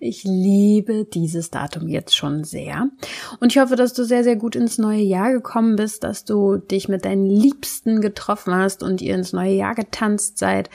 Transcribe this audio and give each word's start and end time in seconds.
Ich 0.00 0.24
liebe 0.24 1.04
dieses 1.04 1.50
Datum 1.50 1.88
jetzt 1.88 2.16
schon 2.16 2.44
sehr. 2.44 2.88
Und 3.40 3.52
ich 3.52 3.58
hoffe, 3.58 3.76
dass 3.76 3.94
du 3.94 4.04
sehr, 4.04 4.24
sehr 4.24 4.36
gut 4.36 4.56
ins 4.56 4.78
neue 4.78 5.02
Jahr 5.02 5.32
gekommen 5.32 5.76
bist, 5.76 6.04
dass 6.04 6.24
du 6.24 6.56
dich 6.56 6.88
mit 6.88 7.04
deinen 7.04 7.26
Liebsten 7.26 8.00
getroffen 8.00 8.54
hast 8.54 8.82
und 8.82 9.00
ihr 9.00 9.14
ins 9.14 9.32
neue 9.32 9.54
Jahr 9.54 9.74
getanzt 9.74 10.38
seid. 10.38 10.70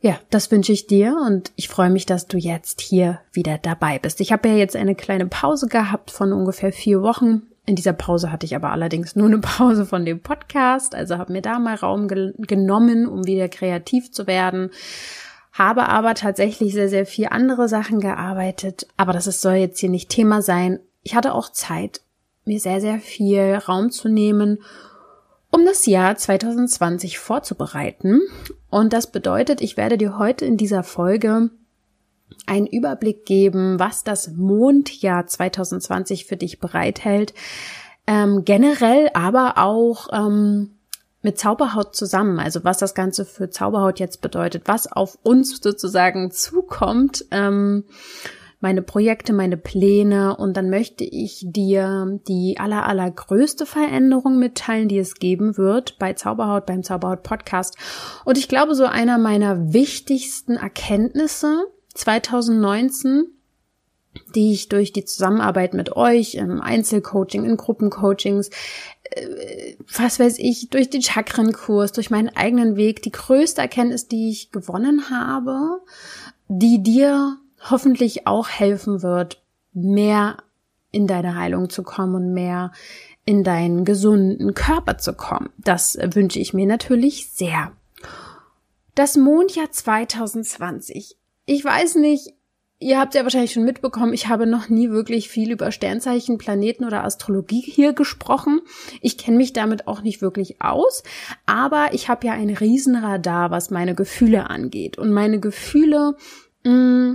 Ja, 0.00 0.20
das 0.30 0.50
wünsche 0.52 0.72
ich 0.72 0.86
dir 0.86 1.16
und 1.26 1.50
ich 1.56 1.68
freue 1.68 1.90
mich, 1.90 2.06
dass 2.06 2.26
du 2.26 2.38
jetzt 2.38 2.80
hier 2.80 3.20
wieder 3.32 3.58
dabei 3.58 3.98
bist. 3.98 4.20
Ich 4.20 4.30
habe 4.30 4.48
ja 4.48 4.54
jetzt 4.54 4.76
eine 4.76 4.94
kleine 4.94 5.26
Pause 5.26 5.66
gehabt 5.66 6.12
von 6.12 6.32
ungefähr 6.32 6.72
vier 6.72 7.02
Wochen. 7.02 7.42
In 7.66 7.74
dieser 7.74 7.92
Pause 7.92 8.30
hatte 8.30 8.46
ich 8.46 8.54
aber 8.54 8.70
allerdings 8.70 9.16
nur 9.16 9.26
eine 9.26 9.38
Pause 9.40 9.84
von 9.84 10.04
dem 10.04 10.20
Podcast, 10.20 10.94
also 10.94 11.18
habe 11.18 11.32
mir 11.32 11.42
da 11.42 11.58
mal 11.58 11.74
Raum 11.74 12.06
ge 12.06 12.32
genommen, 12.38 13.08
um 13.08 13.26
wieder 13.26 13.48
kreativ 13.48 14.12
zu 14.12 14.26
werden 14.26 14.70
habe 15.58 15.88
aber 15.88 16.14
tatsächlich 16.14 16.72
sehr, 16.72 16.88
sehr 16.88 17.04
viel 17.04 17.26
andere 17.30 17.68
Sachen 17.68 18.00
gearbeitet. 18.00 18.86
Aber 18.96 19.12
das 19.12 19.24
soll 19.40 19.54
jetzt 19.54 19.80
hier 19.80 19.90
nicht 19.90 20.08
Thema 20.08 20.40
sein. 20.40 20.78
Ich 21.02 21.14
hatte 21.14 21.34
auch 21.34 21.50
Zeit, 21.50 22.00
mir 22.44 22.60
sehr, 22.60 22.80
sehr 22.80 23.00
viel 23.00 23.54
Raum 23.54 23.90
zu 23.90 24.08
nehmen, 24.08 24.62
um 25.50 25.64
das 25.64 25.86
Jahr 25.86 26.16
2020 26.16 27.18
vorzubereiten. 27.18 28.20
Und 28.70 28.92
das 28.92 29.10
bedeutet, 29.10 29.60
ich 29.60 29.76
werde 29.76 29.98
dir 29.98 30.18
heute 30.18 30.44
in 30.44 30.56
dieser 30.56 30.82
Folge 30.82 31.50
einen 32.46 32.66
Überblick 32.66 33.26
geben, 33.26 33.78
was 33.78 34.04
das 34.04 34.28
Mondjahr 34.28 35.26
2020 35.26 36.26
für 36.26 36.36
dich 36.36 36.60
bereithält. 36.60 37.34
Ähm, 38.06 38.44
generell 38.44 39.10
aber 39.14 39.58
auch 39.58 40.08
ähm, 40.12 40.77
mit 41.22 41.38
Zauberhaut 41.38 41.96
zusammen, 41.96 42.38
also 42.38 42.64
was 42.64 42.78
das 42.78 42.94
Ganze 42.94 43.24
für 43.24 43.50
Zauberhaut 43.50 43.98
jetzt 43.98 44.20
bedeutet, 44.20 44.62
was 44.66 44.90
auf 44.90 45.18
uns 45.22 45.60
sozusagen 45.60 46.30
zukommt, 46.30 47.24
ähm, 47.30 47.84
meine 48.60 48.82
Projekte, 48.82 49.32
meine 49.32 49.56
Pläne 49.56 50.36
und 50.36 50.56
dann 50.56 50.68
möchte 50.68 51.04
ich 51.04 51.44
dir 51.46 52.18
die 52.26 52.56
aller, 52.58 52.86
allergrößte 52.86 53.66
Veränderung 53.66 54.38
mitteilen, 54.38 54.88
die 54.88 54.98
es 54.98 55.14
geben 55.14 55.56
wird 55.56 55.98
bei 55.98 56.14
Zauberhaut, 56.14 56.66
beim 56.66 56.82
Zauberhaut 56.82 57.22
Podcast. 57.22 57.76
Und 58.24 58.36
ich 58.36 58.48
glaube, 58.48 58.74
so 58.74 58.84
einer 58.84 59.18
meiner 59.18 59.72
wichtigsten 59.72 60.56
Erkenntnisse 60.56 61.66
2019 61.94 63.26
die 64.34 64.52
ich 64.52 64.68
durch 64.68 64.92
die 64.92 65.04
Zusammenarbeit 65.04 65.74
mit 65.74 65.96
euch 65.96 66.34
im 66.34 66.60
Einzelcoaching, 66.60 67.44
in 67.44 67.56
Gruppencoachings, 67.56 68.50
was 69.96 70.20
weiß 70.20 70.38
ich, 70.38 70.70
durch 70.70 70.90
den 70.90 71.02
Chakrenkurs, 71.02 71.92
durch 71.92 72.10
meinen 72.10 72.28
eigenen 72.28 72.76
Weg, 72.76 73.02
die 73.02 73.12
größte 73.12 73.60
Erkenntnis, 73.60 74.08
die 74.08 74.30
ich 74.30 74.52
gewonnen 74.52 75.10
habe, 75.10 75.80
die 76.48 76.82
dir 76.82 77.38
hoffentlich 77.70 78.26
auch 78.26 78.48
helfen 78.48 79.02
wird, 79.02 79.42
mehr 79.72 80.38
in 80.90 81.06
deine 81.06 81.36
Heilung 81.36 81.70
zu 81.70 81.82
kommen 81.82 82.14
und 82.14 82.32
mehr 82.32 82.72
in 83.24 83.44
deinen 83.44 83.84
gesunden 83.84 84.54
Körper 84.54 84.98
zu 84.98 85.12
kommen. 85.12 85.50
Das 85.58 85.98
wünsche 86.00 86.38
ich 86.38 86.54
mir 86.54 86.66
natürlich 86.66 87.30
sehr. 87.30 87.72
Das 88.94 89.16
Mondjahr 89.16 89.70
2020. 89.70 91.16
Ich 91.44 91.64
weiß 91.64 91.96
nicht, 91.96 92.34
Ihr 92.80 93.00
habt 93.00 93.16
ja 93.16 93.24
wahrscheinlich 93.24 93.52
schon 93.52 93.64
mitbekommen, 93.64 94.12
ich 94.12 94.28
habe 94.28 94.46
noch 94.46 94.68
nie 94.68 94.90
wirklich 94.90 95.28
viel 95.28 95.50
über 95.50 95.72
Sternzeichen, 95.72 96.38
Planeten 96.38 96.84
oder 96.84 97.02
Astrologie 97.02 97.60
hier 97.60 97.92
gesprochen. 97.92 98.60
Ich 99.00 99.18
kenne 99.18 99.36
mich 99.36 99.52
damit 99.52 99.88
auch 99.88 100.02
nicht 100.02 100.22
wirklich 100.22 100.62
aus, 100.62 101.02
aber 101.44 101.88
ich 101.92 102.08
habe 102.08 102.28
ja 102.28 102.34
ein 102.34 102.50
Riesenradar, 102.50 103.50
was 103.50 103.70
meine 103.70 103.96
Gefühle 103.96 104.48
angeht. 104.48 104.96
Und 104.96 105.10
meine 105.10 105.40
Gefühle, 105.40 106.14
mm, 106.62 107.14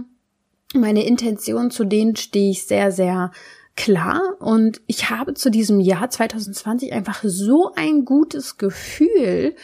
meine 0.74 1.06
Intention, 1.06 1.72
zu 1.72 1.85
denen 1.85 2.18
stehe 2.18 2.51
ich 2.51 2.66
sehr, 2.66 2.91
sehr 2.91 3.31
klar. 3.78 4.35
Und 4.40 4.81
ich 4.85 5.09
habe 5.09 5.34
zu 5.34 5.50
diesem 5.50 5.80
Jahr 5.80 6.09
2020 6.09 6.91
einfach 6.91 7.24
so 7.24 7.72
ein 7.74 8.03
gutes 8.03 8.57
Gefühl, 8.57 9.56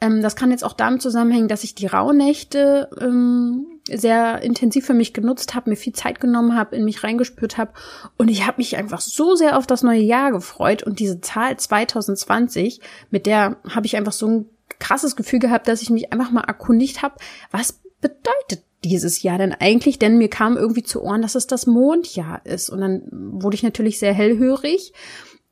ähm, 0.00 0.22
das 0.22 0.34
kann 0.34 0.50
jetzt 0.50 0.64
auch 0.64 0.72
damit 0.72 1.02
zusammenhängen, 1.02 1.48
dass 1.48 1.62
ich 1.62 1.76
die 1.76 1.86
Rauhnächte 1.86 2.90
ähm, 3.00 3.75
sehr 3.90 4.42
intensiv 4.42 4.86
für 4.86 4.94
mich 4.94 5.12
genutzt 5.12 5.54
habe, 5.54 5.70
mir 5.70 5.76
viel 5.76 5.92
Zeit 5.92 6.20
genommen 6.20 6.56
habe, 6.56 6.76
in 6.76 6.84
mich 6.84 7.04
reingespürt 7.04 7.56
habe 7.56 7.72
und 8.16 8.28
ich 8.28 8.46
habe 8.46 8.58
mich 8.58 8.76
einfach 8.76 9.00
so 9.00 9.36
sehr 9.36 9.56
auf 9.56 9.66
das 9.66 9.82
neue 9.82 10.00
Jahr 10.00 10.32
gefreut 10.32 10.82
und 10.82 10.98
diese 10.98 11.20
Zahl 11.20 11.56
2020, 11.56 12.80
mit 13.10 13.26
der 13.26 13.56
habe 13.68 13.86
ich 13.86 13.96
einfach 13.96 14.12
so 14.12 14.26
ein 14.26 14.46
krasses 14.78 15.16
Gefühl 15.16 15.38
gehabt, 15.38 15.68
dass 15.68 15.82
ich 15.82 15.90
mich 15.90 16.12
einfach 16.12 16.30
mal 16.30 16.44
erkundigt 16.44 17.02
habe, 17.02 17.14
was 17.50 17.80
bedeutet 18.00 18.64
dieses 18.84 19.22
Jahr 19.22 19.38
denn 19.38 19.52
eigentlich? 19.52 19.98
Denn 19.98 20.18
mir 20.18 20.28
kam 20.28 20.56
irgendwie 20.56 20.82
zu 20.82 21.02
Ohren, 21.02 21.22
dass 21.22 21.34
es 21.34 21.46
das 21.46 21.66
Mondjahr 21.66 22.44
ist. 22.44 22.70
Und 22.70 22.80
dann 22.80 23.02
wurde 23.10 23.56
ich 23.56 23.62
natürlich 23.62 23.98
sehr 23.98 24.12
hellhörig 24.12 24.92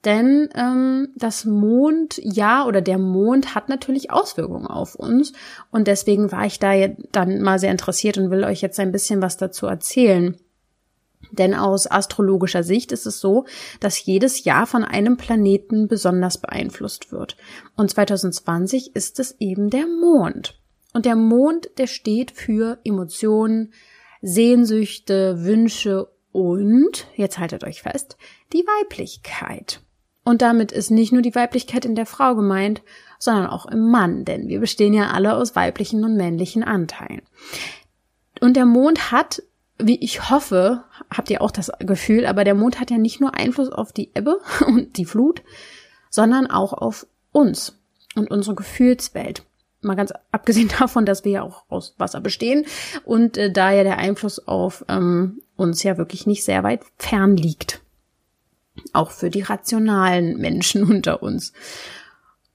denn 0.05 0.49
ähm, 0.55 1.09
das 1.17 1.45
Mondjahr 1.45 2.67
oder 2.67 2.81
der 2.81 2.99
Mond 2.99 3.55
hat 3.55 3.69
natürlich 3.69 4.11
Auswirkungen 4.11 4.67
auf 4.67 4.95
uns. 4.95 5.33
Und 5.71 5.87
deswegen 5.87 6.31
war 6.31 6.47
ich 6.47 6.59
da 6.59 6.73
dann 7.13 7.41
mal 7.41 7.59
sehr 7.59 7.71
interessiert 7.71 8.19
und 8.19 8.31
will 8.31 8.45
euch 8.45 8.61
jetzt 8.61 8.79
ein 8.81 8.93
bisschen 8.93 9.23
was 9.23 9.37
dazu 9.37 9.67
erzählen. 9.67 10.37
Denn 11.33 11.55
aus 11.55 11.91
astrologischer 11.91 12.63
Sicht 12.63 12.93
ist 12.93 13.07
es 13.07 13.21
so, 13.21 13.47
dass 13.81 14.05
jedes 14.05 14.45
Jahr 14.45 14.67
von 14.67 14.85
einem 14.85 15.17
Planeten 15.17 15.89
besonders 15.89 16.39
beeinflusst 16.39 17.13
wird. 17.13 17.37
Und 17.77 17.91
2020 17.91 18.95
ist 18.95 19.19
es 19.19 19.37
eben 19.41 19.71
der 19.71 19.87
Mond. 19.87 20.61
Und 20.93 21.07
der 21.07 21.17
Mond, 21.17 21.71
der 21.79 21.87
steht 21.87 22.31
für 22.31 22.79
Emotionen, 22.85 23.73
Sehnsüchte, 24.23 25.45
Wünsche 25.45 26.09
und, 26.31 27.07
jetzt 27.17 27.39
haltet 27.39 27.65
euch 27.65 27.83
fest, 27.83 28.17
die 28.53 28.65
Weiblichkeit. 28.65 29.81
Und 30.25 30.41
damit 30.41 30.73
ist 30.73 30.91
nicht 30.91 31.13
nur 31.13 31.23
die 31.23 31.35
Weiblichkeit 31.35 31.85
in 31.85 31.95
der 31.95 32.07
Frau 32.07 32.35
gemeint, 32.35 32.83
sondern 33.19 33.47
auch 33.47 33.67
im 33.67 33.91
Mann, 33.91 34.25
denn 34.25 34.49
wir 34.49 34.59
bestehen 34.59 34.95
ja 34.95 35.11
alle 35.11 35.35
aus 35.35 35.55
weiblichen 35.55 36.03
und 36.05 36.17
männlichen 36.17 36.65
Anteilen. 36.65 37.23
Und 38.41 38.57
der 38.57 38.65
Mond 38.65 39.13
hat, 39.13 39.43
wie 39.79 39.99
ich 40.01 40.31
hoffe, 40.31 40.85
habt 41.11 41.31
ihr 41.31 41.43
auch 41.43 41.51
das 41.51 41.71
Gefühl, 41.79 42.27
aber 42.27 42.45
der 42.45 42.55
Mond 42.55 42.81
hat 42.81 42.91
ja 42.91 42.99
nicht 42.99 43.21
nur 43.21 43.35
Einfluss 43.35 43.71
auf 43.71 43.93
die 43.93 44.11
Ebbe 44.15 44.41
und 44.67 44.97
die 44.97 45.05
Flut, 45.05 45.43
sondern 46.11 46.47
auch 46.47 46.73
auf 46.73 47.07
uns 47.33 47.79
und 48.15 48.31
unsere 48.31 48.57
Gefühlswelt. 48.57 49.45
Mal 49.83 49.97
ganz 49.97 50.13
abgesehen 50.33 50.71
davon, 50.79 51.05
dass 51.05 51.25
wir 51.25 51.33
ja 51.33 51.43
auch 51.43 51.65
aus 51.69 51.95
Wasser 51.99 52.21
bestehen 52.21 52.65
und 53.05 53.37
äh, 53.37 53.53
da 53.53 53.73
ja 53.73 53.83
der 53.83 53.99
Einfluss 53.99 54.39
auf 54.47 54.87
ähm, 54.89 55.43
uns 55.57 55.83
ja 55.83 55.99
wirklich 55.99 56.27
nicht 56.27 56.45
sehr 56.45 56.63
weit 56.63 56.81
fern 56.97 57.37
liegt 57.37 57.84
auch 58.93 59.11
für 59.11 59.31
die 59.31 59.43
rationalen 59.43 60.39
Menschen 60.39 60.85
unter 60.91 61.23
uns. 61.23 61.53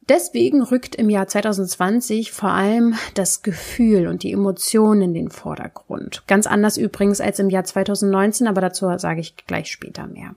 Deswegen 0.09 0.63
rückt 0.63 0.95
im 0.95 1.07
Jahr 1.11 1.27
2020 1.27 2.31
vor 2.31 2.49
allem 2.49 2.95
das 3.13 3.43
Gefühl 3.43 4.07
und 4.07 4.23
die 4.23 4.31
Emotionen 4.31 5.03
in 5.03 5.13
den 5.13 5.29
Vordergrund. 5.29 6.23
Ganz 6.25 6.47
anders 6.47 6.77
übrigens 6.77 7.21
als 7.21 7.37
im 7.37 7.51
Jahr 7.51 7.63
2019, 7.63 8.47
aber 8.47 8.59
dazu 8.59 8.87
sage 8.97 9.21
ich 9.21 9.35
gleich 9.45 9.71
später 9.71 10.07
mehr. 10.07 10.33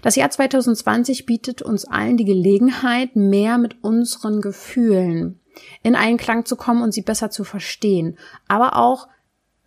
Das 0.00 0.16
Jahr 0.16 0.30
2020 0.30 1.26
bietet 1.26 1.60
uns 1.60 1.84
allen 1.84 2.16
die 2.16 2.24
Gelegenheit, 2.24 3.16
mehr 3.16 3.58
mit 3.58 3.84
unseren 3.84 4.40
Gefühlen 4.40 5.40
in 5.82 5.94
Einklang 5.94 6.46
zu 6.46 6.56
kommen 6.56 6.82
und 6.82 6.92
sie 6.92 7.02
besser 7.02 7.30
zu 7.30 7.44
verstehen, 7.44 8.16
aber 8.48 8.76
auch 8.76 9.08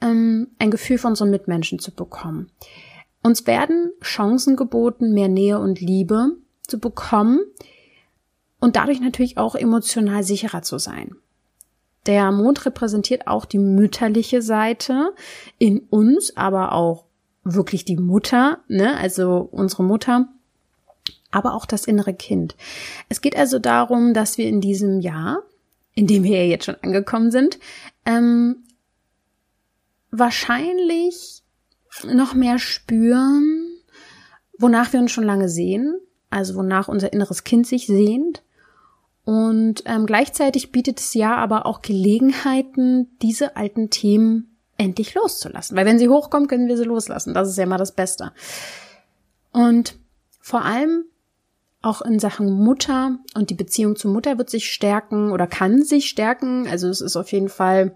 ähm, 0.02 0.48
ein 0.58 0.72
Gefühl 0.72 0.98
von 0.98 1.12
unseren 1.12 1.30
Mitmenschen 1.30 1.78
zu 1.78 1.92
bekommen. 1.92 2.52
Uns 3.22 3.46
werden 3.48 3.92
Chancen 4.02 4.56
geboten, 4.56 5.14
mehr 5.14 5.28
Nähe 5.28 5.60
und 5.60 5.82
Liebe 5.82 6.38
zu 6.68 6.80
bekommen 6.80 7.40
und 8.60 8.76
dadurch 8.76 9.02
natürlich 9.02 9.38
auch 9.38 9.56
emotional 9.56 10.24
sicherer 10.24 10.62
zu 10.62 10.78
sein. 10.78 11.16
Der 12.06 12.32
Mond 12.32 12.66
repräsentiert 12.66 13.28
auch 13.28 13.46
die 13.46 13.60
mütterliche 13.60 14.42
Seite 14.42 15.14
in 15.58 15.80
uns, 15.90 16.36
aber 16.38 16.72
auch 16.72 17.06
wirklich 17.44 17.86
die 17.86 17.98
Mutter, 17.98 18.60
ne? 18.68 18.98
also 18.98 19.48
unsere 19.52 19.84
Mutter, 19.84 20.30
aber 21.32 21.54
auch 21.54 21.66
das 21.66 21.86
innere 21.86 22.14
Kind. 22.14 22.56
Es 23.10 23.22
geht 23.22 23.36
also 23.36 23.60
darum, 23.60 24.14
dass 24.14 24.38
wir 24.38 24.48
in 24.48 24.62
diesem 24.62 25.02
Jahr, 25.02 25.44
in 25.94 26.08
dem 26.08 26.24
wir 26.24 26.38
ja 26.38 26.50
jetzt 26.50 26.66
schon 26.66 26.78
angekommen 26.82 27.32
sind, 27.32 27.60
ähm, 28.06 28.64
wahrscheinlich 30.12 31.44
noch 32.06 32.34
mehr 32.34 32.60
spüren, 32.60 33.68
wonach 34.58 34.94
wir 34.94 35.00
uns 35.00 35.12
schon 35.12 35.24
lange 35.24 35.50
sehen, 35.50 36.00
also 36.30 36.56
wonach 36.56 36.88
unser 36.88 37.14
inneres 37.14 37.44
Kind 37.44 37.68
sich 37.68 37.88
sehnt. 37.88 38.44
Und 39.26 39.84
ähm, 39.86 40.06
gleichzeitig 40.06 40.72
bietet 40.72 41.00
es 41.00 41.14
ja 41.14 41.36
aber 41.36 41.66
auch 41.66 41.82
Gelegenheiten, 41.82 43.16
diese 43.22 43.56
alten 43.56 43.90
Themen 43.90 44.58
endlich 44.78 45.14
loszulassen. 45.14 45.78
Weil 45.78 45.86
wenn 45.86 46.00
sie 46.00 46.10
hochkommen, 46.10 46.48
können 46.48 46.68
wir 46.68 46.78
sie 46.78 46.86
loslassen. 46.86 47.34
Das 47.34 47.50
ist 47.50 47.58
ja 47.58 47.66
immer 47.66 47.78
das 47.78 47.94
Beste. 47.94 48.32
Und 49.52 49.96
vor 50.40 50.64
allem 50.64 51.04
auch 51.82 52.02
in 52.02 52.20
Sachen 52.20 52.52
Mutter 52.52 53.20
und 53.36 53.50
die 53.50 53.56
Beziehung 53.56 53.96
zur 53.96 54.12
Mutter 54.12 54.38
wird 54.38 54.50
sich 54.50 54.72
stärken 54.72 55.32
oder 55.32 55.48
kann 55.48 55.84
sich 55.84 56.10
stärken. 56.10 56.68
Also 56.68 56.90
es 56.90 57.02
ist 57.02 57.16
auf 57.16 57.32
jeden 57.32 57.50
Fall 57.50 57.96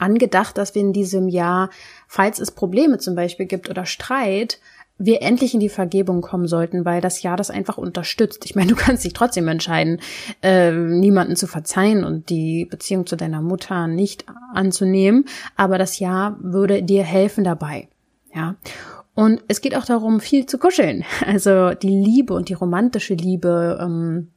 angedacht, 0.00 0.58
dass 0.58 0.74
wir 0.74 0.82
in 0.82 0.92
diesem 0.92 1.28
Jahr, 1.28 1.70
falls 2.08 2.38
es 2.38 2.50
Probleme 2.50 2.98
zum 2.98 3.14
Beispiel 3.14 3.46
gibt 3.46 3.68
oder 3.70 3.86
Streit, 3.86 4.58
wir 5.00 5.22
endlich 5.22 5.54
in 5.54 5.60
die 5.60 5.70
Vergebung 5.70 6.20
kommen 6.20 6.46
sollten, 6.46 6.84
weil 6.84 7.00
das 7.00 7.22
Jahr 7.22 7.38
das 7.38 7.50
einfach 7.50 7.78
unterstützt. 7.78 8.44
Ich 8.44 8.54
meine, 8.54 8.68
du 8.68 8.76
kannst 8.78 9.04
dich 9.04 9.14
trotzdem 9.14 9.48
entscheiden, 9.48 10.00
äh, 10.42 10.70
niemanden 10.70 11.36
zu 11.36 11.46
verzeihen 11.46 12.04
und 12.04 12.28
die 12.28 12.66
Beziehung 12.66 13.06
zu 13.06 13.16
deiner 13.16 13.40
Mutter 13.40 13.86
nicht 13.86 14.26
anzunehmen, 14.54 15.24
aber 15.56 15.78
das 15.78 15.98
Jahr 15.98 16.36
würde 16.40 16.82
dir 16.82 17.02
helfen 17.02 17.44
dabei. 17.44 17.88
Ja. 18.34 18.56
Und 19.14 19.42
es 19.48 19.60
geht 19.60 19.74
auch 19.74 19.84
darum, 19.84 20.20
viel 20.20 20.46
zu 20.46 20.58
kuscheln. 20.58 21.04
Also 21.26 21.74
die 21.74 21.88
Liebe 21.88 22.34
und 22.34 22.48
die 22.48 22.54
romantische 22.54 23.14
Liebe 23.14 23.78
ähm, 23.80 24.28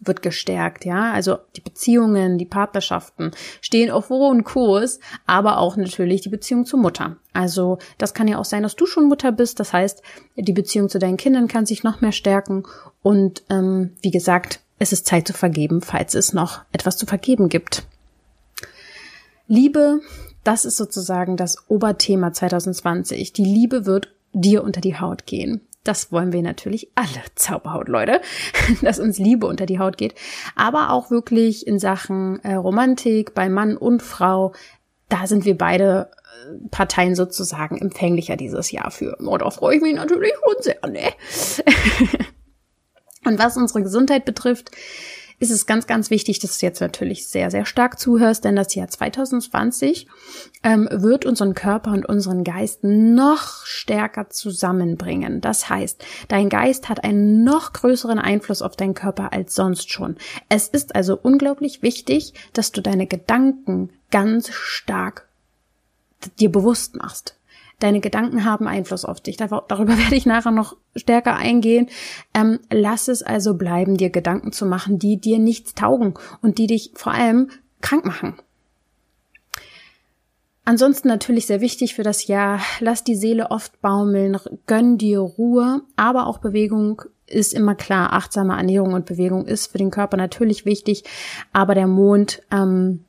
wird 0.00 0.22
gestärkt, 0.22 0.84
ja. 0.84 1.12
Also 1.12 1.38
die 1.56 1.60
Beziehungen, 1.60 2.38
die 2.38 2.44
Partnerschaften 2.44 3.32
stehen 3.60 3.90
auf 3.90 4.10
hohem 4.10 4.44
Kurs, 4.44 5.00
aber 5.26 5.58
auch 5.58 5.76
natürlich 5.76 6.20
die 6.20 6.28
Beziehung 6.28 6.64
zur 6.64 6.78
Mutter. 6.78 7.16
Also 7.32 7.78
das 7.98 8.14
kann 8.14 8.28
ja 8.28 8.38
auch 8.38 8.44
sein, 8.44 8.62
dass 8.62 8.76
du 8.76 8.86
schon 8.86 9.08
Mutter 9.08 9.32
bist. 9.32 9.60
Das 9.60 9.72
heißt, 9.72 10.02
die 10.36 10.52
Beziehung 10.52 10.88
zu 10.88 10.98
deinen 10.98 11.16
Kindern 11.16 11.48
kann 11.48 11.66
sich 11.66 11.84
noch 11.84 12.00
mehr 12.00 12.12
stärken. 12.12 12.64
Und 13.02 13.42
ähm, 13.50 13.92
wie 14.02 14.10
gesagt, 14.10 14.60
es 14.78 14.92
ist 14.92 15.06
Zeit 15.06 15.26
zu 15.26 15.32
vergeben, 15.32 15.80
falls 15.80 16.14
es 16.14 16.32
noch 16.32 16.60
etwas 16.72 16.96
zu 16.96 17.06
vergeben 17.06 17.48
gibt. 17.48 17.84
Liebe 19.46 20.00
das 20.48 20.64
ist 20.64 20.78
sozusagen 20.78 21.36
das 21.36 21.68
Oberthema 21.68 22.32
2020. 22.32 23.34
Die 23.34 23.44
Liebe 23.44 23.84
wird 23.84 24.14
dir 24.32 24.64
unter 24.64 24.80
die 24.80 24.98
Haut 24.98 25.26
gehen. 25.26 25.60
Das 25.84 26.12
wollen 26.12 26.32
wir 26.32 26.42
natürlich 26.42 26.90
alle 26.94 27.22
Zauberhaut-Leute, 27.34 28.20
dass 28.82 28.98
uns 28.98 29.18
Liebe 29.18 29.46
unter 29.46 29.66
die 29.66 29.78
Haut 29.78 29.96
geht. 29.96 30.14
Aber 30.54 30.90
auch 30.90 31.10
wirklich 31.10 31.66
in 31.66 31.78
Sachen 31.78 32.40
äh, 32.44 32.54
Romantik 32.54 33.34
bei 33.34 33.48
Mann 33.48 33.76
und 33.76 34.02
Frau. 34.02 34.52
Da 35.08 35.26
sind 35.26 35.44
wir 35.44 35.56
beide 35.56 36.10
äh, 36.46 36.68
Parteien 36.70 37.14
sozusagen 37.14 37.78
empfänglicher 37.78 38.36
dieses 38.36 38.70
Jahr 38.70 38.90
für. 38.90 39.16
Und 39.16 39.42
da 39.42 39.50
freue 39.50 39.76
ich 39.76 39.82
mich 39.82 39.94
natürlich 39.94 40.32
schon 40.34 40.62
sehr, 40.62 40.86
ne? 40.86 41.12
und 43.24 43.38
was 43.38 43.56
unsere 43.56 43.82
Gesundheit 43.82 44.24
betrifft, 44.24 44.70
ist 45.38 45.50
es 45.50 45.66
ganz, 45.66 45.86
ganz 45.86 46.10
wichtig, 46.10 46.40
dass 46.40 46.58
du 46.58 46.66
jetzt 46.66 46.80
natürlich 46.80 47.28
sehr, 47.28 47.50
sehr 47.50 47.64
stark 47.64 47.98
zuhörst, 47.98 48.44
denn 48.44 48.56
das 48.56 48.74
Jahr 48.74 48.88
2020 48.88 50.08
ähm, 50.64 50.88
wird 50.90 51.26
unseren 51.26 51.54
Körper 51.54 51.92
und 51.92 52.06
unseren 52.06 52.42
Geist 52.42 52.80
noch 52.82 53.64
stärker 53.64 54.30
zusammenbringen. 54.30 55.40
Das 55.40 55.68
heißt, 55.68 56.04
dein 56.28 56.48
Geist 56.48 56.88
hat 56.88 57.04
einen 57.04 57.44
noch 57.44 57.72
größeren 57.72 58.18
Einfluss 58.18 58.62
auf 58.62 58.74
deinen 58.74 58.94
Körper 58.94 59.32
als 59.32 59.54
sonst 59.54 59.92
schon. 59.92 60.16
Es 60.48 60.68
ist 60.68 60.96
also 60.96 61.18
unglaublich 61.20 61.82
wichtig, 61.82 62.34
dass 62.52 62.72
du 62.72 62.82
deine 62.82 63.06
Gedanken 63.06 63.90
ganz 64.10 64.50
stark 64.50 65.28
dir 66.40 66.50
bewusst 66.50 66.96
machst. 66.96 67.37
Deine 67.80 68.00
Gedanken 68.00 68.44
haben 68.44 68.66
Einfluss 68.66 69.04
auf 69.04 69.20
dich. 69.20 69.36
Darüber 69.36 69.98
werde 69.98 70.16
ich 70.16 70.26
nachher 70.26 70.50
noch 70.50 70.76
stärker 70.96 71.36
eingehen. 71.36 71.88
Ähm, 72.34 72.58
lass 72.70 73.08
es 73.08 73.22
also 73.22 73.54
bleiben, 73.54 73.96
dir 73.96 74.10
Gedanken 74.10 74.52
zu 74.52 74.66
machen, 74.66 74.98
die 74.98 75.18
dir 75.18 75.38
nichts 75.38 75.74
taugen 75.74 76.14
und 76.42 76.58
die 76.58 76.66
dich 76.66 76.92
vor 76.94 77.12
allem 77.12 77.50
krank 77.80 78.04
machen. 78.04 78.34
Ansonsten 80.68 81.08
natürlich 81.08 81.46
sehr 81.46 81.62
wichtig 81.62 81.94
für 81.94 82.02
das 82.02 82.26
Jahr, 82.26 82.60
lass 82.80 83.02
die 83.02 83.14
Seele 83.14 83.50
oft 83.50 83.80
baumeln, 83.80 84.36
gönn 84.66 84.98
dir 84.98 85.20
Ruhe, 85.20 85.80
aber 85.96 86.26
auch 86.26 86.38
Bewegung 86.38 87.00
ist 87.26 87.54
immer 87.54 87.74
klar. 87.74 88.12
Achtsame 88.12 88.54
Ernährung 88.54 88.92
und 88.92 89.06
Bewegung 89.06 89.46
ist 89.46 89.72
für 89.72 89.78
den 89.78 89.90
Körper 89.90 90.18
natürlich 90.18 90.66
wichtig, 90.66 91.04
aber 91.54 91.74
der 91.74 91.86
Mond 91.86 92.42
ähm, 92.50 93.04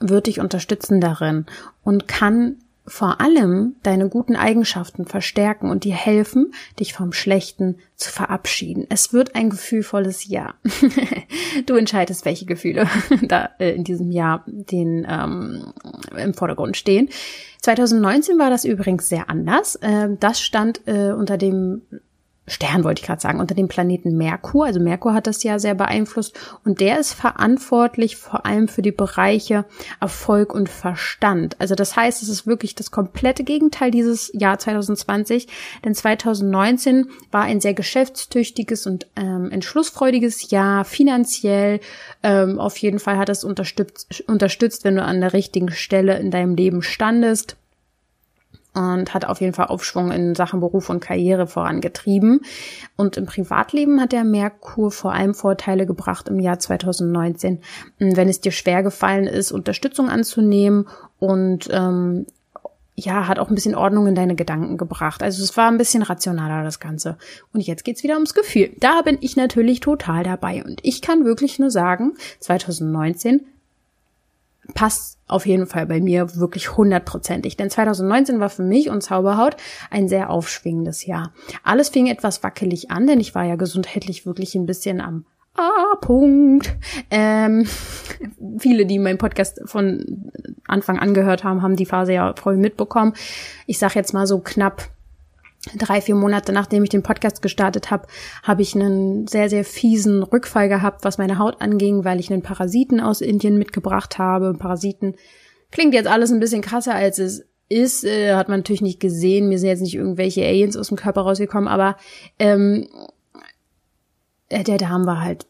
wird 0.00 0.26
dich 0.26 0.40
unterstützen 0.40 1.02
darin 1.02 1.44
und 1.84 2.08
kann 2.08 2.61
vor 2.86 3.20
allem 3.20 3.76
deine 3.82 4.08
guten 4.08 4.34
Eigenschaften 4.34 5.06
verstärken 5.06 5.70
und 5.70 5.84
dir 5.84 5.94
helfen, 5.94 6.52
dich 6.80 6.92
vom 6.92 7.12
Schlechten 7.12 7.78
zu 7.96 8.10
verabschieden. 8.10 8.86
Es 8.88 9.12
wird 9.12 9.36
ein 9.36 9.50
gefühlvolles 9.50 10.26
Jahr. 10.26 10.54
du 11.66 11.76
entscheidest, 11.76 12.24
welche 12.24 12.44
Gefühle 12.44 12.88
da 13.22 13.50
äh, 13.58 13.70
in 13.74 13.84
diesem 13.84 14.10
Jahr 14.10 14.44
den 14.46 15.06
ähm, 15.08 15.72
im 16.16 16.34
Vordergrund 16.34 16.76
stehen. 16.76 17.08
2019 17.60 18.38
war 18.38 18.50
das 18.50 18.64
übrigens 18.64 19.08
sehr 19.08 19.30
anders. 19.30 19.76
Äh, 19.76 20.08
das 20.18 20.40
stand 20.40 20.80
äh, 20.86 21.12
unter 21.12 21.38
dem 21.38 21.82
Stern 22.52 22.84
wollte 22.84 23.00
ich 23.00 23.06
gerade 23.06 23.20
sagen, 23.20 23.40
unter 23.40 23.54
dem 23.54 23.68
Planeten 23.68 24.16
Merkur. 24.16 24.66
Also 24.66 24.80
Merkur 24.80 25.14
hat 25.14 25.26
das 25.26 25.42
ja 25.42 25.58
sehr 25.58 25.74
beeinflusst 25.74 26.38
und 26.64 26.80
der 26.80 27.00
ist 27.00 27.14
verantwortlich 27.14 28.16
vor 28.16 28.46
allem 28.46 28.68
für 28.68 28.82
die 28.82 28.92
Bereiche 28.92 29.64
Erfolg 30.00 30.54
und 30.54 30.68
Verstand. 30.68 31.56
Also 31.58 31.74
das 31.74 31.96
heißt, 31.96 32.22
es 32.22 32.28
ist 32.28 32.46
wirklich 32.46 32.74
das 32.74 32.90
komplette 32.90 33.44
Gegenteil 33.44 33.90
dieses 33.90 34.30
Jahr 34.34 34.58
2020, 34.58 35.48
denn 35.84 35.94
2019 35.94 37.08
war 37.30 37.42
ein 37.42 37.60
sehr 37.60 37.74
geschäftstüchtiges 37.74 38.86
und 38.86 39.06
ähm, 39.16 39.50
entschlussfreudiges 39.50 40.50
Jahr, 40.50 40.84
finanziell. 40.84 41.80
Ähm, 42.22 42.58
auf 42.58 42.76
jeden 42.76 42.98
Fall 42.98 43.16
hat 43.16 43.28
es 43.28 43.44
unterstützt, 43.44 44.22
unterstützt, 44.28 44.84
wenn 44.84 44.96
du 44.96 45.02
an 45.02 45.20
der 45.20 45.32
richtigen 45.32 45.70
Stelle 45.70 46.18
in 46.18 46.30
deinem 46.30 46.54
Leben 46.54 46.82
standest 46.82 47.56
und 48.74 49.12
hat 49.12 49.24
auf 49.26 49.40
jeden 49.40 49.52
Fall 49.52 49.66
Aufschwung 49.66 50.10
in 50.10 50.34
Sachen 50.34 50.60
Beruf 50.60 50.88
und 50.88 51.00
Karriere 51.00 51.46
vorangetrieben. 51.46 52.40
Und 52.96 53.16
im 53.16 53.26
Privatleben 53.26 54.00
hat 54.00 54.12
der 54.12 54.24
Merkur 54.24 54.90
vor 54.90 55.12
allem 55.12 55.34
Vorteile 55.34 55.86
gebracht 55.86 56.28
im 56.28 56.38
Jahr 56.40 56.58
2019, 56.58 57.60
wenn 57.98 58.28
es 58.28 58.40
dir 58.40 58.52
schwer 58.52 58.82
gefallen 58.82 59.26
ist, 59.26 59.52
Unterstützung 59.52 60.08
anzunehmen 60.08 60.88
und 61.18 61.68
ähm, 61.70 62.26
ja, 62.94 63.26
hat 63.26 63.38
auch 63.38 63.48
ein 63.48 63.54
bisschen 63.54 63.74
Ordnung 63.74 64.06
in 64.06 64.14
deine 64.14 64.34
Gedanken 64.34 64.76
gebracht. 64.76 65.22
Also 65.22 65.42
es 65.42 65.56
war 65.56 65.70
ein 65.70 65.78
bisschen 65.78 66.02
rationaler, 66.02 66.62
das 66.62 66.78
Ganze. 66.78 67.16
Und 67.52 67.60
jetzt 67.60 67.84
geht's 67.84 68.02
wieder 68.02 68.14
ums 68.14 68.34
Gefühl. 68.34 68.70
Da 68.78 69.02
bin 69.02 69.18
ich 69.20 69.36
natürlich 69.36 69.80
total 69.80 70.24
dabei. 70.24 70.62
Und 70.62 70.80
ich 70.82 71.00
kann 71.00 71.24
wirklich 71.24 71.58
nur 71.58 71.70
sagen, 71.70 72.12
2019 72.40 73.46
passt 74.74 75.18
auf 75.26 75.46
jeden 75.46 75.66
Fall 75.66 75.86
bei 75.86 76.00
mir 76.00 76.36
wirklich 76.36 76.76
hundertprozentig. 76.76 77.56
Denn 77.56 77.70
2019 77.70 78.40
war 78.40 78.50
für 78.50 78.62
mich 78.62 78.90
und 78.90 79.02
Zauberhaut 79.02 79.56
ein 79.90 80.08
sehr 80.08 80.30
aufschwingendes 80.30 81.06
Jahr. 81.06 81.32
Alles 81.64 81.88
fing 81.88 82.06
etwas 82.06 82.42
wackelig 82.42 82.90
an, 82.90 83.06
denn 83.06 83.20
ich 83.20 83.34
war 83.34 83.44
ja 83.44 83.56
gesundheitlich 83.56 84.26
wirklich 84.26 84.54
ein 84.54 84.66
bisschen 84.66 85.00
am 85.00 85.24
A-Punkt. 85.54 86.76
Ähm, 87.10 87.66
viele, 88.58 88.86
die 88.86 88.98
meinen 88.98 89.18
Podcast 89.18 89.60
von 89.64 90.30
Anfang 90.66 90.98
an 90.98 91.14
gehört 91.14 91.44
haben, 91.44 91.62
haben 91.62 91.76
die 91.76 91.86
Phase 91.86 92.12
ja 92.12 92.34
voll 92.36 92.56
mitbekommen. 92.56 93.14
Ich 93.66 93.78
sag 93.78 93.94
jetzt 93.94 94.14
mal 94.14 94.26
so 94.26 94.38
knapp 94.38 94.90
drei, 95.76 96.00
vier 96.00 96.14
Monate 96.14 96.52
nachdem 96.52 96.82
ich 96.82 96.90
den 96.90 97.02
Podcast 97.02 97.42
gestartet 97.42 97.90
habe, 97.90 98.06
habe 98.42 98.62
ich 98.62 98.74
einen 98.74 99.26
sehr, 99.26 99.48
sehr 99.48 99.64
fiesen 99.64 100.22
Rückfall 100.22 100.68
gehabt, 100.68 101.04
was 101.04 101.18
meine 101.18 101.38
Haut 101.38 101.60
anging, 101.60 102.04
weil 102.04 102.20
ich 102.20 102.32
einen 102.32 102.42
Parasiten 102.42 103.00
aus 103.00 103.20
Indien 103.20 103.58
mitgebracht 103.58 104.18
habe. 104.18 104.54
Parasiten 104.54 105.14
klingt 105.70 105.94
jetzt 105.94 106.08
alles 106.08 106.32
ein 106.32 106.40
bisschen 106.40 106.62
krasser, 106.62 106.94
als 106.94 107.18
es 107.18 107.46
ist. 107.68 108.04
Äh, 108.04 108.34
hat 108.34 108.48
man 108.48 108.60
natürlich 108.60 108.82
nicht 108.82 109.00
gesehen. 109.00 109.48
Mir 109.48 109.58
sind 109.58 109.68
jetzt 109.68 109.82
nicht 109.82 109.94
irgendwelche 109.94 110.44
Aliens 110.44 110.76
aus 110.76 110.88
dem 110.88 110.96
Körper 110.96 111.22
rausgekommen, 111.22 111.68
aber 111.68 111.96
ähm, 112.38 112.88
äh, 114.48 114.64
der 114.64 114.78
Darm 114.78 115.06
war 115.06 115.20
halt 115.20 115.46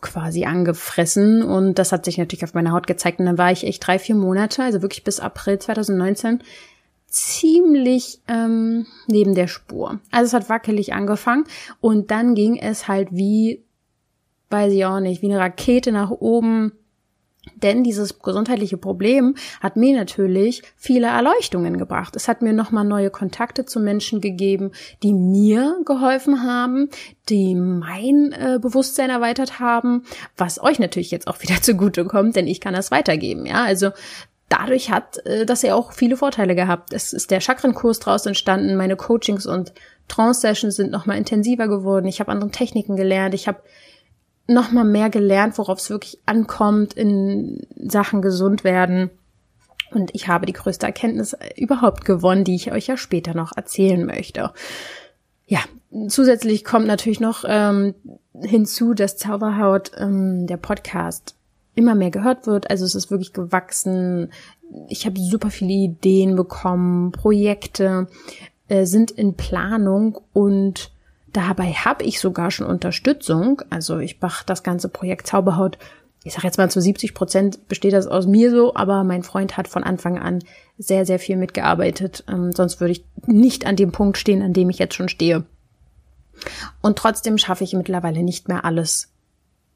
quasi 0.00 0.44
angefressen 0.44 1.42
und 1.42 1.78
das 1.78 1.92
hat 1.92 2.06
sich 2.06 2.16
natürlich 2.16 2.44
auf 2.44 2.54
meiner 2.54 2.72
Haut 2.72 2.86
gezeigt 2.86 3.18
und 3.20 3.26
dann 3.26 3.36
war 3.36 3.52
ich 3.52 3.66
echt 3.66 3.86
drei, 3.86 3.98
vier 3.98 4.14
Monate, 4.14 4.62
also 4.62 4.80
wirklich 4.80 5.04
bis 5.04 5.20
April 5.20 5.58
2019 5.58 6.42
ziemlich 7.14 8.20
ähm, 8.26 8.86
neben 9.06 9.36
der 9.36 9.46
Spur. 9.46 10.00
Also 10.10 10.26
es 10.26 10.34
hat 10.34 10.48
wackelig 10.48 10.94
angefangen 10.94 11.44
und 11.80 12.10
dann 12.10 12.34
ging 12.34 12.56
es 12.56 12.88
halt 12.88 13.08
wie, 13.12 13.62
weiß 14.50 14.72
ich 14.72 14.84
auch 14.84 14.98
nicht, 14.98 15.22
wie 15.22 15.30
eine 15.30 15.38
Rakete 15.38 15.92
nach 15.92 16.10
oben. 16.10 16.72
Denn 17.56 17.84
dieses 17.84 18.18
gesundheitliche 18.20 18.78
Problem 18.78 19.34
hat 19.60 19.76
mir 19.76 19.96
natürlich 19.96 20.62
viele 20.76 21.08
Erleuchtungen 21.08 21.76
gebracht. 21.76 22.16
Es 22.16 22.26
hat 22.26 22.42
mir 22.42 22.54
nochmal 22.54 22.84
neue 22.84 23.10
Kontakte 23.10 23.66
zu 23.66 23.80
Menschen 23.80 24.20
gegeben, 24.20 24.72
die 25.02 25.12
mir 25.12 25.78
geholfen 25.84 26.42
haben, 26.42 26.88
die 27.28 27.54
mein 27.54 28.32
äh, 28.32 28.58
Bewusstsein 28.60 29.10
erweitert 29.10 29.60
haben, 29.60 30.04
was 30.38 30.60
euch 30.60 30.78
natürlich 30.78 31.10
jetzt 31.10 31.28
auch 31.28 31.38
wieder 31.42 31.62
zugute 31.62 32.06
kommt, 32.06 32.34
denn 32.34 32.48
ich 32.48 32.60
kann 32.60 32.74
das 32.74 32.90
weitergeben. 32.90 33.46
Ja, 33.46 33.62
also 33.62 33.90
dadurch 34.58 34.90
hat 34.90 35.24
äh, 35.26 35.46
das 35.46 35.62
ja 35.62 35.74
auch 35.74 35.92
viele 35.92 36.16
Vorteile 36.16 36.54
gehabt. 36.54 36.92
Es 36.92 37.12
ist 37.12 37.30
der 37.30 37.40
Chakrenkurs 37.40 38.00
draus 38.00 38.26
entstanden, 38.26 38.76
meine 38.76 38.96
Coachings 38.96 39.46
und 39.46 39.72
Trance-Sessions 40.08 40.76
sind 40.76 40.90
nochmal 40.90 41.18
intensiver 41.18 41.68
geworden. 41.68 42.06
Ich 42.06 42.20
habe 42.20 42.30
andere 42.30 42.50
Techniken 42.50 42.96
gelernt. 42.96 43.34
Ich 43.34 43.48
habe 43.48 43.62
nochmal 44.46 44.84
mehr 44.84 45.10
gelernt, 45.10 45.56
worauf 45.56 45.78
es 45.78 45.90
wirklich 45.90 46.18
ankommt 46.26 46.92
in 46.94 47.66
Sachen 47.76 48.20
gesund 48.20 48.64
werden. 48.64 49.10
Und 49.90 50.10
ich 50.12 50.28
habe 50.28 50.46
die 50.46 50.52
größte 50.52 50.86
Erkenntnis 50.86 51.36
überhaupt 51.56 52.04
gewonnen, 52.04 52.44
die 52.44 52.56
ich 52.56 52.72
euch 52.72 52.88
ja 52.88 52.96
später 52.96 53.34
noch 53.34 53.56
erzählen 53.56 54.04
möchte. 54.04 54.52
Ja, 55.46 55.60
zusätzlich 56.08 56.64
kommt 56.64 56.86
natürlich 56.86 57.20
noch 57.20 57.44
ähm, 57.46 57.94
hinzu, 58.38 58.94
dass 58.94 59.16
Zauberhaut, 59.16 59.92
ähm, 59.96 60.46
der 60.46 60.56
Podcast, 60.56 61.36
immer 61.74 61.94
mehr 61.94 62.10
gehört 62.10 62.46
wird. 62.46 62.70
Also 62.70 62.84
es 62.84 62.94
ist 62.94 63.10
wirklich 63.10 63.32
gewachsen. 63.32 64.32
Ich 64.88 65.06
habe 65.06 65.20
super 65.20 65.50
viele 65.50 65.72
Ideen 65.72 66.36
bekommen, 66.36 67.12
Projekte 67.12 68.08
äh, 68.68 68.86
sind 68.86 69.10
in 69.10 69.34
Planung 69.34 70.18
und 70.32 70.92
dabei 71.32 71.72
habe 71.72 72.04
ich 72.04 72.20
sogar 72.20 72.50
schon 72.50 72.66
Unterstützung. 72.66 73.62
Also 73.70 73.98
ich 73.98 74.20
mache 74.20 74.44
das 74.46 74.62
ganze 74.62 74.88
Projekt 74.88 75.26
Zauberhaut 75.26 75.78
ich 76.24 76.32
sage 76.32 76.46
jetzt 76.46 76.56
mal 76.56 76.70
zu 76.70 76.80
70 76.80 77.14
Prozent 77.14 77.68
besteht 77.68 77.92
das 77.92 78.06
aus 78.06 78.26
mir 78.26 78.50
so, 78.50 78.74
aber 78.74 79.04
mein 79.04 79.22
Freund 79.22 79.58
hat 79.58 79.68
von 79.68 79.84
Anfang 79.84 80.18
an 80.18 80.42
sehr, 80.78 81.04
sehr 81.04 81.18
viel 81.18 81.36
mitgearbeitet. 81.36 82.24
Ähm, 82.28 82.50
sonst 82.52 82.80
würde 82.80 82.92
ich 82.92 83.04
nicht 83.26 83.66
an 83.66 83.76
dem 83.76 83.92
Punkt 83.92 84.16
stehen, 84.16 84.42
an 84.42 84.54
dem 84.54 84.70
ich 84.70 84.78
jetzt 84.78 84.94
schon 84.94 85.10
stehe. 85.10 85.44
Und 86.80 86.96
trotzdem 86.96 87.36
schaffe 87.36 87.62
ich 87.62 87.74
mittlerweile 87.74 88.22
nicht 88.22 88.48
mehr 88.48 88.64
alles 88.64 89.12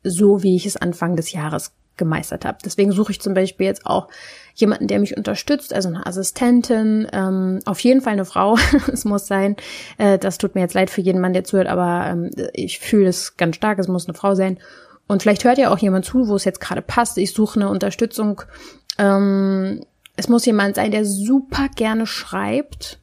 so, 0.03 0.43
wie 0.43 0.57
ich 0.57 0.65
es 0.65 0.79
Anfang 0.79 1.17
des 1.17 1.33
Jahres 1.33 1.73
gemeistert 1.99 2.45
habe. 2.45 2.59
Deswegen 2.65 2.93
suche 2.93 3.13
ich 3.13 3.21
zum 3.21 3.35
Beispiel 3.35 3.67
jetzt 3.67 3.85
auch 3.85 4.09
jemanden, 4.55 4.87
der 4.87 4.99
mich 4.99 5.17
unterstützt, 5.17 5.75
also 5.75 5.89
eine 5.89 6.07
Assistentin, 6.07 7.07
ähm, 7.13 7.61
auf 7.65 7.81
jeden 7.81 8.01
Fall 8.01 8.15
eine 8.15 8.25
Frau, 8.25 8.57
es 8.93 9.05
muss 9.05 9.27
sein. 9.27 9.57
Äh, 9.99 10.19
das 10.19 10.39
tut 10.39 10.55
mir 10.55 10.63
jetzt 10.63 10.75
leid 10.75 10.91
für 10.91 11.01
jeden 11.01 11.21
Mann, 11.21 11.33
der 11.33 11.45
zuhört, 11.45 11.69
aber 11.69 12.07
ähm, 12.07 12.31
ich 12.55 12.79
fühle 12.79 13.09
es 13.09 13.37
ganz 13.37 13.57
stark, 13.57 13.79
es 13.79 13.89
muss 13.89 14.09
eine 14.09 14.17
Frau 14.17 14.35
sein. 14.35 14.59
Und 15.07 15.23
vielleicht 15.23 15.45
hört 15.45 15.59
ja 15.59 15.73
auch 15.73 15.79
jemand 15.79 16.05
zu, 16.05 16.29
wo 16.29 16.37
es 16.37 16.45
jetzt 16.45 16.61
gerade 16.61 16.83
passt. 16.83 17.19
Ich 17.19 17.33
suche 17.33 17.61
eine 17.61 17.71
Unterstützung. 17.71 18.43
Ähm, 18.99 19.85
es 20.17 20.29
muss 20.29 20.45
jemand 20.45 20.75
sein, 20.75 20.91
der 20.91 21.05
super 21.05 21.69
gerne 21.75 22.07
schreibt, 22.07 22.99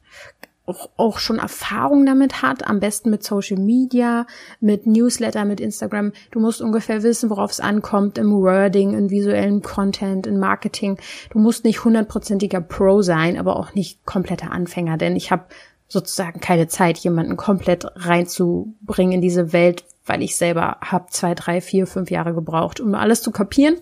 auch, 0.66 0.90
auch 0.96 1.18
schon 1.18 1.38
Erfahrung 1.38 2.04
damit 2.04 2.42
hat, 2.42 2.66
am 2.66 2.80
besten 2.80 3.10
mit 3.10 3.22
Social 3.22 3.58
Media, 3.58 4.26
mit 4.60 4.86
Newsletter, 4.86 5.44
mit 5.44 5.60
Instagram. 5.60 6.12
Du 6.32 6.40
musst 6.40 6.60
ungefähr 6.60 7.02
wissen, 7.02 7.30
worauf 7.30 7.52
es 7.52 7.60
ankommt 7.60 8.18
im 8.18 8.32
Wording, 8.32 8.94
in 8.94 9.10
visuellem 9.10 9.62
Content, 9.62 10.26
in 10.26 10.38
Marketing. 10.38 10.98
Du 11.30 11.38
musst 11.38 11.64
nicht 11.64 11.84
hundertprozentiger 11.84 12.60
Pro 12.60 13.02
sein, 13.02 13.38
aber 13.38 13.56
auch 13.56 13.74
nicht 13.74 14.04
kompletter 14.04 14.50
Anfänger, 14.50 14.96
denn 14.96 15.16
ich 15.16 15.30
habe 15.30 15.44
sozusagen 15.88 16.40
keine 16.40 16.66
Zeit, 16.66 16.98
jemanden 16.98 17.36
komplett 17.36 17.86
reinzubringen 17.94 19.12
in 19.12 19.20
diese 19.20 19.52
Welt, 19.52 19.84
weil 20.04 20.22
ich 20.22 20.36
selber 20.36 20.78
habe 20.80 21.06
zwei, 21.10 21.34
drei, 21.34 21.60
vier, 21.60 21.86
fünf 21.86 22.10
Jahre 22.10 22.34
gebraucht, 22.34 22.80
um 22.80 22.94
alles 22.94 23.22
zu 23.22 23.30
kapieren. 23.30 23.76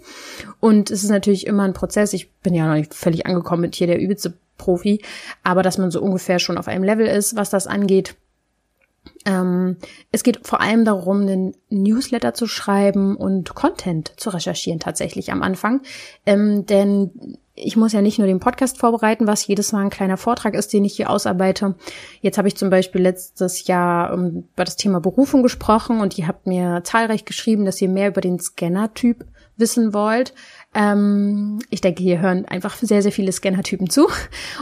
Und 0.61 0.91
es 0.91 1.03
ist 1.03 1.11
natürlich 1.11 1.47
immer 1.47 1.63
ein 1.63 1.73
Prozess. 1.73 2.13
Ich 2.13 2.33
bin 2.35 2.55
ja 2.55 2.67
noch 2.67 2.75
nicht 2.75 2.95
völlig 2.95 3.27
angekommen 3.27 3.63
mit 3.63 3.75
hier 3.75 3.87
der 3.87 4.01
übelste 4.01 4.35
Profi, 4.57 5.03
aber 5.43 5.63
dass 5.63 5.79
man 5.79 5.91
so 5.91 6.01
ungefähr 6.01 6.39
schon 6.39 6.59
auf 6.59 6.69
einem 6.69 6.85
Level 6.85 7.07
ist, 7.07 7.37
was 7.37 7.51
das 7.51 7.67
angeht. 7.67 8.17
Ähm, 9.27 9.77
es 10.13 10.23
geht 10.23 10.47
vor 10.47 10.61
allem 10.61 10.85
darum, 10.85 11.23
einen 11.23 11.55
Newsletter 11.71 12.35
zu 12.35 12.47
schreiben 12.47 13.17
und 13.17 13.55
Content 13.55 14.13
zu 14.17 14.31
recherchieren 14.31 14.81
tatsächlich 14.81 15.33
am 15.33 15.43
Anfang. 15.43 15.83
Ähm, 16.27 16.67
denn 16.67 17.39
ich 17.55 17.77
muss 17.77 17.93
ja 17.93 18.03
nicht 18.03 18.19
nur 18.19 18.27
den 18.27 18.41
Podcast 18.41 18.79
vorbereiten, 18.79 19.27
was 19.27 19.47
jedes 19.47 19.73
Mal 19.73 19.83
ein 19.83 19.91
kleiner 19.91 20.17
Vortrag 20.17 20.55
ist, 20.55 20.73
den 20.73 20.85
ich 20.85 20.97
hier 20.97 21.09
ausarbeite. 21.09 21.77
Jetzt 22.21 22.37
habe 22.37 22.49
ich 22.49 22.57
zum 22.57 22.69
Beispiel 22.69 23.01
letztes 23.01 23.67
Jahr 23.67 24.13
um, 24.13 24.45
über 24.55 24.65
das 24.65 24.77
Thema 24.77 25.01
Berufung 25.01 25.43
gesprochen 25.43 26.01
und 26.01 26.19
ihr 26.19 26.27
habt 26.27 26.47
mir 26.47 26.81
zahlreich 26.83 27.25
geschrieben, 27.25 27.65
dass 27.65 27.81
ihr 27.81 27.89
mehr 27.89 28.09
über 28.09 28.21
den 28.21 28.41
Scanner-Typ 28.41 29.25
wissen 29.57 29.95
wollt. 29.95 30.35
Ähm, 30.75 31.61
ich 31.71 31.81
denke, 31.81 32.03
hier 32.03 32.21
hören 32.21 32.45
einfach 32.47 32.77
sehr, 32.77 33.03
sehr 33.03 33.13
viele 33.13 33.33
Scanner-Typen 33.33 33.89
zu. 33.91 34.09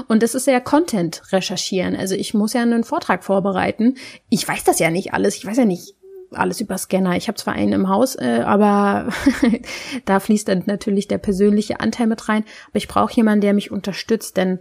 Und 0.09 0.23
das 0.23 0.35
ist 0.35 0.47
ja 0.47 0.61
Content 0.61 1.23
recherchieren. 1.33 1.97
Also 1.97 2.14
ich 2.14 2.35
muss 2.35 2.52
ja 2.52 2.62
einen 2.62 2.85
Vortrag 2.85 3.25
vorbereiten. 3.25 3.97
Ich 4.28 4.47
weiß 4.47 4.64
das 4.64 4.78
ja 4.78 4.90
nicht 4.90 5.14
alles. 5.14 5.37
Ich 5.37 5.47
weiß 5.47 5.57
ja 5.57 5.64
nicht, 5.64 5.95
alles 6.33 6.61
über 6.61 6.78
Scanner. 6.78 7.16
Ich 7.16 7.28
habe 7.28 7.38
zwar 7.38 7.54
einen 7.54 7.73
im 7.73 7.88
Haus, 7.88 8.16
äh, 8.16 8.42
aber 8.45 9.09
da 10.04 10.21
fließt 10.21 10.49
dann 10.49 10.64
natürlich 10.66 11.09
der 11.09 11.19
persönliche 11.19 11.81
Anteil 11.81 12.07
mit 12.07 12.28
rein. 12.28 12.45
Aber 12.69 12.76
ich 12.76 12.88
brauche 12.88 13.14
jemanden, 13.14 13.42
der 13.42 13.54
mich 13.54 13.71
unterstützt, 13.71 14.37
denn 14.37 14.59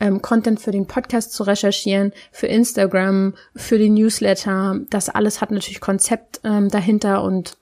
ähm, 0.00 0.20
Content 0.20 0.60
für 0.60 0.72
den 0.72 0.86
Podcast 0.86 1.32
zu 1.32 1.42
recherchieren, 1.42 2.12
für 2.30 2.46
Instagram, 2.46 3.34
für 3.54 3.78
den 3.78 3.94
Newsletter, 3.94 4.80
das 4.90 5.08
alles 5.08 5.40
hat 5.40 5.50
natürlich 5.50 5.80
Konzept 5.80 6.40
ähm, 6.44 6.68
dahinter 6.68 7.22
und 7.22 7.56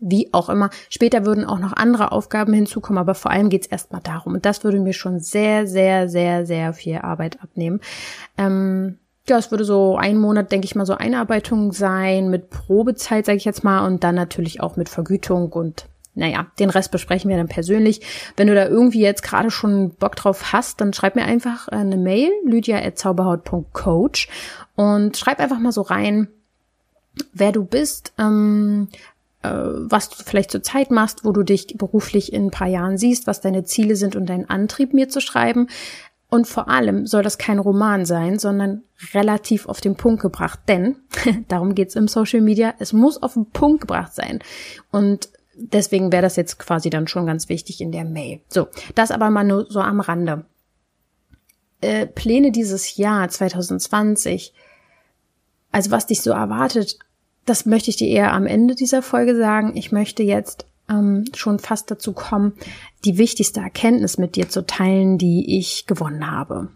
wie 0.00 0.32
auch 0.32 0.48
immer. 0.48 0.70
Später 0.88 1.24
würden 1.24 1.44
auch 1.44 1.58
noch 1.58 1.72
andere 1.72 2.12
Aufgaben 2.12 2.52
hinzukommen, 2.52 2.98
aber 2.98 3.14
vor 3.14 3.30
allem 3.30 3.50
geht's 3.50 3.66
erstmal 3.66 4.00
darum. 4.00 4.34
Und 4.34 4.46
das 4.46 4.64
würde 4.64 4.80
mir 4.80 4.94
schon 4.94 5.20
sehr, 5.20 5.66
sehr, 5.66 6.08
sehr, 6.08 6.46
sehr 6.46 6.72
viel 6.72 6.98
Arbeit 6.98 7.42
abnehmen. 7.42 7.80
Ähm, 8.38 8.98
ja, 9.28 9.38
es 9.38 9.50
würde 9.50 9.64
so 9.64 9.96
ein 9.96 10.16
Monat, 10.16 10.50
denke 10.50 10.64
ich 10.64 10.74
mal, 10.74 10.86
so 10.86 10.94
Einarbeitung 10.94 11.72
sein 11.72 12.30
mit 12.30 12.50
Probezeit, 12.50 13.26
sage 13.26 13.36
ich 13.36 13.44
jetzt 13.44 13.62
mal, 13.62 13.86
und 13.86 14.02
dann 14.02 14.14
natürlich 14.14 14.60
auch 14.60 14.76
mit 14.76 14.88
Vergütung 14.88 15.52
und 15.52 15.86
naja, 16.14 16.48
den 16.58 16.70
Rest 16.70 16.90
besprechen 16.90 17.30
wir 17.30 17.36
dann 17.36 17.48
persönlich. 17.48 18.00
Wenn 18.36 18.48
du 18.48 18.54
da 18.54 18.66
irgendwie 18.66 19.00
jetzt 19.00 19.22
gerade 19.22 19.50
schon 19.50 19.90
Bock 19.90 20.16
drauf 20.16 20.52
hast, 20.52 20.80
dann 20.80 20.92
schreib 20.92 21.14
mir 21.14 21.24
einfach 21.24 21.68
eine 21.68 21.96
Mail, 21.96 22.30
lydia.zauberhaut.coach 22.44 24.28
und 24.74 25.16
schreib 25.16 25.38
einfach 25.38 25.60
mal 25.60 25.72
so 25.72 25.82
rein, 25.82 26.28
wer 27.32 27.52
du 27.52 27.64
bist, 27.64 28.12
ähm, 28.18 28.88
äh, 28.90 28.96
was 29.48 30.10
du 30.10 30.16
vielleicht 30.22 30.50
zur 30.50 30.62
Zeit 30.62 30.90
machst, 30.90 31.24
wo 31.24 31.32
du 31.32 31.42
dich 31.42 31.68
beruflich 31.78 32.32
in 32.32 32.46
ein 32.46 32.50
paar 32.50 32.68
Jahren 32.68 32.98
siehst, 32.98 33.26
was 33.26 33.40
deine 33.40 33.64
Ziele 33.64 33.96
sind 33.96 34.16
und 34.16 34.26
dein 34.26 34.48
Antrieb 34.50 34.92
mir 34.92 35.08
zu 35.08 35.20
schreiben. 35.20 35.68
Und 36.28 36.46
vor 36.46 36.68
allem 36.68 37.06
soll 37.06 37.24
das 37.24 37.38
kein 37.38 37.58
Roman 37.58 38.04
sein, 38.04 38.38
sondern 38.38 38.84
relativ 39.14 39.66
auf 39.66 39.80
den 39.80 39.96
Punkt 39.96 40.22
gebracht. 40.22 40.60
Denn, 40.68 40.96
darum 41.48 41.74
geht's 41.74 41.96
im 41.96 42.06
Social 42.06 42.40
Media, 42.40 42.74
es 42.78 42.92
muss 42.92 43.20
auf 43.20 43.34
den 43.34 43.46
Punkt 43.46 43.80
gebracht 43.80 44.14
sein. 44.14 44.38
Und 44.92 45.30
deswegen 45.56 46.12
wäre 46.12 46.22
das 46.22 46.36
jetzt 46.36 46.58
quasi 46.58 46.88
dann 46.88 47.08
schon 47.08 47.26
ganz 47.26 47.48
wichtig 47.48 47.80
in 47.80 47.92
der 47.92 48.04
Mail. 48.04 48.40
So, 48.48 48.68
das 48.94 49.10
aber 49.10 49.30
mal 49.30 49.44
nur 49.44 49.66
so 49.68 49.80
am 49.80 50.00
Rande. 50.00 50.44
Äh, 51.80 52.06
Pläne 52.06 52.52
dieses 52.52 52.96
Jahr 52.96 53.28
2020, 53.28 54.52
also 55.72 55.90
was 55.90 56.06
dich 56.06 56.22
so 56.22 56.30
erwartet, 56.30 56.98
das 57.46 57.66
möchte 57.66 57.90
ich 57.90 57.96
dir 57.96 58.08
eher 58.08 58.32
am 58.32 58.46
Ende 58.46 58.74
dieser 58.74 59.02
Folge 59.02 59.36
sagen. 59.36 59.76
Ich 59.76 59.92
möchte 59.92 60.22
jetzt 60.22 60.66
ähm, 60.88 61.24
schon 61.34 61.58
fast 61.58 61.90
dazu 61.90 62.12
kommen, 62.12 62.52
die 63.04 63.18
wichtigste 63.18 63.60
Erkenntnis 63.60 64.18
mit 64.18 64.36
dir 64.36 64.48
zu 64.48 64.66
teilen, 64.66 65.18
die 65.18 65.58
ich 65.58 65.86
gewonnen 65.86 66.30
habe. 66.30 66.68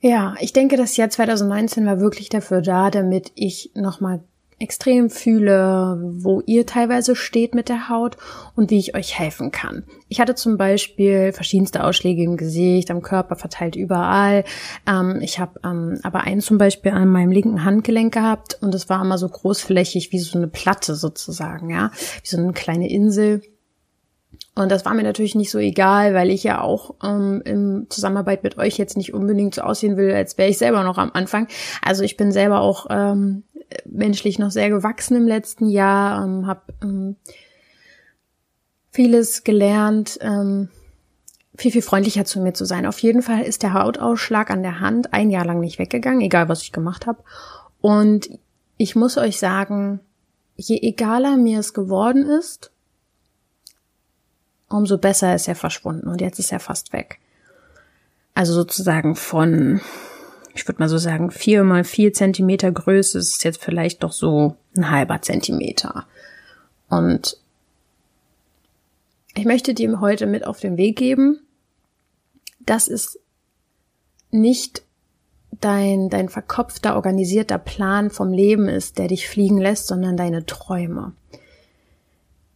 Ja, 0.00 0.34
ich 0.40 0.52
denke, 0.52 0.76
das 0.76 0.98
Jahr 0.98 1.08
2019 1.08 1.86
war 1.86 1.98
wirklich 1.98 2.28
dafür 2.28 2.60
da, 2.60 2.90
damit 2.90 3.32
ich 3.36 3.70
nochmal 3.74 4.20
extrem 4.58 5.10
fühle, 5.10 5.98
wo 6.18 6.42
ihr 6.46 6.66
teilweise 6.66 7.16
steht 7.16 7.54
mit 7.54 7.68
der 7.68 7.88
Haut 7.88 8.16
und 8.54 8.70
wie 8.70 8.78
ich 8.78 8.94
euch 8.94 9.18
helfen 9.18 9.50
kann. 9.50 9.84
Ich 10.08 10.20
hatte 10.20 10.34
zum 10.34 10.56
Beispiel 10.56 11.32
verschiedenste 11.32 11.84
Ausschläge 11.84 12.22
im 12.22 12.36
Gesicht, 12.36 12.90
am 12.90 13.02
Körper 13.02 13.36
verteilt 13.36 13.76
überall. 13.76 14.44
Ähm, 14.86 15.18
ich 15.20 15.38
habe 15.38 15.60
ähm, 15.64 15.98
aber 16.02 16.22
einen 16.22 16.40
zum 16.40 16.58
Beispiel 16.58 16.92
an 16.92 17.08
meinem 17.08 17.32
linken 17.32 17.64
Handgelenk 17.64 18.14
gehabt 18.14 18.58
und 18.60 18.74
es 18.74 18.88
war 18.88 19.02
immer 19.02 19.18
so 19.18 19.28
großflächig 19.28 20.12
wie 20.12 20.18
so 20.18 20.38
eine 20.38 20.48
Platte 20.48 20.94
sozusagen, 20.94 21.70
ja, 21.70 21.90
wie 22.22 22.28
so 22.28 22.38
eine 22.38 22.52
kleine 22.52 22.90
Insel. 22.90 23.42
Und 24.54 24.70
das 24.70 24.84
war 24.84 24.94
mir 24.94 25.02
natürlich 25.02 25.34
nicht 25.34 25.50
so 25.50 25.58
egal, 25.58 26.14
weil 26.14 26.30
ich 26.30 26.44
ja 26.44 26.60
auch 26.60 26.94
ähm, 27.02 27.42
im 27.44 27.86
Zusammenarbeit 27.90 28.44
mit 28.44 28.56
euch 28.56 28.78
jetzt 28.78 28.96
nicht 28.96 29.12
unbedingt 29.12 29.56
so 29.56 29.62
aussehen 29.62 29.96
will, 29.96 30.12
als 30.12 30.38
wäre 30.38 30.48
ich 30.48 30.58
selber 30.58 30.84
noch 30.84 30.96
am 30.96 31.10
Anfang. 31.12 31.48
Also 31.82 32.04
ich 32.04 32.16
bin 32.16 32.30
selber 32.30 32.60
auch 32.60 32.86
ähm, 32.88 33.42
menschlich 33.84 34.38
noch 34.38 34.50
sehr 34.50 34.70
gewachsen 34.70 35.16
im 35.16 35.26
letzten 35.26 35.68
Jahr, 35.68 36.24
ähm, 36.24 36.46
habe 36.46 36.62
ähm, 36.82 37.16
vieles 38.90 39.44
gelernt, 39.44 40.18
ähm, 40.20 40.68
viel, 41.56 41.72
viel 41.72 41.82
freundlicher 41.82 42.24
zu 42.24 42.40
mir 42.40 42.54
zu 42.54 42.64
sein. 42.64 42.86
Auf 42.86 42.98
jeden 43.00 43.22
Fall 43.22 43.42
ist 43.42 43.62
der 43.62 43.74
Hautausschlag 43.74 44.50
an 44.50 44.62
der 44.62 44.80
Hand 44.80 45.12
ein 45.12 45.30
Jahr 45.30 45.44
lang 45.44 45.60
nicht 45.60 45.78
weggegangen, 45.78 46.20
egal 46.20 46.48
was 46.48 46.62
ich 46.62 46.72
gemacht 46.72 47.06
habe. 47.06 47.22
Und 47.80 48.30
ich 48.76 48.96
muss 48.96 49.16
euch 49.18 49.38
sagen, 49.38 50.00
je 50.56 50.78
egaler 50.80 51.36
mir 51.36 51.60
es 51.60 51.74
geworden 51.74 52.26
ist, 52.26 52.70
umso 54.68 54.98
besser 54.98 55.34
ist 55.34 55.48
er 55.48 55.54
verschwunden. 55.54 56.08
Und 56.08 56.20
jetzt 56.20 56.38
ist 56.38 56.52
er 56.52 56.60
fast 56.60 56.92
weg. 56.92 57.18
Also 58.34 58.52
sozusagen 58.52 59.14
von 59.14 59.80
ich 60.54 60.66
würde 60.68 60.80
mal 60.80 60.88
so 60.88 60.98
sagen, 60.98 61.30
vier 61.30 61.64
mal 61.64 61.84
vier 61.84 62.12
Zentimeter 62.12 62.70
Größe 62.70 63.18
ist 63.18 63.42
jetzt 63.44 63.62
vielleicht 63.62 64.04
doch 64.04 64.12
so 64.12 64.56
ein 64.76 64.90
halber 64.90 65.20
Zentimeter. 65.20 66.06
Und 66.88 67.36
ich 69.34 69.44
möchte 69.44 69.74
dir 69.74 70.00
heute 70.00 70.26
mit 70.26 70.46
auf 70.46 70.60
den 70.60 70.76
Weg 70.76 70.96
geben, 70.96 71.40
dass 72.60 72.86
es 72.86 73.18
nicht 74.30 74.82
dein, 75.60 76.08
dein 76.08 76.28
verkopfter, 76.28 76.94
organisierter 76.94 77.58
Plan 77.58 78.10
vom 78.10 78.32
Leben 78.32 78.68
ist, 78.68 78.98
der 78.98 79.08
dich 79.08 79.28
fliegen 79.28 79.58
lässt, 79.58 79.88
sondern 79.88 80.16
deine 80.16 80.46
Träume, 80.46 81.12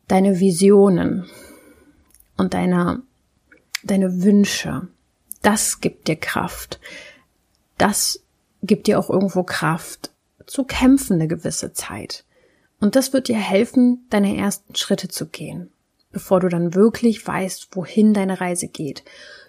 deine 0.07 0.39
Visionen 0.39 1.29
und 2.37 2.55
deine, 2.55 3.03
deine 3.83 4.23
Wünsche. 4.23 4.87
Das 5.43 5.81
gibt 5.81 6.07
dir 6.07 6.17
Kraft. 6.17 6.79
Das 7.79 8.23
gibt 8.63 8.87
dir 8.87 8.99
auch 8.99 9.09
irgendwo 9.09 9.45
Kraft 9.45 10.11
zu 10.47 10.65
kämpfen 10.65 11.15
eine 11.15 11.29
gewisse 11.29 11.73
Zeit. 11.73 12.25
Und 12.81 12.97
das 12.97 13.13
wird 13.13 13.29
dir 13.29 13.37
helfen, 13.37 14.07
deine 14.11 14.37
ersten 14.37 14.75
Schritte 14.75 15.09
zu 15.09 15.27
gehen, 15.27 15.71
bevor 16.13 16.41
du 16.41 16.49
dann 16.49 16.75
wirklich 16.75 17.27
weißt, 17.27 17.69
wohin 17.73 18.15
deine 18.15 18.41
Reise 18.41 18.69
geht. 18.69 19.05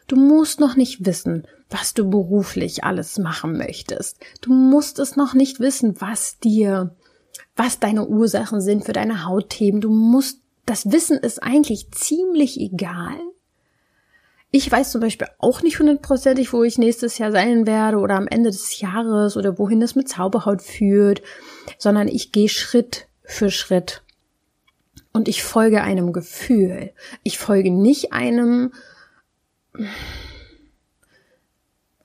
Du 0.07 0.15
musst 0.15 0.59
noch 0.59 0.75
nicht 0.75 1.05
wissen, 1.05 1.47
was 1.69 1.93
du 1.93 2.09
beruflich 2.09 2.83
alles 2.83 3.19
machen 3.19 3.57
möchtest. 3.57 4.17
Du 4.41 4.51
musst 4.51 4.97
es 4.97 5.15
noch 5.15 5.35
nicht 5.35 5.59
wissen, 5.59 6.01
was 6.01 6.39
dir, 6.39 6.95
was 7.55 7.79
deine 7.79 8.07
Ursachen 8.07 8.61
sind 8.61 8.85
für 8.85 8.93
deine 8.93 9.25
Hautthemen. 9.25 9.81
Du 9.81 9.91
musst, 9.91 10.41
das 10.65 10.91
Wissen 10.91 11.17
ist 11.17 11.43
eigentlich 11.43 11.91
ziemlich 11.91 12.59
egal. 12.59 13.19
Ich 14.51 14.71
weiß 14.71 14.91
zum 14.91 15.01
Beispiel 15.01 15.27
auch 15.37 15.61
nicht 15.61 15.77
hundertprozentig, 15.77 16.53
wo 16.53 16.63
ich 16.63 16.79
nächstes 16.79 17.19
Jahr 17.19 17.31
sein 17.31 17.67
werde 17.67 17.97
oder 17.97 18.15
am 18.15 18.27
Ende 18.27 18.49
des 18.49 18.79
Jahres 18.79 19.37
oder 19.37 19.59
wohin 19.59 19.81
es 19.81 19.95
mit 19.95 20.09
Zauberhaut 20.09 20.63
führt, 20.63 21.21
sondern 21.77 22.07
ich 22.07 22.31
gehe 22.31 22.49
Schritt 22.49 23.07
für 23.21 23.51
Schritt. 23.51 24.01
Und 25.13 25.27
ich 25.27 25.43
folge 25.43 25.81
einem 25.81 26.13
Gefühl. 26.13 26.93
Ich 27.21 27.37
folge 27.37 27.71
nicht 27.71 28.11
einem, 28.11 28.73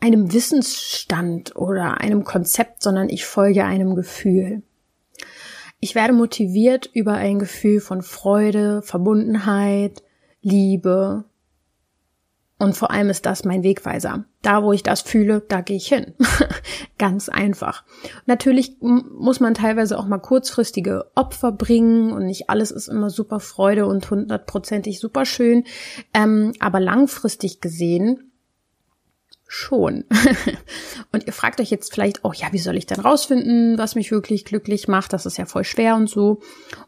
einem 0.01 0.33
Wissensstand 0.33 1.57
oder 1.57 2.01
einem 2.01 2.25
Konzept, 2.25 2.83
sondern 2.83 3.09
ich 3.09 3.25
folge 3.25 3.65
einem 3.65 3.95
Gefühl. 3.95 4.63
Ich 5.81 5.95
werde 5.95 6.13
motiviert 6.13 6.91
über 6.93 7.15
ein 7.15 7.39
Gefühl 7.39 7.81
von 7.81 8.03
Freude, 8.03 8.83
Verbundenheit, 8.83 10.03
Liebe, 10.43 11.25
und 12.65 12.77
vor 12.77 12.91
allem 12.91 13.11
ist 13.11 13.27
das 13.27 13.45
mein 13.45 13.63
Wegweiser. 13.63 14.25
Da, 14.41 14.63
wo 14.63 14.73
ich 14.73 14.83
das 14.83 15.03
fühle, 15.03 15.43
da 15.49 15.61
gehe 15.61 15.77
ich 15.77 15.87
hin. 15.87 16.15
Ganz 16.99 17.29
einfach. 17.29 17.85
Natürlich 18.27 18.77
muss 18.81 19.39
man 19.39 19.55
teilweise 19.55 19.99
auch 19.99 20.07
mal 20.07 20.19
kurzfristige 20.19 21.11
Opfer 21.15 21.53
bringen 21.53 22.13
und 22.13 22.25
nicht 22.25 22.49
alles 22.49 22.71
ist 22.71 22.89
immer 22.89 23.11
super 23.11 23.39
Freude 23.39 23.87
und 23.87 24.11
hundertprozentig 24.11 24.99
super 24.99 25.27
schön. 25.27 25.65
Ähm, 26.15 26.55
aber 26.59 26.81
langfristig 26.81 27.61
gesehen 27.61 28.33
schon. 29.47 30.05
und 31.13 31.27
ihr 31.27 31.33
fragt 31.33 31.61
euch 31.61 31.71
jetzt 31.71 31.93
vielleicht 31.93 32.25
auch, 32.25 32.35
ja, 32.35 32.49
wie 32.53 32.59
soll 32.59 32.77
ich 32.77 32.87
denn 32.87 33.01
rausfinden, 33.01 33.77
was 33.77 33.95
mich 33.95 34.11
wirklich 34.11 34.47
glücklich 34.47 34.89
macht? 34.89 35.13
Das 35.13 35.27
ist 35.27 35.37
ja 35.37 35.45
voll 35.45 35.65
schwer 35.65 35.97
und 35.97 36.09
so. 36.09 36.41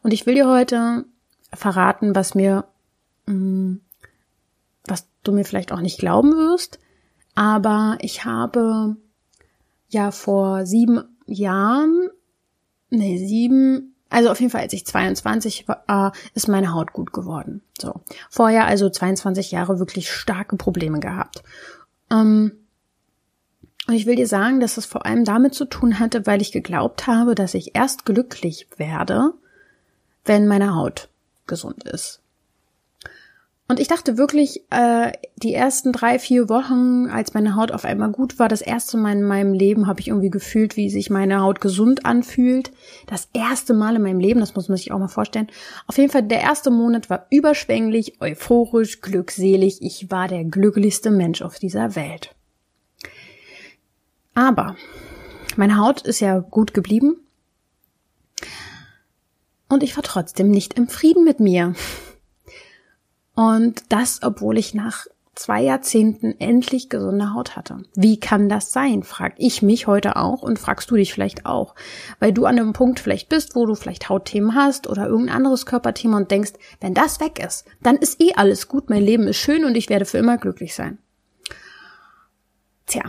Und 0.03 0.13
ich 0.13 0.25
will 0.25 0.35
dir 0.35 0.49
heute 0.49 1.05
verraten, 1.53 2.15
was 2.15 2.35
mir 2.35 2.65
mh, 3.27 3.35
mm, 3.35 3.81
du 5.27 5.33
mir 5.33 5.45
vielleicht 5.45 5.73
auch 5.73 5.81
nicht 5.81 5.99
glauben 5.99 6.33
wirst, 6.33 6.79
aber 7.35 7.99
ich 8.01 8.25
habe 8.25 8.97
ja 9.89 10.11
vor 10.11 10.67
sieben 10.67 11.03
Jahren, 11.27 12.09
nee, 12.91 13.19
sieben, 13.19 13.95
also 14.09 14.31
auf 14.31 14.41
jeden 14.41 14.51
Fall, 14.51 14.63
als 14.63 14.73
ich 14.73 14.87
22 14.87 15.67
war, 15.69 16.13
ist 16.35 16.49
meine 16.49 16.73
Haut 16.73 16.93
gut 16.93 17.13
geworden. 17.13 17.63
So. 17.79 18.01
Vorher 18.31 18.67
also 18.67 18.89
22 18.89 19.51
Jahre 19.51 19.79
wirklich 19.79 20.11
starke 20.11 20.57
Probleme 20.57 21.01
gehabt. 21.01 21.43
Ähm, 22.11 22.53
und 23.87 23.95
ich 23.95 24.07
will 24.07 24.17
dir 24.17 24.27
sagen, 24.27 24.59
dass 24.61 24.79
es 24.79 24.87
vor 24.87 25.07
allem 25.07 25.25
damit 25.25 25.55
zu 25.55 25.65
tun 25.65 25.99
hatte, 26.01 26.27
weil 26.27 26.43
ich 26.43 26.51
geglaubt 26.53 27.07
habe, 27.07 27.35
dass 27.35 27.55
ich 27.55 27.77
erst 27.77 28.05
glücklich 28.05 28.67
werde, 28.77 29.33
wenn 30.25 30.49
meine 30.49 30.75
Haut 30.75 31.09
gesund 31.47 31.85
ist. 31.85 32.21
Und 33.69 33.81
ich 33.81 33.89
dachte 33.89 34.17
wirklich, 34.17 34.63
äh, 34.71 35.11
die 35.43 35.53
ersten 35.53 35.91
drei, 35.91 36.21
vier 36.21 36.49
Wochen, 36.49 37.11
als 37.11 37.35
meine 37.35 37.57
Haut 37.57 37.73
auf 37.73 37.85
einmal 37.85 38.13
gut 38.13 38.39
war, 38.39 38.49
das 38.49 38.61
erste 38.61 38.97
Mal 38.97 39.13
in 39.13 39.25
meinem 39.25 39.53
Leben 39.53 39.89
habe 39.89 40.01
ich 40.01 40.09
irgendwie 40.09 40.31
gefühlt, 40.31 40.77
wie 40.77 40.89
sich 40.89 41.11
meine 41.11 41.41
Haut 41.41 41.61
gesund 41.61 42.07
anfühlt. 42.07 42.71
Das 43.09 43.29
erste 43.33 43.75
Mal 43.75 43.97
in 43.97 44.03
meinem 44.03 44.21
Leben, 44.21 44.39
das 44.39 44.55
muss 44.55 44.69
man 44.69 44.77
sich 44.77 44.93
auch 44.93 44.99
mal 45.01 45.09
vorstellen. 45.09 45.49
Auf 45.89 45.99
jeden 45.99 46.13
Fall, 46.13 46.23
der 46.23 46.43
erste 46.43 46.71
Monat 46.71 47.11
war 47.11 47.27
überschwänglich, 47.31 48.21
euphorisch, 48.21 49.01
glückselig. 49.01 49.83
Ich 49.83 50.13
war 50.13 50.29
der 50.29 50.45
glücklichste 50.45 51.11
Mensch 51.11 51.43
auf 51.43 51.59
dieser 51.59 51.97
Welt. 51.97 52.37
Aber 54.35 54.77
meine 55.57 55.79
Haut 55.79 56.03
ist 56.03 56.21
ja 56.21 56.39
gut 56.39 56.73
geblieben. 56.73 57.17
Und 59.69 59.83
ich 59.83 59.97
war 59.97 60.05
trotzdem 60.05 60.53
nicht 60.53 60.75
im 60.75 60.87
Frieden 60.87 61.25
mit 61.25 61.41
mir. 61.41 61.75
Und 63.37 63.85
das, 63.91 64.21
obwohl 64.23 64.59
ich 64.59 64.75
nach 64.75 65.07
zwei 65.37 65.63
Jahrzehnten 65.63 66.35
endlich 66.41 66.89
gesunde 66.89 67.35
Haut 67.35 67.55
hatte. 67.55 67.83
Wie 67.95 68.19
kann 68.19 68.49
das 68.49 68.73
sein? 68.73 69.03
Frag 69.03 69.35
ich 69.37 69.61
mich 69.61 69.87
heute 69.87 70.17
auch 70.17 70.43
und 70.43 70.59
fragst 70.59 70.91
du 70.91 70.97
dich 70.97 71.13
vielleicht 71.13 71.47
auch. 71.47 71.75
Weil 72.19 72.33
du 72.33 72.47
an 72.47 72.59
einem 72.59 72.73
Punkt 72.73 72.99
vielleicht 72.99 73.29
bist, 73.29 73.55
wo 73.55 73.67
du 73.67 73.75
vielleicht 73.75 74.09
Hautthemen 74.09 74.55
hast 74.55 74.89
oder 74.89 75.07
irgendein 75.07 75.37
anderes 75.37 75.67
Körperthema 75.67 76.17
und 76.17 76.31
denkst, 76.31 76.55
wenn 76.81 76.95
das 76.95 77.21
weg 77.21 77.39
ist, 77.45 77.67
dann 77.83 77.97
ist 77.97 78.21
eh 78.21 78.33
alles 78.35 78.67
gut, 78.67 78.89
mein 78.89 79.03
Leben 79.03 79.29
ist 79.29 79.37
schön 79.37 79.65
und 79.65 79.77
ich 79.77 79.91
werde 79.91 80.07
für 80.07 80.19
immer 80.19 80.39
glücklich 80.39 80.75
sein. 80.75 80.99
Tja, 82.87 83.03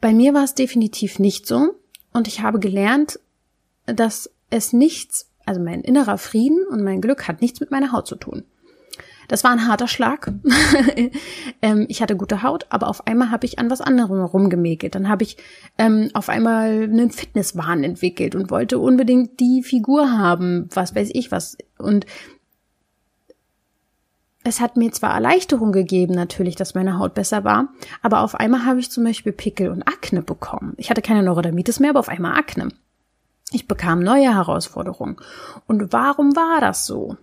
bei 0.00 0.14
mir 0.14 0.32
war 0.32 0.44
es 0.44 0.54
definitiv 0.54 1.18
nicht 1.18 1.46
so 1.46 1.74
und 2.14 2.28
ich 2.28 2.40
habe 2.40 2.58
gelernt, 2.58 3.20
dass 3.84 4.30
es 4.48 4.72
nichts, 4.72 5.30
also 5.44 5.60
mein 5.60 5.82
innerer 5.82 6.16
Frieden 6.16 6.64
und 6.70 6.82
mein 6.82 7.02
Glück 7.02 7.28
hat 7.28 7.42
nichts 7.42 7.60
mit 7.60 7.70
meiner 7.70 7.92
Haut 7.92 8.06
zu 8.06 8.16
tun. 8.16 8.44
Das 9.28 9.44
war 9.44 9.50
ein 9.50 9.66
harter 9.66 9.88
Schlag. 9.88 10.32
ähm, 11.62 11.86
ich 11.88 12.02
hatte 12.02 12.16
gute 12.16 12.42
Haut, 12.42 12.66
aber 12.68 12.88
auf 12.88 13.06
einmal 13.06 13.30
habe 13.30 13.46
ich 13.46 13.58
an 13.58 13.70
was 13.70 13.80
anderem 13.80 14.22
rumgemäkelt. 14.24 14.94
Dann 14.94 15.08
habe 15.08 15.24
ich 15.24 15.36
ähm, 15.78 16.10
auf 16.14 16.28
einmal 16.28 16.84
einen 16.84 17.10
Fitnesswahn 17.10 17.84
entwickelt 17.84 18.34
und 18.34 18.50
wollte 18.50 18.78
unbedingt 18.78 19.40
die 19.40 19.62
Figur 19.62 20.10
haben, 20.12 20.68
was 20.72 20.94
weiß 20.94 21.10
ich 21.12 21.32
was. 21.32 21.56
Und 21.78 22.06
es 24.48 24.60
hat 24.60 24.76
mir 24.76 24.92
zwar 24.92 25.12
Erleichterung 25.12 25.72
gegeben, 25.72 26.14
natürlich, 26.14 26.54
dass 26.54 26.74
meine 26.74 26.98
Haut 27.00 27.14
besser 27.14 27.42
war, 27.42 27.68
aber 28.00 28.20
auf 28.20 28.36
einmal 28.36 28.64
habe 28.64 28.78
ich 28.78 28.92
zum 28.92 29.02
Beispiel 29.02 29.32
Pickel 29.32 29.70
und 29.70 29.82
Akne 29.82 30.22
bekommen. 30.22 30.74
Ich 30.76 30.88
hatte 30.88 31.02
keine 31.02 31.24
Neurodermitis 31.24 31.80
mehr, 31.80 31.90
aber 31.90 31.98
auf 31.98 32.08
einmal 32.08 32.38
Akne. 32.38 32.68
Ich 33.50 33.66
bekam 33.66 34.00
neue 34.00 34.34
Herausforderungen. 34.34 35.16
Und 35.66 35.92
warum 35.92 36.36
war 36.36 36.60
das 36.60 36.86
so? 36.86 37.16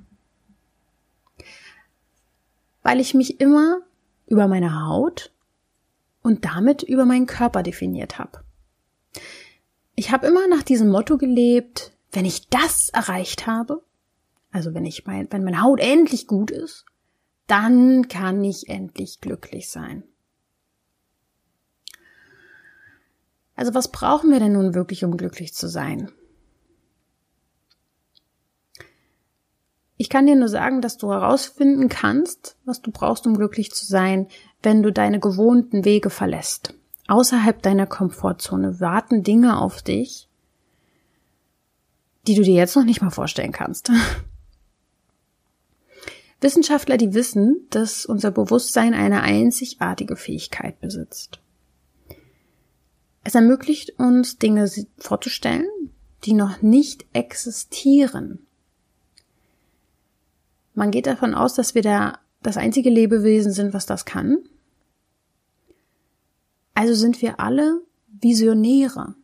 Weil 2.83 2.99
ich 2.99 3.13
mich 3.13 3.39
immer 3.39 3.79
über 4.27 4.47
meine 4.47 4.85
Haut 4.85 5.31
und 6.21 6.45
damit 6.45 6.83
über 6.83 7.05
meinen 7.05 7.25
Körper 7.25 7.63
definiert 7.63 8.19
habe. 8.19 8.43
Ich 9.95 10.11
habe 10.11 10.27
immer 10.27 10.47
nach 10.47 10.63
diesem 10.63 10.89
Motto 10.89 11.17
gelebt, 11.17 11.91
wenn 12.11 12.25
ich 12.25 12.49
das 12.49 12.89
erreicht 12.89 13.47
habe, 13.47 13.83
also 14.51 14.73
wenn 14.73 14.85
ich 14.85 15.05
mein, 15.05 15.31
wenn 15.31 15.43
meine 15.43 15.61
Haut 15.61 15.79
endlich 15.79 16.27
gut 16.27 16.51
ist, 16.51 16.85
dann 17.47 18.07
kann 18.07 18.43
ich 18.43 18.69
endlich 18.69 19.19
glücklich 19.19 19.69
sein. 19.69 20.03
Also 23.55 23.73
was 23.73 23.91
brauchen 23.91 24.31
wir 24.31 24.39
denn 24.39 24.53
nun 24.53 24.73
wirklich, 24.73 25.03
um 25.03 25.17
glücklich 25.17 25.53
zu 25.53 25.67
sein? 25.67 26.11
Ich 29.97 30.09
kann 30.09 30.25
dir 30.25 30.35
nur 30.35 30.49
sagen, 30.49 30.81
dass 30.81 30.97
du 30.97 31.11
herausfinden 31.11 31.87
kannst, 31.87 32.57
was 32.65 32.81
du 32.81 32.91
brauchst, 32.91 33.27
um 33.27 33.37
glücklich 33.37 33.71
zu 33.71 33.85
sein, 33.85 34.27
wenn 34.61 34.81
du 34.81 34.91
deine 34.91 35.19
gewohnten 35.19 35.85
Wege 35.85 36.09
verlässt. 36.09 36.73
Außerhalb 37.07 37.61
deiner 37.61 37.85
Komfortzone 37.85 38.79
warten 38.79 39.23
Dinge 39.23 39.59
auf 39.59 39.81
dich, 39.81 40.27
die 42.27 42.35
du 42.35 42.41
dir 42.43 42.55
jetzt 42.55 42.75
noch 42.75 42.85
nicht 42.85 43.01
mal 43.01 43.11
vorstellen 43.11 43.51
kannst. 43.51 43.91
Wissenschaftler, 46.41 46.97
die 46.97 47.13
wissen, 47.13 47.67
dass 47.69 48.05
unser 48.05 48.31
Bewusstsein 48.31 48.93
eine 48.93 49.21
einzigartige 49.21 50.15
Fähigkeit 50.15 50.79
besitzt. 50.81 51.39
Es 53.23 53.35
ermöglicht 53.35 53.99
uns, 53.99 54.37
Dinge 54.37 54.69
vorzustellen, 54.97 55.67
die 56.25 56.33
noch 56.33 56.61
nicht 56.61 57.05
existieren. 57.13 58.45
Man 60.73 60.91
geht 60.91 61.07
davon 61.07 61.33
aus, 61.33 61.53
dass 61.53 61.75
wir 61.75 61.81
da 61.81 62.19
das 62.41 62.57
einzige 62.57 62.89
Lebewesen 62.89 63.51
sind, 63.51 63.73
was 63.73 63.85
das 63.85 64.05
kann. 64.05 64.37
Also 66.73 66.93
sind 66.93 67.21
wir 67.21 67.39
alle 67.39 67.81
Visionäre. 68.07 69.15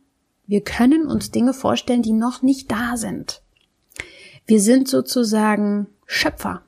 Wir 0.46 0.62
können 0.62 1.06
uns 1.06 1.30
Dinge 1.30 1.52
vorstellen, 1.54 2.02
die 2.02 2.12
noch 2.12 2.42
nicht 2.42 2.70
da 2.70 2.96
sind. 2.96 3.42
Wir 4.46 4.60
sind 4.60 4.88
sozusagen 4.88 5.86
Schöpfer. 6.06 6.62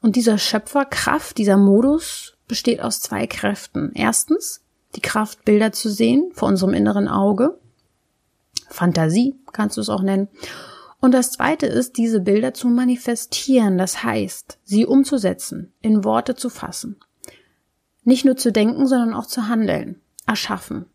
Und 0.00 0.16
dieser 0.16 0.38
Schöpferkraft, 0.38 1.38
dieser 1.38 1.56
Modus 1.56 2.36
besteht 2.48 2.80
aus 2.80 3.00
zwei 3.00 3.26
Kräften. 3.26 3.92
Erstens 3.94 4.62
die 4.94 5.00
Kraft, 5.00 5.44
Bilder 5.44 5.72
zu 5.72 5.90
sehen 5.90 6.32
vor 6.32 6.48
unserem 6.48 6.74
inneren 6.74 7.08
Auge. 7.08 7.58
Fantasie 8.68 9.36
kannst 9.52 9.76
du 9.76 9.80
es 9.80 9.88
auch 9.88 10.02
nennen. 10.02 10.28
Und 11.02 11.12
das 11.12 11.32
zweite 11.32 11.66
ist, 11.66 11.98
diese 11.98 12.20
Bilder 12.20 12.54
zu 12.54 12.68
manifestieren, 12.68 13.76
das 13.76 14.04
heißt, 14.04 14.60
sie 14.62 14.86
umzusetzen, 14.86 15.72
in 15.80 16.04
Worte 16.04 16.36
zu 16.36 16.48
fassen. 16.48 17.00
Nicht 18.04 18.24
nur 18.24 18.36
zu 18.36 18.52
denken, 18.52 18.86
sondern 18.86 19.12
auch 19.12 19.26
zu 19.26 19.48
handeln, 19.48 20.00
erschaffen. 20.28 20.86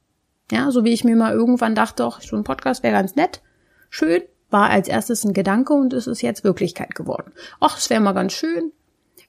Ja, 0.49 0.71
so 0.71 0.85
wie 0.85 0.93
ich 0.93 1.03
mir 1.03 1.17
mal 1.17 1.33
irgendwann 1.33 1.75
dachte, 1.75 2.05
auch 2.05 2.21
so 2.21 2.37
ein 2.37 2.45
Podcast 2.45 2.83
wäre 2.83 2.93
ganz 2.93 3.15
nett, 3.15 3.41
schön, 3.89 4.21
war 4.49 4.69
als 4.69 4.87
erstes 4.87 5.25
ein 5.25 5.33
Gedanke 5.33 5.73
und 5.73 5.91
es 5.91 6.07
ist 6.07 6.21
jetzt 6.21 6.45
Wirklichkeit 6.45 6.95
geworden. 6.95 7.33
Ach, 7.59 7.77
es 7.77 7.89
wäre 7.89 7.99
mal 7.99 8.13
ganz 8.13 8.31
schön, 8.31 8.71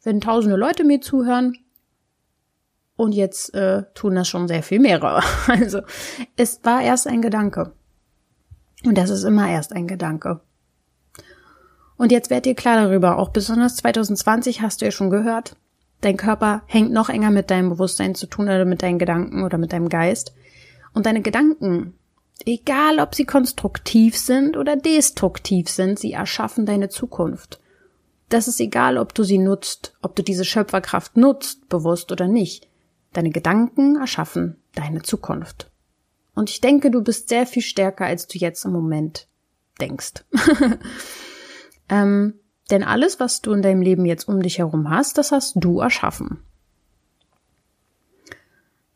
wenn 0.05 0.21
tausende 0.21 0.57
Leute 0.57 0.85
mir 0.85 1.01
zuhören. 1.01 1.59
Und 2.95 3.17
jetzt 3.17 3.53
äh, 3.53 3.83
tun 3.95 4.15
das 4.15 4.29
schon 4.29 4.47
sehr 4.47 4.63
viel 4.63 4.79
mehrere. 4.79 5.25
Also 5.49 5.81
es 6.37 6.61
war 6.63 6.83
erst 6.83 7.09
ein 7.09 7.21
Gedanke. 7.21 7.73
Und 8.85 8.97
das 8.97 9.11
ist 9.11 9.25
immer 9.25 9.49
erst 9.49 9.73
ein 9.73 9.89
Gedanke. 9.89 10.41
Und 11.99 12.13
jetzt 12.13 12.31
werdet 12.31 12.47
ihr 12.47 12.55
klar 12.55 12.77
darüber, 12.77 13.19
auch 13.19 13.31
besonders 13.31 13.77
2020 13.77 14.63
hast 14.63 14.81
du 14.81 14.87
ja 14.87 14.91
schon 14.93 15.11
gehört, 15.11 15.57
dein 16.01 16.17
Körper 16.17 16.63
hängt 16.67 16.93
noch 16.93 17.09
enger 17.09 17.31
mit 17.31 17.51
deinem 17.51 17.69
Bewusstsein 17.69 18.15
zu 18.15 18.27
tun 18.27 18.47
oder 18.47 18.65
mit 18.65 18.83
deinen 18.83 19.01
Gedanken 19.01 19.45
oder 19.45 19.59
mit 19.59 19.73
deinem 19.73 19.89
Geist. 19.89 20.33
Und 20.95 21.07
deine 21.07 21.23
Gedanken, 21.23 21.95
egal 22.47 23.01
ob 23.01 23.17
sie 23.17 23.25
konstruktiv 23.25 24.17
sind 24.17 24.57
oder 24.57 24.77
destruktiv 24.77 25.69
sind, 25.69 25.99
sie 25.99 26.13
erschaffen 26.13 26.67
deine 26.67 26.89
Zukunft. 26.89 27.61
Das 28.29 28.47
ist 28.47 28.61
egal, 28.61 28.97
ob 28.97 29.13
du 29.13 29.25
sie 29.25 29.39
nutzt, 29.39 29.95
ob 30.01 30.15
du 30.15 30.23
diese 30.23 30.45
Schöpferkraft 30.45 31.17
nutzt, 31.17 31.69
bewusst 31.69 32.13
oder 32.13 32.29
nicht. 32.29 32.69
Deine 33.13 33.31
Gedanken 33.31 33.97
erschaffen 33.97 34.57
deine 34.75 35.03
Zukunft. 35.03 35.69
Und 36.35 36.49
ich 36.51 36.61
denke, 36.61 36.93
du 36.93 37.03
bist 37.03 37.29
sehr 37.29 37.47
viel 37.47 37.63
stärker, 37.63 38.05
als 38.05 38.29
du 38.29 38.39
jetzt 38.39 38.65
im 38.65 38.73
Moment 38.73 39.27
denkst. 39.81 40.25
ähm, 41.89 42.35
denn 42.71 42.85
alles, 42.85 43.19
was 43.19 43.41
du 43.41 43.53
in 43.53 43.63
deinem 43.63 43.81
Leben 43.81 44.05
jetzt 44.05 44.29
um 44.29 44.43
dich 44.43 44.59
herum 44.59 44.91
hast, 44.91 45.19
das 45.19 45.33
hast 45.33 45.55
du 45.57 45.81
erschaffen. 45.81 46.43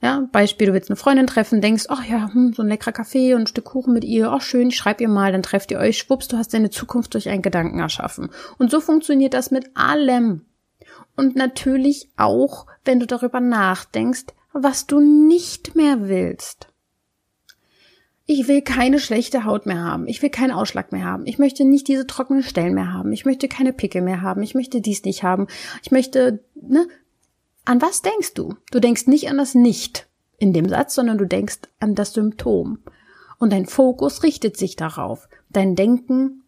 Ja, 0.02 0.26
Beispiel, 0.32 0.66
du 0.66 0.72
willst 0.72 0.90
eine 0.90 0.96
Freundin 0.96 1.28
treffen, 1.28 1.60
denkst, 1.60 1.84
ach 1.88 2.04
ja, 2.04 2.32
hm, 2.32 2.52
so 2.54 2.62
ein 2.62 2.68
leckerer 2.68 2.92
Kaffee 2.92 3.34
und 3.34 3.42
ein 3.42 3.46
Stück 3.46 3.66
Kuchen 3.66 3.94
mit 3.94 4.02
ihr, 4.02 4.32
ach 4.32 4.42
schön, 4.42 4.68
ich 4.68 4.76
schreib 4.76 5.00
ihr 5.00 5.08
mal, 5.08 5.30
dann 5.30 5.44
trefft 5.44 5.70
ihr 5.70 5.78
euch, 5.78 5.96
schwupps, 5.96 6.26
du 6.26 6.36
hast 6.36 6.52
deine 6.52 6.70
Zukunft 6.70 7.14
durch 7.14 7.28
einen 7.28 7.40
Gedanken 7.40 7.78
erschaffen. 7.78 8.30
Und 8.58 8.72
so 8.72 8.80
funktioniert 8.80 9.32
das 9.32 9.52
mit 9.52 9.70
allem. 9.74 10.44
Und 11.14 11.36
natürlich 11.36 12.10
auch, 12.16 12.66
wenn 12.84 12.98
du 12.98 13.06
darüber 13.06 13.38
nachdenkst, 13.38 14.26
was 14.52 14.86
du 14.86 14.98
nicht 14.98 15.76
mehr 15.76 16.08
willst 16.08 16.71
ich 18.32 18.48
will 18.48 18.62
keine 18.62 18.98
schlechte 18.98 19.44
Haut 19.44 19.66
mehr 19.66 19.82
haben. 19.82 20.06
Ich 20.06 20.22
will 20.22 20.30
keinen 20.30 20.52
Ausschlag 20.52 20.90
mehr 20.90 21.04
haben. 21.04 21.26
Ich 21.26 21.38
möchte 21.38 21.64
nicht 21.64 21.86
diese 21.88 22.06
trockenen 22.06 22.42
Stellen 22.42 22.74
mehr 22.74 22.92
haben. 22.92 23.12
Ich 23.12 23.24
möchte 23.24 23.46
keine 23.46 23.72
Pickel 23.72 24.00
mehr 24.00 24.22
haben. 24.22 24.42
Ich 24.42 24.54
möchte 24.54 24.80
dies 24.80 25.04
nicht 25.04 25.22
haben. 25.22 25.46
Ich 25.82 25.90
möchte, 25.90 26.42
ne? 26.54 26.88
An 27.64 27.82
was 27.82 28.02
denkst 28.02 28.34
du? 28.34 28.54
Du 28.70 28.80
denkst 28.80 29.06
nicht 29.06 29.28
an 29.28 29.36
das 29.36 29.54
Nicht 29.54 30.08
in 30.38 30.52
dem 30.52 30.68
Satz, 30.68 30.94
sondern 30.94 31.18
du 31.18 31.26
denkst 31.26 31.58
an 31.78 31.94
das 31.94 32.14
Symptom. 32.14 32.78
Und 33.38 33.52
dein 33.52 33.66
Fokus 33.66 34.22
richtet 34.22 34.56
sich 34.56 34.76
darauf. 34.76 35.28
Dein 35.50 35.76
Denken 35.76 36.42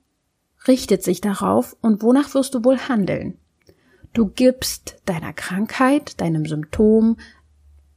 richtet 0.66 1.02
sich 1.02 1.20
darauf. 1.20 1.76
Und 1.82 2.02
wonach 2.02 2.34
wirst 2.34 2.54
du 2.54 2.64
wohl 2.64 2.78
handeln? 2.78 3.38
Du 4.12 4.26
gibst 4.26 4.96
deiner 5.04 5.32
Krankheit, 5.32 6.20
deinem 6.20 6.46
Symptom, 6.46 7.16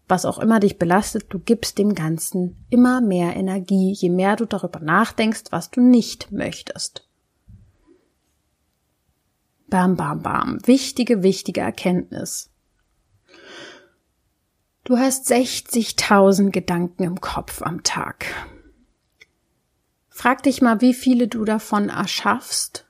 was 0.07 0.25
auch 0.25 0.39
immer 0.39 0.59
dich 0.59 0.77
belastet, 0.77 1.25
du 1.29 1.39
gibst 1.39 1.77
dem 1.77 1.93
Ganzen 1.93 2.65
immer 2.69 3.01
mehr 3.01 3.35
Energie, 3.35 3.93
je 3.93 4.09
mehr 4.09 4.35
du 4.35 4.45
darüber 4.45 4.79
nachdenkst, 4.79 5.45
was 5.51 5.69
du 5.69 5.81
nicht 5.81 6.31
möchtest. 6.31 7.07
Bam, 9.69 9.97
bam, 9.97 10.21
bam. 10.21 10.65
Wichtige, 10.65 11.23
wichtige 11.23 11.59
Erkenntnis. 11.59 12.49
Du 14.85 14.97
hast 14.97 15.29
60.000 15.29 16.51
Gedanken 16.51 17.03
im 17.03 17.19
Kopf 17.19 17.61
am 17.61 17.83
Tag. 17.83 18.25
Frag 20.07 20.43
dich 20.43 20.61
mal, 20.61 20.79
wie 20.79 20.93
viele 20.93 21.27
du 21.27 21.43
davon 21.43 21.89
erschaffst, 21.89 22.87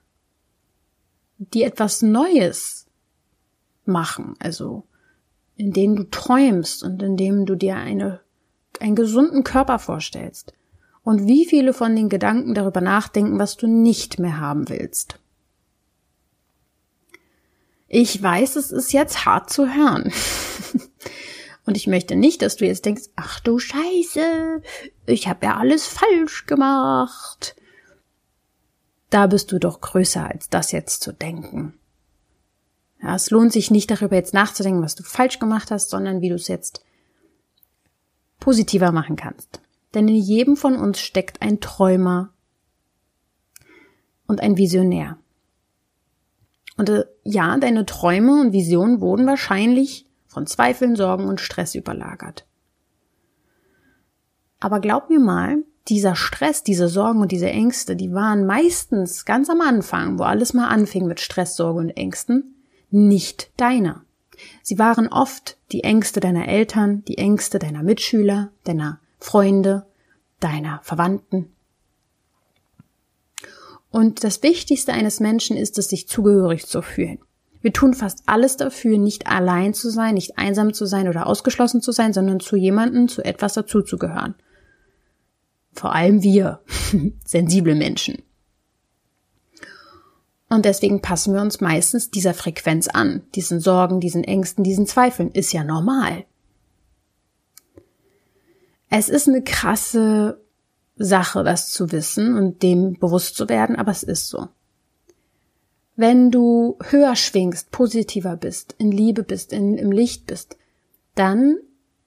die 1.40 1.64
etwas 1.64 2.04
Neues 2.04 2.86
machen. 3.86 4.36
Also 4.38 4.87
in 5.58 5.74
denen 5.74 5.96
du 5.96 6.04
träumst 6.04 6.84
und 6.84 7.02
in 7.02 7.18
dem 7.18 7.46
du 7.46 7.56
dir 7.56 7.76
eine, 7.76 8.22
einen 8.80 8.96
gesunden 8.96 9.44
Körper 9.44 9.80
vorstellst. 9.80 10.54
Und 11.04 11.28
wie 11.28 11.46
viele 11.46 11.74
von 11.74 11.96
den 11.96 12.10
Gedanken 12.10 12.54
darüber 12.54 12.82
nachdenken, 12.82 13.40
was 13.40 13.58
du 13.58 13.68
nicht 13.68 14.20
mehr 14.20 14.40
haben 14.40 14.70
willst. 14.70 15.20
Ich 17.88 18.22
weiß, 18.22 18.58
es 18.58 18.72
ist 18.72 18.92
jetzt 18.92 19.26
hart 19.26 19.50
zu 19.50 19.74
hören. 19.74 20.12
Und 21.66 21.76
ich 21.76 21.88
möchte 21.88 22.16
nicht, 22.16 22.42
dass 22.42 22.58
du 22.58 22.66
jetzt 22.66 22.86
denkst, 22.86 23.04
ach 23.16 23.40
du 23.40 23.60
Scheiße, 23.60 24.62
ich 25.06 25.28
habe 25.28 25.46
ja 25.46 25.58
alles 25.58 25.88
falsch 25.88 26.46
gemacht. 26.46 27.56
Da 29.10 29.28
bist 29.28 29.52
du 29.52 29.60
doch 29.60 29.82
größer 29.82 30.30
als 30.30 30.50
das 30.50 30.72
jetzt 30.72 31.02
zu 31.02 31.14
denken. 31.14 31.74
Ja, 33.02 33.16
es 33.16 33.30
lohnt 33.30 33.54
sich 33.54 33.72
nicht 33.72 33.92
darüber 33.92 34.16
jetzt 34.16 34.34
nachzudenken, 34.34 34.82
was 34.82 34.96
du 34.96 35.04
falsch 35.04 35.40
gemacht 35.40 35.72
hast, 35.72 35.90
sondern 35.90 36.22
wie 36.22 36.30
du 36.30 36.36
es 36.36 36.48
jetzt 36.48 36.84
positiver 38.40 38.92
machen 38.92 39.16
kannst. 39.16 39.62
Denn 39.94 40.08
in 40.08 40.16
jedem 40.16 40.58
von 40.58 40.76
uns 40.76 41.00
steckt 41.00 41.42
ein 41.42 41.60
Träumer 41.60 42.34
und 44.28 44.42
ein 44.42 44.58
Visionär. 44.58 45.18
Und 46.78 46.90
äh, 46.90 47.06
ja, 47.24 47.58
deine 47.58 47.86
Träume 47.86 48.42
und 48.42 48.54
Visionen 48.54 49.02
wurden 49.02 49.26
wahrscheinlich 49.26 50.08
von 50.28 50.46
Zweifeln, 50.46 50.96
Sorgen 50.96 51.26
und 51.26 51.42
Stress 51.42 51.74
überlagert. 51.74 52.46
Aber 54.60 54.80
glaub 54.80 55.10
mir 55.10 55.20
mal, 55.20 55.64
dieser 55.88 56.16
Stress, 56.16 56.64
diese 56.64 56.90
Sorgen 56.90 57.22
und 57.22 57.32
diese 57.32 57.50
Ängste, 57.50 57.96
die 57.96 58.14
waren 58.14 58.46
meistens 58.46 59.26
ganz 59.26 59.50
am 59.50 59.62
Anfang, 59.62 60.20
wo 60.20 60.24
alles 60.24 60.54
mal 60.54 60.68
anfing 60.68 61.08
mit 61.08 61.20
Stress, 61.20 61.56
Sorge 61.56 61.80
und 61.80 61.90
Ängsten, 61.92 62.57
nicht 62.90 63.52
deiner. 63.58 64.04
Sie 64.62 64.78
waren 64.78 65.08
oft 65.08 65.58
die 65.72 65.84
Ängste 65.84 66.20
deiner 66.20 66.48
Eltern, 66.48 67.04
die 67.06 67.18
Ängste 67.18 67.60
deiner 67.60 67.84
Mitschüler, 67.84 68.52
deiner 68.64 69.00
Freunde, 69.20 69.86
deiner 70.40 70.80
Verwandten. 70.84 71.52
Und 73.90 74.24
das 74.24 74.44
Wichtigste 74.44 74.94
eines 74.94 75.20
Menschen 75.20 75.58
ist 75.58 75.78
es, 75.78 75.90
sich 75.90 76.08
zugehörig 76.08 76.68
zu 76.68 76.82
fühlen. 76.82 77.20
Wir 77.62 77.74
tun 77.74 77.94
fast 77.94 78.24
alles 78.28 78.58
dafür, 78.58 78.98
nicht 78.98 79.28
allein 79.28 79.74
zu 79.74 79.90
sein, 79.90 80.14
nicht 80.14 80.38
einsam 80.38 80.74
zu 80.74 80.86
sein 80.86 81.08
oder 81.08 81.26
ausgeschlossen 81.26 81.82
zu 81.82 81.92
sein, 81.92 82.14
sondern 82.14 82.40
zu 82.40 82.56
jemandem, 82.56 83.08
zu 83.08 83.26
etwas 83.26 83.54
dazuzugehören. 83.54 84.36
Vor 85.74 85.94
allem 85.94 86.22
wir, 86.22 86.62
sensible 87.26 87.76
Menschen. 87.76 88.22
Und 90.50 90.64
deswegen 90.66 91.02
passen 91.02 91.34
wir 91.34 91.42
uns 91.42 91.60
meistens 91.60 92.10
dieser 92.10 92.34
Frequenz 92.34 92.88
an, 92.88 93.24
diesen 93.36 93.60
Sorgen, 93.60 94.00
diesen 94.00 94.24
Ängsten, 94.24 94.64
diesen 94.64 94.88
Zweifeln. 94.88 95.32
Ist 95.32 95.52
ja 95.52 95.64
normal. 95.64 96.26
Es 98.90 99.10
ist 99.10 99.28
eine 99.28 99.44
krasse 99.44 100.42
Sache, 100.96 101.44
das 101.44 101.72
zu 101.72 101.92
wissen 101.92 102.38
und 102.38 102.64
dem 102.64 102.94
bewusst 102.94 103.36
zu 103.36 103.50
werden, 103.50 103.76
aber 103.76 103.92
es 103.92 104.04
ist 104.04 104.30
so. 104.30 104.48
Wenn 105.96 106.32
du 106.32 106.78
höher 106.82 107.16
schwingst, 107.16 107.72
positiver 107.72 108.38
bist, 108.38 108.76
in 108.78 108.92
Liebe 108.92 109.24
bist, 109.24 109.52
in, 109.52 109.78
im 109.78 109.92
Licht 109.92 110.28
bist, 110.28 110.58
dann, 111.16 111.58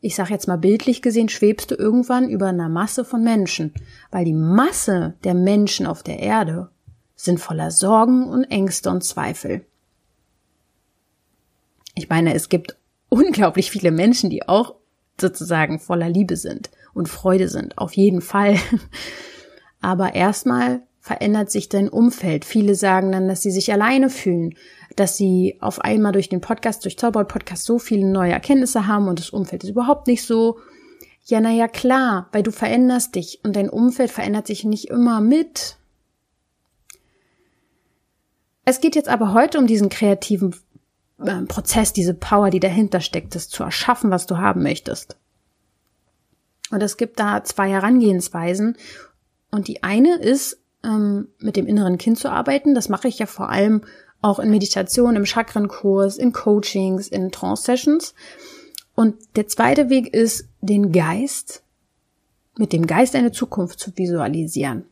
ich 0.00 0.14
sag 0.14 0.30
jetzt 0.30 0.48
mal 0.48 0.56
bildlich 0.56 1.02
gesehen, 1.02 1.28
schwebst 1.28 1.70
du 1.72 1.74
irgendwann 1.74 2.30
über 2.30 2.46
einer 2.46 2.68
Masse 2.68 3.04
von 3.04 3.22
Menschen, 3.22 3.74
weil 4.10 4.24
die 4.24 4.32
Masse 4.32 5.14
der 5.24 5.34
Menschen 5.34 5.86
auf 5.86 6.02
der 6.02 6.20
Erde 6.20 6.70
sind 7.24 7.38
voller 7.38 7.70
Sorgen 7.70 8.28
und 8.28 8.44
Ängste 8.44 8.90
und 8.90 9.04
Zweifel. 9.04 9.64
Ich 11.94 12.08
meine, 12.08 12.34
es 12.34 12.48
gibt 12.48 12.76
unglaublich 13.08 13.70
viele 13.70 13.90
Menschen, 13.90 14.30
die 14.30 14.48
auch 14.48 14.74
sozusagen 15.20 15.78
voller 15.78 16.08
Liebe 16.08 16.36
sind 16.36 16.70
und 16.94 17.08
Freude 17.08 17.48
sind, 17.48 17.76
auf 17.76 17.92
jeden 17.92 18.22
Fall. 18.22 18.56
Aber 19.82 20.14
erstmal 20.14 20.82
verändert 21.00 21.50
sich 21.50 21.68
dein 21.68 21.88
Umfeld. 21.88 22.44
Viele 22.44 22.74
sagen 22.74 23.12
dann, 23.12 23.28
dass 23.28 23.42
sie 23.42 23.50
sich 23.50 23.72
alleine 23.72 24.08
fühlen, 24.08 24.54
dass 24.96 25.16
sie 25.16 25.58
auf 25.60 25.80
einmal 25.80 26.12
durch 26.12 26.28
den 26.28 26.40
Podcast, 26.40 26.84
durch 26.84 26.98
Zauberwort 26.98 27.28
Podcast 27.28 27.64
so 27.64 27.78
viele 27.78 28.06
neue 28.06 28.32
Erkenntnisse 28.32 28.86
haben 28.86 29.08
und 29.08 29.18
das 29.18 29.30
Umfeld 29.30 29.64
ist 29.64 29.70
überhaupt 29.70 30.06
nicht 30.06 30.24
so. 30.24 30.58
Ja, 31.24 31.40
na 31.40 31.50
ja, 31.50 31.68
klar, 31.68 32.28
weil 32.32 32.42
du 32.42 32.50
veränderst 32.50 33.14
dich 33.14 33.40
und 33.44 33.56
dein 33.56 33.68
Umfeld 33.68 34.10
verändert 34.10 34.46
sich 34.46 34.64
nicht 34.64 34.88
immer 34.88 35.20
mit. 35.20 35.76
Es 38.64 38.80
geht 38.80 38.94
jetzt 38.94 39.08
aber 39.08 39.32
heute 39.32 39.58
um 39.58 39.66
diesen 39.66 39.88
kreativen 39.88 40.54
äh, 41.18 41.42
Prozess, 41.42 41.92
diese 41.92 42.14
Power, 42.14 42.50
die 42.50 42.60
dahinter 42.60 43.00
steckt, 43.00 43.34
das 43.34 43.48
zu 43.48 43.62
erschaffen, 43.62 44.10
was 44.10 44.26
du 44.26 44.38
haben 44.38 44.62
möchtest. 44.62 45.16
Und 46.70 46.82
es 46.82 46.96
gibt 46.96 47.18
da 47.18 47.42
zwei 47.44 47.68
Herangehensweisen. 47.70 48.76
Und 49.50 49.66
die 49.68 49.82
eine 49.82 50.16
ist, 50.16 50.58
ähm, 50.84 51.28
mit 51.38 51.56
dem 51.56 51.66
inneren 51.66 51.98
Kind 51.98 52.18
zu 52.18 52.30
arbeiten. 52.30 52.74
Das 52.74 52.88
mache 52.88 53.08
ich 53.08 53.18
ja 53.18 53.26
vor 53.26 53.48
allem 53.50 53.82
auch 54.22 54.38
in 54.38 54.50
Meditation, 54.50 55.16
im 55.16 55.26
Chakrenkurs, 55.26 56.16
in 56.16 56.32
Coachings, 56.32 57.08
in 57.08 57.32
Trance-Sessions. 57.32 58.14
Und 58.94 59.16
der 59.36 59.48
zweite 59.48 59.88
Weg 59.88 60.12
ist, 60.12 60.48
den 60.60 60.92
Geist, 60.92 61.62
mit 62.56 62.72
dem 62.72 62.86
Geist 62.86 63.14
eine 63.16 63.32
Zukunft 63.32 63.80
zu 63.80 63.96
visualisieren. 63.96 64.84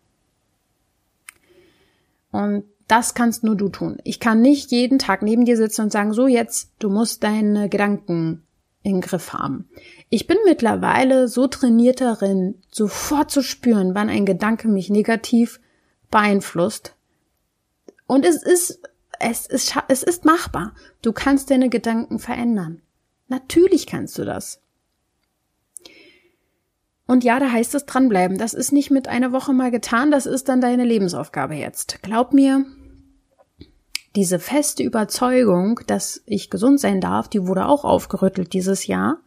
Und 2.31 2.64
das 2.88 3.14
kannst 3.14 3.44
nur 3.44 3.55
du 3.55 3.68
tun. 3.68 3.98
Ich 4.03 4.18
kann 4.18 4.40
nicht 4.40 4.72
jeden 4.72 4.98
Tag 4.98 5.22
neben 5.22 5.44
dir 5.44 5.57
sitzen 5.57 5.83
und 5.83 5.92
sagen, 5.92 6.12
so 6.14 6.27
jetzt, 6.27 6.72
du 6.79 6.88
musst 6.88 7.22
deine 7.22 7.68
Gedanken 7.68 8.42
in 8.83 9.01
Griff 9.01 9.35
haben. 9.35 9.68
Ich 10.09 10.27
bin 10.27 10.38
mittlerweile 10.46 11.29
so 11.29 11.46
trainiert 11.46 12.01
darin, 12.01 12.55
sofort 12.70 13.31
zu 13.31 13.42
spüren, 13.42 13.94
wann 13.94 14.09
ein 14.09 14.24
Gedanke 14.24 14.68
mich 14.68 14.88
negativ 14.88 15.61
beeinflusst. 16.11 16.94
Und 18.07 18.24
es 18.24 18.42
ist, 18.42 18.81
es 19.20 19.46
ist, 19.46 19.77
es 19.88 20.03
ist 20.03 20.24
machbar. 20.24 20.72
Du 21.03 21.12
kannst 21.12 21.51
deine 21.51 21.68
Gedanken 21.68 22.18
verändern. 22.18 22.81
Natürlich 23.29 23.87
kannst 23.87 24.16
du 24.16 24.24
das. 24.24 24.62
Und 27.07 27.24
ja, 27.24 27.38
da 27.38 27.51
heißt 27.51 27.74
es 27.74 27.85
dranbleiben. 27.85 28.38
Das 28.38 28.55
ist 28.55 28.72
nicht 28.72 28.90
mit 28.90 29.09
einer 29.09 29.33
Woche 29.33 29.53
mal 29.53 29.70
getan, 29.70 30.11
das 30.11 30.27
ist 30.27 30.48
dann 30.48 30.61
deine 30.61 30.85
Lebensaufgabe 30.85 31.55
jetzt. 31.55 32.03
Glaub 32.03 32.33
mir, 32.33 32.66
diese 34.18 34.40
feste 34.40 34.83
Überzeugung, 34.83 35.78
dass 35.87 36.24
ich 36.26 36.50
gesund 36.50 36.81
sein 36.81 37.00
darf, 37.00 37.28
die 37.28 37.46
wurde 37.46 37.66
auch 37.66 37.85
aufgerüttelt 37.85 38.52
dieses 38.52 38.88
Jahr. 38.88 39.18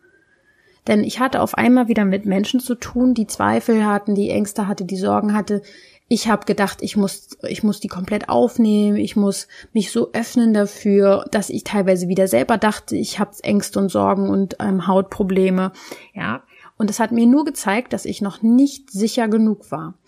Denn 0.86 1.06
ich 1.06 1.21
hatte 1.21 1.39
auf 1.39 1.56
einmal 1.58 1.88
wieder 1.88 2.04
mit 2.04 2.25
Menschen 2.25 2.60
zu 2.60 2.75
tun, 2.75 3.13
die 3.13 3.25
Zweifel 3.25 3.86
hatten, 3.86 4.15
die 4.15 4.32
Ängste 4.32 4.67
hatte, 4.67 4.84
die 4.84 4.97
Sorgen 4.97 5.34
hatte. 5.34 5.62
Ich 6.10 6.27
habe 6.27 6.45
gedacht, 6.45 6.80
ich 6.82 6.97
muss, 6.97 7.38
ich 7.47 7.63
muss 7.63 7.80
die 7.80 7.88
komplett 7.88 8.27
aufnehmen, 8.27 8.97
ich 8.97 9.15
muss 9.15 9.47
mich 9.71 9.91
so 9.91 10.12
öffnen 10.12 10.54
dafür, 10.54 11.23
dass 11.32 11.49
ich 11.49 11.63
teilweise 11.63 12.10
wieder 12.10 12.27
selber 12.27 12.58
dachte, 12.58 12.97
ich 12.97 13.17
habe 13.17 13.32
Ängste 13.43 13.80
und 13.80 13.88
Sorgen 13.88 14.30
und 14.30 14.58
ähm, 14.60 14.88
Hautprobleme. 14.88 15.71
Ja, 16.13 16.43
und 16.82 16.89
es 16.89 17.00
hat 17.00 17.12
mir 17.12 17.28
nur 17.28 17.46
gezeigt, 17.46 17.94
dass 17.94 18.06
ich 18.06 18.24
noch 18.24 18.41
nicht 18.41 18.89
sicher 18.89 19.28
genug 19.28 19.70
war. 19.70 20.00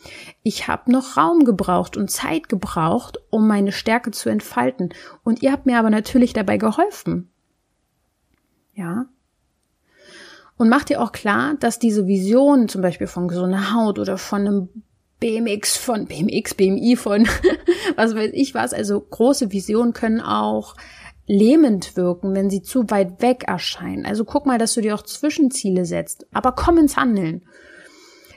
Ich 0.41 0.67
habe 0.67 0.91
noch 0.91 1.17
Raum 1.17 1.45
gebraucht 1.45 1.95
und 1.97 2.09
Zeit 2.09 2.49
gebraucht, 2.49 3.19
um 3.29 3.47
meine 3.47 3.71
Stärke 3.71 4.09
zu 4.09 4.29
entfalten. 4.29 4.89
Und 5.23 5.43
ihr 5.43 5.51
habt 5.51 5.67
mir 5.67 5.77
aber 5.77 5.91
natürlich 5.91 6.33
dabei 6.33 6.57
geholfen. 6.57 7.29
Ja. 8.73 9.05
Und 10.57 10.67
macht 10.67 10.89
ihr 10.89 10.99
auch 10.99 11.11
klar, 11.11 11.53
dass 11.59 11.77
diese 11.77 12.07
Vision 12.07 12.67
zum 12.67 12.81
Beispiel 12.81 13.05
von 13.05 13.27
gesunder 13.27 13.75
Haut 13.75 13.99
oder 13.99 14.17
von 14.17 14.41
einem 14.41 14.69
BMX, 15.19 15.77
von 15.77 16.07
BMX, 16.07 16.55
BMI, 16.55 16.95
von 16.95 17.27
was 17.95 18.15
weiß 18.15 18.31
ich 18.33 18.55
was, 18.55 18.73
also 18.73 18.99
große 18.99 19.51
Visionen 19.51 19.93
können 19.93 20.21
auch 20.21 20.75
lähmend 21.33 21.97
wirken, 21.97 22.35
wenn 22.35 22.49
sie 22.49 22.61
zu 22.61 22.89
weit 22.89 23.21
weg 23.21 23.45
erscheinen. 23.47 24.05
Also 24.05 24.23
guck 24.23 24.45
mal, 24.45 24.59
dass 24.59 24.73
du 24.75 24.81
dir 24.81 24.93
auch 24.95 25.01
Zwischenziele 25.01 25.85
setzt, 25.85 26.27
aber 26.31 26.51
komm 26.51 26.77
ins 26.77 26.95
Handeln. 26.95 27.43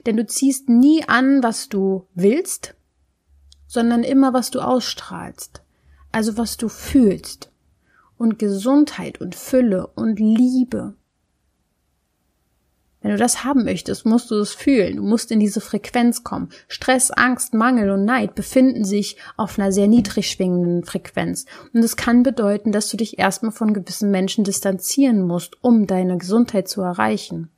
Denn 0.07 0.17
du 0.17 0.27
ziehst 0.27 0.69
nie 0.69 1.05
an, 1.07 1.43
was 1.43 1.69
du 1.69 2.07
willst, 2.15 2.75
sondern 3.67 4.03
immer, 4.03 4.33
was 4.33 4.51
du 4.51 4.61
ausstrahlst. 4.61 5.63
Also 6.11 6.39
was 6.39 6.57
du 6.57 6.69
fühlst. 6.69 7.53
Und 8.17 8.39
Gesundheit 8.39 9.21
und 9.21 9.35
Fülle 9.35 9.89
und 9.89 10.19
Liebe 10.19 10.95
wenn 13.07 13.13
du 13.13 13.19
das 13.19 13.45
haben 13.45 13.63
möchtest, 13.63 14.05
musst 14.05 14.33
du 14.33 14.35
es 14.35 14.53
fühlen. 14.53 14.97
Du 14.97 15.05
musst 15.05 15.31
in 15.31 15.39
diese 15.39 15.61
Frequenz 15.61 16.25
kommen. 16.25 16.49
Stress, 16.67 17.13
Angst, 17.13 17.55
Mangel 17.55 17.93
und 17.93 18.05
Neid 18.05 18.35
befinden 18.35 18.85
sich 18.85 19.17
auf 19.37 19.61
einer 19.61 19.71
sehr 19.71 19.87
niedrig 19.87 20.29
schwingenden 20.29 20.83
Frequenz. 20.83 21.47
Und 21.73 21.85
es 21.85 21.95
kann 21.95 22.25
bedeuten, 22.25 22.73
dass 22.73 22.89
du 22.89 22.97
dich 22.97 23.17
erstmal 23.17 23.53
von 23.53 23.75
gewissen 23.75 24.11
Menschen 24.11 24.43
distanzieren 24.43 25.25
musst, 25.25 25.63
um 25.63 25.87
deine 25.87 26.19
Gesundheit 26.19 26.67
zu 26.67 26.83
erreichen. 26.83 27.49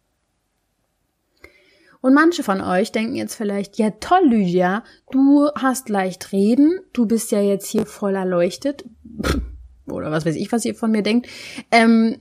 Und 2.02 2.12
manche 2.12 2.42
von 2.42 2.60
euch 2.60 2.92
denken 2.92 3.14
jetzt 3.14 3.34
vielleicht, 3.34 3.78
ja 3.78 3.88
toll, 4.00 4.26
Lydia, 4.28 4.84
du 5.10 5.48
hast 5.54 5.88
leicht 5.88 6.30
reden, 6.32 6.78
du 6.92 7.06
bist 7.06 7.32
ja 7.32 7.40
jetzt 7.40 7.68
hier 7.68 7.86
voll 7.86 8.16
erleuchtet. 8.16 8.84
Oder 9.86 10.10
was 10.10 10.26
weiß 10.26 10.36
ich, 10.36 10.52
was 10.52 10.66
ihr 10.66 10.74
von 10.74 10.90
mir 10.90 11.02
denkt. 11.02 11.26
Ähm, 11.70 12.18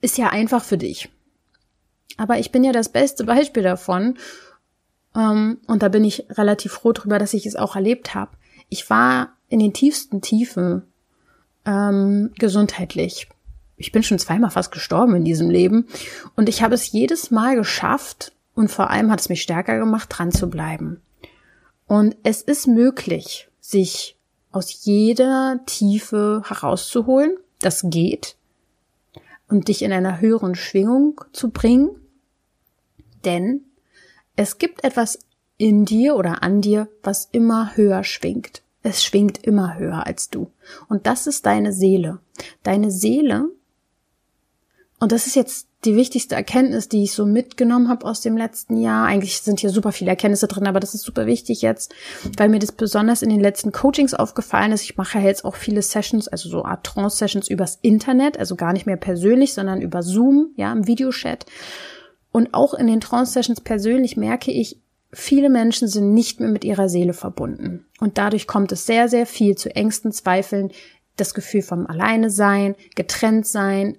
ist 0.00 0.18
ja 0.18 0.28
einfach 0.28 0.62
für 0.62 0.78
dich. 0.78 1.10
Aber 2.16 2.38
ich 2.38 2.52
bin 2.52 2.64
ja 2.64 2.72
das 2.72 2.90
beste 2.90 3.24
Beispiel 3.24 3.62
davon. 3.62 4.18
Ähm, 5.14 5.58
und 5.66 5.82
da 5.82 5.88
bin 5.88 6.04
ich 6.04 6.26
relativ 6.30 6.72
froh 6.72 6.92
drüber, 6.92 7.18
dass 7.18 7.34
ich 7.34 7.46
es 7.46 7.56
auch 7.56 7.76
erlebt 7.76 8.14
habe. 8.14 8.32
Ich 8.68 8.88
war 8.90 9.34
in 9.48 9.58
den 9.58 9.72
tiefsten 9.72 10.20
Tiefen 10.20 10.82
ähm, 11.66 12.30
gesundheitlich. 12.38 13.28
Ich 13.76 13.92
bin 13.92 14.02
schon 14.02 14.18
zweimal 14.18 14.50
fast 14.50 14.72
gestorben 14.72 15.16
in 15.16 15.24
diesem 15.24 15.50
Leben. 15.50 15.86
Und 16.36 16.48
ich 16.48 16.62
habe 16.62 16.74
es 16.74 16.92
jedes 16.92 17.30
Mal 17.30 17.56
geschafft 17.56 18.32
und 18.54 18.70
vor 18.70 18.90
allem 18.90 19.10
hat 19.10 19.20
es 19.20 19.28
mich 19.28 19.42
stärker 19.42 19.78
gemacht, 19.78 20.08
dran 20.10 20.32
zu 20.32 20.48
bleiben. 20.48 21.00
Und 21.86 22.16
es 22.22 22.42
ist 22.42 22.66
möglich, 22.66 23.48
sich 23.60 24.16
aus 24.50 24.84
jeder 24.84 25.60
Tiefe 25.66 26.42
herauszuholen. 26.46 27.36
Das 27.60 27.82
geht. 27.84 28.36
Und 29.48 29.68
dich 29.68 29.82
in 29.82 29.92
einer 29.92 30.20
höheren 30.20 30.54
Schwingung 30.54 31.20
zu 31.32 31.50
bringen. 31.50 31.90
Denn 33.24 33.64
es 34.36 34.58
gibt 34.58 34.84
etwas 34.84 35.18
in 35.58 35.84
dir 35.84 36.16
oder 36.16 36.42
an 36.42 36.60
dir, 36.60 36.88
was 37.02 37.28
immer 37.32 37.76
höher 37.76 38.04
schwingt. 38.04 38.62
Es 38.82 39.04
schwingt 39.04 39.44
immer 39.44 39.78
höher 39.78 40.06
als 40.06 40.30
du. 40.30 40.50
Und 40.88 41.06
das 41.06 41.26
ist 41.26 41.46
deine 41.46 41.72
Seele. 41.72 42.18
Deine 42.62 42.90
Seele, 42.90 43.50
und 45.02 45.10
das 45.10 45.26
ist 45.26 45.34
jetzt 45.34 45.66
die 45.84 45.96
wichtigste 45.96 46.36
Erkenntnis, 46.36 46.88
die 46.88 47.02
ich 47.02 47.12
so 47.12 47.26
mitgenommen 47.26 47.88
habe 47.88 48.06
aus 48.06 48.20
dem 48.20 48.36
letzten 48.36 48.76
Jahr. 48.76 49.04
Eigentlich 49.04 49.40
sind 49.40 49.58
hier 49.58 49.70
super 49.70 49.90
viele 49.90 50.10
Erkenntnisse 50.10 50.46
drin, 50.46 50.68
aber 50.68 50.78
das 50.78 50.94
ist 50.94 51.02
super 51.02 51.26
wichtig 51.26 51.60
jetzt, 51.60 51.92
weil 52.38 52.48
mir 52.48 52.60
das 52.60 52.70
besonders 52.70 53.20
in 53.20 53.28
den 53.28 53.40
letzten 53.40 53.72
Coachings 53.72 54.14
aufgefallen 54.14 54.70
ist. 54.70 54.84
Ich 54.84 54.96
mache 54.96 55.18
jetzt 55.18 55.44
auch 55.44 55.56
viele 55.56 55.82
Sessions, 55.82 56.28
also 56.28 56.48
so 56.48 56.64
Art 56.64 56.86
Trance-Sessions 56.86 57.50
übers 57.50 57.80
Internet, 57.82 58.38
also 58.38 58.54
gar 58.54 58.72
nicht 58.72 58.86
mehr 58.86 58.96
persönlich, 58.96 59.54
sondern 59.54 59.82
über 59.82 60.04
Zoom, 60.04 60.52
ja, 60.54 60.70
im 60.70 60.86
Videochat. 60.86 61.46
Und 62.32 62.54
auch 62.54 62.74
in 62.74 62.86
den 62.86 63.00
Trance-Sessions 63.00 63.60
persönlich 63.60 64.16
merke 64.16 64.50
ich, 64.50 64.80
viele 65.12 65.50
Menschen 65.50 65.86
sind 65.86 66.14
nicht 66.14 66.40
mehr 66.40 66.48
mit 66.48 66.64
ihrer 66.64 66.88
Seele 66.88 67.12
verbunden. 67.12 67.84
Und 68.00 68.18
dadurch 68.18 68.46
kommt 68.46 68.72
es 68.72 68.86
sehr, 68.86 69.08
sehr 69.08 69.26
viel 69.26 69.54
zu 69.56 69.74
Ängsten, 69.76 70.12
Zweifeln, 70.12 70.72
das 71.16 71.34
Gefühl 71.34 71.62
vom 71.62 71.86
Alleine 71.86 72.30
sein, 72.30 72.74
getrennt 72.94 73.46
sein, 73.46 73.98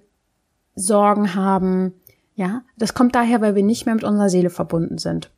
Sorgen 0.74 1.34
haben. 1.34 1.94
Ja, 2.34 2.62
das 2.76 2.94
kommt 2.94 3.14
daher, 3.14 3.40
weil 3.40 3.54
wir 3.54 3.62
nicht 3.62 3.86
mehr 3.86 3.94
mit 3.94 4.04
unserer 4.04 4.28
Seele 4.28 4.50
verbunden 4.50 4.98
sind. 4.98 5.30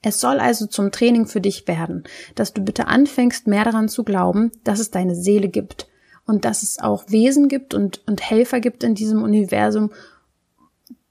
Es 0.00 0.20
soll 0.20 0.38
also 0.38 0.66
zum 0.66 0.92
Training 0.92 1.26
für 1.26 1.40
dich 1.40 1.66
werden, 1.66 2.04
dass 2.36 2.52
du 2.52 2.62
bitte 2.62 2.86
anfängst, 2.86 3.48
mehr 3.48 3.64
daran 3.64 3.88
zu 3.88 4.04
glauben, 4.04 4.52
dass 4.62 4.78
es 4.78 4.92
deine 4.92 5.16
Seele 5.16 5.48
gibt 5.48 5.88
und 6.24 6.44
dass 6.44 6.62
es 6.62 6.78
auch 6.78 7.04
Wesen 7.08 7.48
gibt 7.48 7.74
und, 7.74 8.06
und 8.06 8.22
Helfer 8.22 8.60
gibt 8.60 8.84
in 8.84 8.94
diesem 8.94 9.22
Universum, 9.22 9.90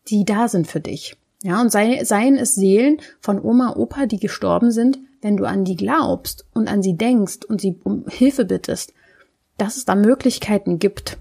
die 0.09 0.25
da 0.25 0.47
sind 0.47 0.67
für 0.67 0.79
dich. 0.79 1.15
Ja, 1.43 1.61
und 1.61 1.71
sei, 1.71 2.03
seien 2.03 2.37
es 2.37 2.55
Seelen 2.55 2.97
von 3.19 3.41
Oma, 3.41 3.75
Opa, 3.75 4.05
die 4.05 4.19
gestorben 4.19 4.71
sind, 4.71 4.99
wenn 5.21 5.37
du 5.37 5.45
an 5.45 5.65
die 5.65 5.75
glaubst 5.75 6.45
und 6.53 6.67
an 6.67 6.81
sie 6.81 6.97
denkst 6.97 7.45
und 7.47 7.61
sie 7.61 7.79
um 7.83 8.05
Hilfe 8.07 8.45
bittest, 8.45 8.93
dass 9.57 9.77
es 9.77 9.85
da 9.85 9.95
Möglichkeiten 9.95 10.79
gibt. 10.79 11.17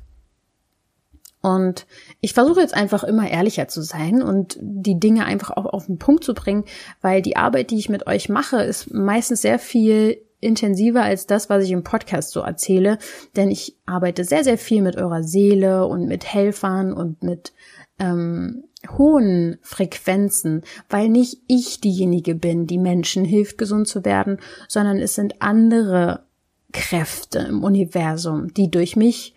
Und 1.42 1.87
ich 2.20 2.33
versuche 2.33 2.61
jetzt 2.61 2.75
einfach 2.75 3.05
immer 3.05 3.31
ehrlicher 3.31 3.68
zu 3.68 3.83
sein 3.83 4.22
und 4.22 4.59
die 4.61 4.99
Dinge 4.99 5.27
einfach 5.27 5.51
auch 5.51 5.66
auf 5.66 5.87
den 5.87 5.99
Punkt 5.99 6.25
zu 6.25 6.35
bringen, 6.35 6.64
weil 7.03 7.22
die 7.22 7.37
Arbeit, 7.37 7.70
die 7.70 7.79
ich 7.79 7.88
mit 7.88 8.07
euch 8.07 8.29
mache, 8.29 8.62
ist 8.62 8.92
meistens 8.92 9.42
sehr 9.42 9.59
viel 9.59 10.20
intensiver 10.40 11.03
als 11.03 11.27
das, 11.27 11.49
was 11.49 11.64
ich 11.64 11.70
im 11.70 11.85
Podcast 11.85 12.31
so 12.31 12.40
erzähle, 12.40 12.99
denn 13.37 13.51
ich 13.51 13.77
arbeite 13.87 14.25
sehr, 14.25 14.44
sehr 14.44 14.59
viel 14.59 14.83
mit 14.83 14.96
eurer 14.96 15.22
Seele 15.22 15.87
und 15.87 16.07
mit 16.07 16.25
Helfern 16.25 16.92
und 16.92 17.22
mit 17.22 17.53
ähm, 17.99 18.64
hohen 18.87 19.59
Frequenzen, 19.62 20.62
weil 20.88 21.09
nicht 21.09 21.38
ich 21.46 21.81
diejenige 21.81 22.35
bin, 22.35 22.66
die 22.66 22.79
Menschen 22.79 23.25
hilft, 23.25 23.59
gesund 23.59 23.88
zu 23.88 24.05
werden, 24.05 24.38
sondern 24.68 24.99
es 24.99 25.14
sind 25.14 25.40
andere 25.42 26.25
Kräfte 26.72 27.40
im 27.40 27.64
Universum, 27.64 28.53
die 28.55 28.70
durch 28.70 28.96
mich 28.96 29.35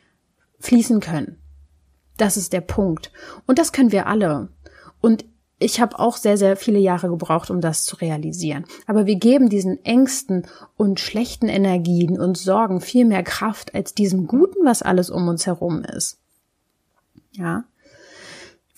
fließen 0.60 1.00
können. 1.00 1.38
Das 2.18 2.36
ist 2.36 2.54
der 2.54 2.62
Punkt. 2.62 3.12
Und 3.48 3.60
das 3.60 3.72
können 3.72 3.92
wir 3.92 4.08
alle. 4.08 4.50
Und 5.00 5.26
ich 5.60 5.82
habe 5.82 6.00
auch 6.00 6.16
sehr, 6.16 6.38
sehr 6.38 6.56
viele 6.56 6.80
Jahre 6.80 7.10
gebraucht, 7.10 7.50
um 7.50 7.60
das 7.60 7.84
zu 7.84 7.98
realisieren. 7.98 8.66
Aber 8.88 9.06
wir 9.06 9.16
geben 9.16 9.50
diesen 9.50 9.84
Ängsten 9.84 10.48
und 10.78 11.00
schlechten 11.00 11.50
Energien 11.50 12.20
und 12.20 12.38
Sorgen 12.38 12.80
viel 12.80 13.06
mehr 13.06 13.24
Kraft 13.24 13.76
als 13.76 13.94
diesem 13.94 14.28
Guten, 14.28 14.66
was 14.66 14.82
alles 14.82 15.10
um 15.10 15.28
uns 15.28 15.46
herum 15.46 15.84
ist. 15.84 16.18
Ja. 17.32 17.66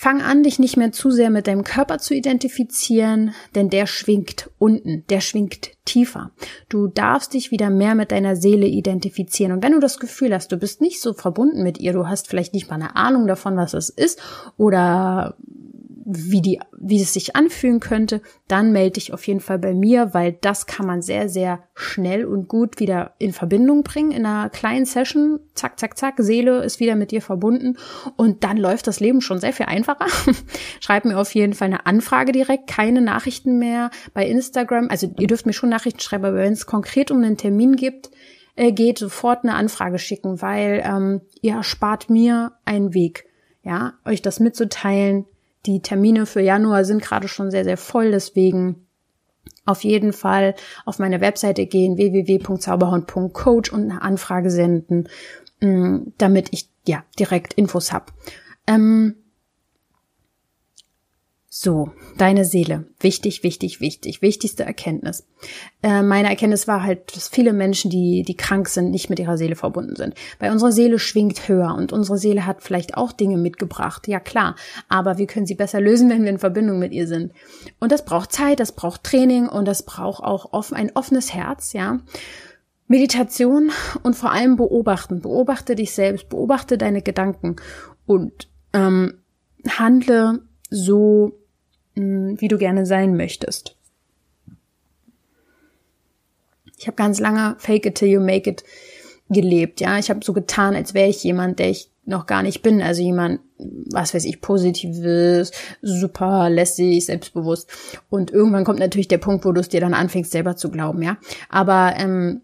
Fang 0.02 0.24
an, 0.24 0.42
dich 0.42 0.58
nicht 0.58 0.78
mehr 0.78 0.92
zu 0.92 1.12
sehr 1.12 1.30
mit 1.30 1.46
deinem 1.46 1.64
Körper 1.64 2.00
zu 2.00 2.16
identifizieren, 2.16 3.36
denn 3.54 3.70
der 3.70 3.86
schwingt 3.86 4.50
unten, 4.58 5.06
der 5.12 5.22
schwingt 5.22 5.74
tiefer. 5.86 6.32
Du 6.70 6.88
darfst 6.88 7.36
dich 7.36 7.52
wieder 7.52 7.70
mehr 7.70 7.94
mit 7.94 8.12
deiner 8.12 8.36
Seele 8.36 8.66
identifizieren. 8.66 9.52
Und 9.52 9.64
wenn 9.64 9.74
du 9.74 9.80
das 9.80 10.00
Gefühl 10.00 10.34
hast, 10.34 10.52
du 10.52 10.58
bist 10.58 10.82
nicht 10.82 11.00
so 11.00 11.14
verbunden 11.14 11.62
mit 11.62 11.78
ihr, 11.78 11.94
du 11.94 12.08
hast 12.08 12.28
vielleicht 12.28 12.56
nicht 12.56 12.68
mal 12.68 12.78
eine 12.78 12.96
Ahnung 12.96 13.28
davon, 13.28 13.58
was 13.58 13.76
es 13.76 13.90
ist, 13.90 14.20
oder 14.58 15.36
wie 16.06 16.42
die, 16.42 16.60
wie 16.78 17.02
es 17.02 17.14
sich 17.14 17.36
anfühlen 17.36 17.80
könnte, 17.80 18.22
dann 18.48 18.72
melde 18.72 18.92
dich 18.92 19.14
auf 19.14 19.26
jeden 19.28 19.40
Fall 19.40 19.60
bei 19.60 19.74
mir, 19.74 20.14
weil 20.14 20.34
das 20.34 20.66
kann 20.66 20.86
man 20.86 21.02
sehr, 21.02 21.30
sehr 21.30 21.64
schnell 21.74 22.26
und 22.26 22.48
gut 22.48 22.80
wieder 22.80 23.14
in 23.20 23.34
Verbindung 23.34 23.84
bringen 23.84 24.12
in 24.12 24.26
einer 24.26 24.50
kleinen 24.50 24.86
Session. 24.86 25.40
Zack, 25.54 25.80
zack, 25.80 25.98
zack, 25.98 26.16
Seele 26.18 26.64
ist 26.64 26.80
wieder 26.80 26.96
mit 26.96 27.12
dir 27.12 27.22
verbunden 27.22 27.78
und 28.18 28.44
dann 28.44 28.58
läuft 28.58 28.88
das 28.88 29.00
Leben 29.00 29.22
schon 29.22 29.40
sehr 29.40 29.54
viel 29.54 29.68
einfacher. 29.68 30.08
Schreib 30.80 31.06
mir 31.06 31.18
auf 31.18 31.34
jeden 31.36 31.54
Fall 31.54 31.68
eine 31.68 31.86
Anfrage 31.86 32.32
direkt, 32.32 32.68
keine 32.68 33.02
Nachrichten 33.02 33.60
mehr 33.60 33.92
bei 34.14 34.28
Instagram. 34.28 34.88
Also 34.90 35.14
ihr 35.20 35.28
dürft 35.28 35.46
mir 35.46 35.54
schon 35.54 35.70
Nachrichten 35.70 36.00
schreiben, 36.00 36.26
aber 36.26 36.38
wenn 36.38 36.54
es 36.54 36.66
konkret 36.66 37.12
um 37.12 37.18
einen 37.18 37.38
Termin 37.38 37.76
gibt, 37.76 38.12
äh, 38.56 38.72
geht, 38.72 38.98
sofort 38.98 39.44
eine 39.44 39.56
Anfrage 39.56 40.00
schicken, 40.00 40.42
weil 40.42 40.82
ähm, 40.86 41.22
ihr 41.42 41.54
erspart 41.54 42.10
mir 42.10 42.54
einen 42.66 42.94
Weg 42.94 43.26
ja, 43.64 43.94
euch 44.06 44.22
das 44.22 44.40
mitzuteilen, 44.40 45.26
die 45.65 45.82
Termine 45.82 46.26
für 46.26 46.41
Januar 46.41 46.86
sind 46.86 47.02
gerade 47.02 47.28
schon 47.28 47.52
sehr, 47.52 47.63
sehr 47.63 47.78
voll, 47.78 48.12
deswegen 48.12 48.88
auf 49.65 49.84
jeden 49.84 50.13
Fall 50.13 50.56
auf 50.86 51.00
meine 51.00 51.21
Webseite 51.21 51.65
gehen, 51.65 51.97
www.zauberhund.coach 51.97 53.71
und 53.71 53.91
eine 53.91 54.02
Anfrage 54.02 54.50
senden, 54.50 55.08
mm, 55.60 56.13
damit 56.17 56.50
ich 56.52 56.69
ja 56.88 57.04
direkt 57.19 57.54
Infos 57.54 57.93
hab. 57.93 58.12
Ähm, 58.67 59.15
so, 61.54 61.92
deine 62.18 62.46
Seele. 62.46 62.86
Wichtig, 63.02 63.44
wichtig, 63.44 63.82
wichtig. 63.82 64.22
Wichtigste 64.22 64.64
Erkenntnis. 64.64 65.28
Äh, 65.84 66.02
meine 66.02 66.30
Erkenntnis 66.30 66.66
war 66.66 66.82
halt, 66.82 67.14
dass 67.14 67.28
viele 67.28 67.52
Menschen, 67.52 67.92
die, 67.92 68.24
die 68.24 68.38
krank 68.38 68.70
sind, 68.70 68.90
nicht 68.90 69.10
mit 69.10 69.20
ihrer 69.20 69.38
Seele 69.38 69.58
verbunden 69.58 69.98
sind. 69.98 70.14
Weil 70.40 70.54
unsere 70.54 70.72
Seele 70.72 70.98
schwingt 70.98 71.50
höher 71.50 71.76
und 71.76 71.92
unsere 71.92 72.18
Seele 72.18 72.46
hat 72.46 72.64
vielleicht 72.64 72.96
auch 72.96 73.12
Dinge 73.12 73.36
mitgebracht. 73.36 74.08
Ja, 74.08 74.22
klar. 74.22 74.56
Aber 74.88 75.18
wir 75.18 75.28
können 75.28 75.46
sie 75.46 75.56
besser 75.56 75.82
lösen, 75.82 76.10
wenn 76.10 76.24
wir 76.24 76.30
in 76.30 76.40
Verbindung 76.40 76.80
mit 76.80 76.94
ihr 76.94 77.06
sind. 77.06 77.34
Und 77.82 77.92
das 77.92 78.06
braucht 78.06 78.32
Zeit, 78.32 78.62
das 78.62 78.72
braucht 78.72 79.04
Training 79.04 79.50
und 79.50 79.68
das 79.68 79.84
braucht 79.84 80.24
auch 80.24 80.54
offen, 80.54 80.78
ein 80.78 80.96
offenes 80.96 81.34
Herz, 81.34 81.74
ja. 81.74 82.00
Meditation 82.88 83.72
und 84.04 84.16
vor 84.16 84.32
allem 84.32 84.56
beobachten. 84.56 85.20
Beobachte 85.20 85.76
dich 85.76 85.92
selbst, 85.92 86.30
beobachte 86.30 86.78
deine 86.78 87.02
Gedanken 87.02 87.58
und 88.06 88.48
ähm, 88.72 89.16
handle 89.68 90.44
so 90.70 91.40
wie 91.95 92.47
du 92.47 92.58
gerne 92.58 92.86
sein 92.86 93.17
möchtest. 93.17 93.75
Ich 96.77 96.88
habe 96.88 96.95
ganz 96.95 97.19
lange 97.19 97.56
Fake 97.60 97.86
it 97.86 97.95
till 97.95 98.08
you 98.08 98.21
make 98.21 98.49
it 98.49 98.63
gelebt, 99.30 99.82
ja. 99.82 99.99
Ich 99.99 100.10
habe 100.10 100.23
so 100.23 100.34
getan, 100.34 100.75
als 100.75 100.93
wäre 100.93 101.10
ich 101.10 101.23
jemand, 101.23 101.60
der 101.60 101.69
ich 101.69 101.91
noch 102.06 102.25
gar 102.25 102.43
nicht 102.43 102.62
bin. 102.62 102.82
Also 102.82 103.01
jemand, 103.01 103.39
was 103.58 104.13
weiß 104.13 104.25
ich, 104.25 104.41
positives, 104.41 105.51
super 105.82 106.49
lässig, 106.49 107.06
selbstbewusst. 107.06 107.69
Und 108.10 108.32
irgendwann 108.32 108.63
kommt 108.63 108.80
natürlich 108.80 109.08
der 109.08 109.19
Punkt, 109.19 109.45
wo 109.45 109.51
du 109.51 109.62
es 109.62 109.69
dir 109.69 109.80
dann 109.80 109.93
anfängst, 109.93 110.32
selber 110.32 110.56
zu 110.56 110.69
glauben, 110.69 111.01
ja. 111.01 111.17
Aber 111.49 111.93
ähm, 111.97 112.41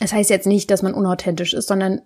es 0.00 0.12
heißt 0.12 0.30
jetzt 0.30 0.46
nicht, 0.46 0.70
dass 0.70 0.82
man 0.82 0.94
unauthentisch 0.94 1.54
ist, 1.54 1.68
sondern 1.68 2.02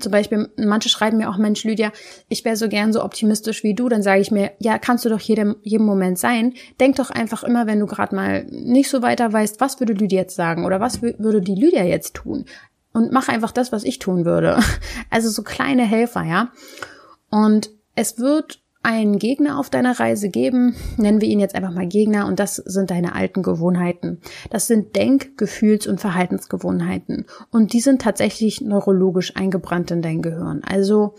zum 0.00 0.12
Beispiel, 0.12 0.48
manche 0.56 0.88
schreiben 0.88 1.18
mir 1.18 1.30
auch, 1.30 1.36
Mensch, 1.36 1.64
Lydia, 1.64 1.92
ich 2.28 2.44
wäre 2.44 2.56
so 2.56 2.68
gern 2.68 2.92
so 2.92 3.04
optimistisch 3.04 3.62
wie 3.62 3.74
du. 3.74 3.88
Dann 3.88 4.02
sage 4.02 4.20
ich 4.20 4.30
mir, 4.30 4.52
ja, 4.58 4.78
kannst 4.78 5.04
du 5.04 5.08
doch 5.08 5.20
jedem, 5.20 5.56
jedem 5.62 5.86
Moment 5.86 6.18
sein. 6.18 6.54
Denk 6.80 6.96
doch 6.96 7.10
einfach 7.10 7.42
immer, 7.42 7.66
wenn 7.66 7.80
du 7.80 7.86
gerade 7.86 8.14
mal 8.14 8.44
nicht 8.50 8.90
so 8.90 9.02
weiter 9.02 9.32
weißt, 9.32 9.60
was 9.60 9.80
würde 9.80 9.92
Lydia 9.92 10.20
jetzt 10.20 10.36
sagen 10.36 10.64
oder 10.64 10.80
was 10.80 11.02
würde 11.02 11.40
die 11.40 11.54
Lydia 11.54 11.84
jetzt 11.84 12.14
tun? 12.14 12.44
Und 12.92 13.12
mach 13.12 13.28
einfach 13.28 13.52
das, 13.52 13.72
was 13.72 13.84
ich 13.84 13.98
tun 13.98 14.24
würde. 14.24 14.58
Also 15.10 15.28
so 15.28 15.42
kleine 15.42 15.84
Helfer, 15.84 16.22
ja. 16.22 16.52
Und 17.30 17.70
es 17.94 18.18
wird 18.18 18.62
einen 18.82 19.18
Gegner 19.18 19.58
auf 19.58 19.68
deiner 19.68 20.00
Reise 20.00 20.30
geben, 20.30 20.74
nennen 20.96 21.20
wir 21.20 21.28
ihn 21.28 21.40
jetzt 21.40 21.54
einfach 21.54 21.72
mal 21.72 21.86
Gegner, 21.86 22.26
und 22.26 22.40
das 22.40 22.56
sind 22.56 22.90
deine 22.90 23.14
alten 23.14 23.42
Gewohnheiten. 23.42 24.20
Das 24.48 24.66
sind 24.66 24.96
Denk-, 24.96 25.36
Gefühls- 25.36 25.86
und 25.86 26.00
Verhaltensgewohnheiten. 26.00 27.26
Und 27.50 27.72
die 27.74 27.80
sind 27.80 28.00
tatsächlich 28.00 28.60
neurologisch 28.62 29.36
eingebrannt 29.36 29.90
in 29.90 30.00
dein 30.00 30.22
Gehirn. 30.22 30.62
Also 30.64 31.14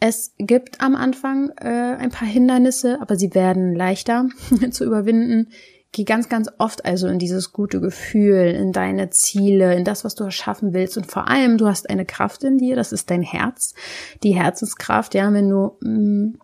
es 0.00 0.34
gibt 0.38 0.80
am 0.80 0.94
Anfang 0.96 1.50
äh, 1.60 1.68
ein 1.68 2.10
paar 2.10 2.28
Hindernisse, 2.28 3.00
aber 3.00 3.16
sie 3.16 3.34
werden 3.34 3.74
leichter 3.74 4.26
zu 4.70 4.84
überwinden. 4.84 5.48
Geh 5.92 6.04
ganz, 6.04 6.28
ganz 6.28 6.50
oft 6.58 6.84
also 6.84 7.06
in 7.06 7.18
dieses 7.18 7.52
gute 7.52 7.80
Gefühl, 7.80 8.48
in 8.48 8.72
deine 8.72 9.08
Ziele, 9.10 9.74
in 9.74 9.84
das, 9.84 10.04
was 10.04 10.14
du 10.14 10.24
erschaffen 10.24 10.74
willst. 10.74 10.98
Und 10.98 11.06
vor 11.06 11.28
allem, 11.28 11.56
du 11.56 11.68
hast 11.68 11.88
eine 11.88 12.04
Kraft 12.04 12.44
in 12.44 12.58
dir, 12.58 12.76
das 12.76 12.92
ist 12.92 13.10
dein 13.10 13.22
Herz, 13.22 13.74
die 14.22 14.34
Herzenskraft, 14.34 15.14
ja, 15.14 15.32
wenn 15.32 15.48
du 15.48 15.76
mh, 15.80 15.90
mm, 15.90 16.38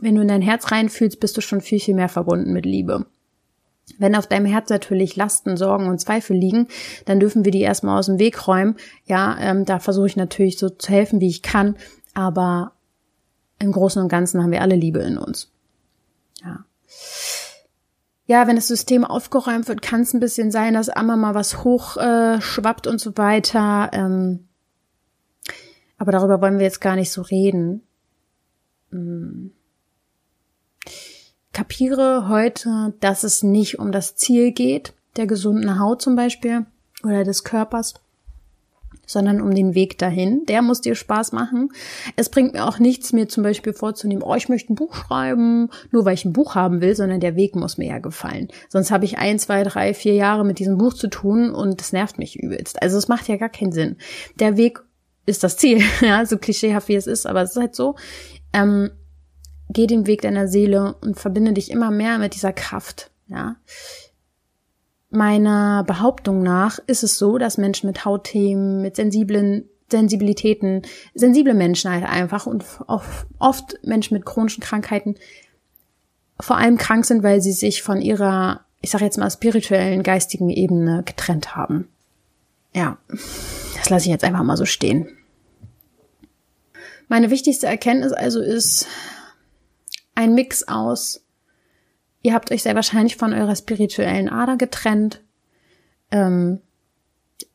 wenn 0.00 0.14
du 0.14 0.22
in 0.22 0.28
dein 0.28 0.42
Herz 0.42 0.70
reinfühlst, 0.70 1.20
bist 1.20 1.36
du 1.36 1.40
schon 1.40 1.60
viel, 1.60 1.80
viel 1.80 1.94
mehr 1.94 2.08
verbunden 2.08 2.52
mit 2.52 2.66
Liebe. 2.66 3.06
Wenn 3.98 4.16
auf 4.16 4.26
deinem 4.26 4.46
Herz 4.46 4.70
natürlich 4.70 5.14
Lasten, 5.16 5.56
Sorgen 5.56 5.88
und 5.88 6.00
Zweifel 6.00 6.36
liegen, 6.36 6.68
dann 7.04 7.20
dürfen 7.20 7.44
wir 7.44 7.52
die 7.52 7.60
erstmal 7.60 7.98
aus 7.98 8.06
dem 8.06 8.18
Weg 8.18 8.46
räumen. 8.48 8.76
Ja, 9.04 9.36
ähm, 9.38 9.64
da 9.64 9.78
versuche 9.78 10.06
ich 10.06 10.16
natürlich 10.16 10.58
so 10.58 10.70
zu 10.70 10.90
helfen, 10.90 11.20
wie 11.20 11.28
ich 11.28 11.42
kann, 11.42 11.76
aber 12.14 12.72
im 13.58 13.72
Großen 13.72 14.02
und 14.02 14.08
Ganzen 14.08 14.42
haben 14.42 14.50
wir 14.50 14.62
alle 14.62 14.76
Liebe 14.76 15.00
in 15.00 15.18
uns. 15.18 15.50
Ja. 16.42 16.64
Ja, 18.26 18.46
wenn 18.46 18.56
das 18.56 18.68
System 18.68 19.04
aufgeräumt 19.04 19.68
wird, 19.68 19.82
kann 19.82 20.00
es 20.00 20.14
ein 20.14 20.20
bisschen 20.20 20.50
sein, 20.50 20.72
dass 20.74 20.88
einmal 20.88 21.18
mal 21.18 21.34
was 21.34 21.62
hochschwappt 21.62 22.86
äh, 22.86 22.90
und 22.90 22.98
so 22.98 23.18
weiter. 23.18 23.90
Ähm, 23.92 24.48
aber 25.98 26.12
darüber 26.12 26.40
wollen 26.40 26.58
wir 26.58 26.64
jetzt 26.64 26.80
gar 26.80 26.96
nicht 26.96 27.12
so 27.12 27.20
reden. 27.20 27.82
Hm 28.90 29.53
kapiere 31.54 32.28
heute, 32.28 32.92
dass 33.00 33.24
es 33.24 33.42
nicht 33.42 33.78
um 33.78 33.92
das 33.92 34.16
Ziel 34.16 34.52
geht, 34.52 34.92
der 35.16 35.26
gesunden 35.26 35.78
Haut 35.78 36.02
zum 36.02 36.16
Beispiel 36.16 36.66
oder 37.02 37.24
des 37.24 37.44
Körpers, 37.44 37.94
sondern 39.06 39.40
um 39.40 39.54
den 39.54 39.74
Weg 39.74 39.98
dahin. 39.98 40.44
Der 40.46 40.62
muss 40.62 40.80
dir 40.80 40.94
Spaß 40.94 41.32
machen. 41.32 41.70
Es 42.16 42.28
bringt 42.28 42.54
mir 42.54 42.66
auch 42.66 42.78
nichts, 42.78 43.12
mir 43.12 43.28
zum 43.28 43.42
Beispiel 43.42 43.72
vorzunehmen, 43.72 44.22
oh, 44.22 44.34
ich 44.34 44.48
möchte 44.48 44.72
ein 44.72 44.76
Buch 44.76 44.94
schreiben, 44.94 45.70
nur 45.90 46.04
weil 46.04 46.14
ich 46.14 46.24
ein 46.24 46.32
Buch 46.32 46.54
haben 46.54 46.80
will, 46.80 46.96
sondern 46.96 47.20
der 47.20 47.36
Weg 47.36 47.54
muss 47.54 47.78
mir 47.78 47.88
ja 47.88 47.98
gefallen. 47.98 48.48
Sonst 48.68 48.90
habe 48.90 49.04
ich 49.04 49.18
ein, 49.18 49.38
zwei, 49.38 49.62
drei, 49.62 49.94
vier 49.94 50.14
Jahre 50.14 50.44
mit 50.44 50.58
diesem 50.58 50.78
Buch 50.78 50.94
zu 50.94 51.08
tun 51.08 51.50
und 51.50 51.80
das 51.80 51.92
nervt 51.92 52.18
mich 52.18 52.36
übelst. 52.36 52.82
Also 52.82 52.98
es 52.98 53.08
macht 53.08 53.28
ja 53.28 53.36
gar 53.36 53.48
keinen 53.48 53.72
Sinn. 53.72 53.96
Der 54.40 54.56
Weg 54.56 54.80
ist 55.26 55.44
das 55.44 55.56
Ziel, 55.56 55.82
ja, 56.00 56.26
so 56.26 56.36
klischeehaft 56.36 56.88
wie 56.88 56.96
es 56.96 57.06
ist, 57.06 57.26
aber 57.26 57.42
es 57.42 57.50
ist 57.50 57.56
halt 57.56 57.74
so. 57.74 57.94
Ähm, 58.52 58.90
geh 59.74 59.86
den 59.86 60.06
Weg 60.06 60.22
deiner 60.22 60.48
Seele 60.48 60.96
und 61.02 61.18
verbinde 61.20 61.52
dich 61.52 61.70
immer 61.70 61.90
mehr 61.90 62.18
mit 62.18 62.34
dieser 62.34 62.54
Kraft, 62.54 63.10
ja. 63.28 63.56
Meiner 65.10 65.84
Behauptung 65.84 66.42
nach 66.42 66.80
ist 66.86 67.04
es 67.04 67.18
so, 67.18 67.38
dass 67.38 67.58
Menschen 67.58 67.86
mit 67.86 68.04
Hautthemen, 68.04 68.82
mit 68.82 68.96
sensiblen 68.96 69.68
Sensibilitäten, 69.90 70.82
sensible 71.14 71.54
Menschen 71.54 71.90
halt 71.90 72.04
einfach 72.04 72.46
und 72.46 72.64
oft 72.86 73.78
Menschen 73.84 74.14
mit 74.14 74.24
chronischen 74.24 74.62
Krankheiten 74.62 75.14
vor 76.40 76.56
allem 76.56 76.78
krank 76.78 77.04
sind, 77.04 77.22
weil 77.22 77.40
sie 77.40 77.52
sich 77.52 77.82
von 77.82 78.00
ihrer, 78.00 78.64
ich 78.80 78.90
sag 78.90 79.02
jetzt 79.02 79.18
mal, 79.18 79.30
spirituellen, 79.30 80.02
geistigen 80.02 80.50
Ebene 80.50 81.02
getrennt 81.04 81.54
haben. 81.54 81.88
Ja, 82.74 82.98
das 83.08 83.90
lasse 83.90 84.06
ich 84.06 84.10
jetzt 84.10 84.24
einfach 84.24 84.42
mal 84.42 84.56
so 84.56 84.64
stehen. 84.64 85.08
Meine 87.06 87.30
wichtigste 87.30 87.66
Erkenntnis 87.66 88.12
also 88.12 88.40
ist, 88.40 88.88
ein 90.14 90.34
Mix 90.34 90.66
aus, 90.68 91.24
ihr 92.22 92.34
habt 92.34 92.50
euch 92.50 92.62
sehr 92.62 92.74
wahrscheinlich 92.74 93.16
von 93.16 93.32
eurer 93.32 93.56
spirituellen 93.56 94.28
Ader 94.28 94.56
getrennt. 94.56 95.22
Ähm, 96.10 96.60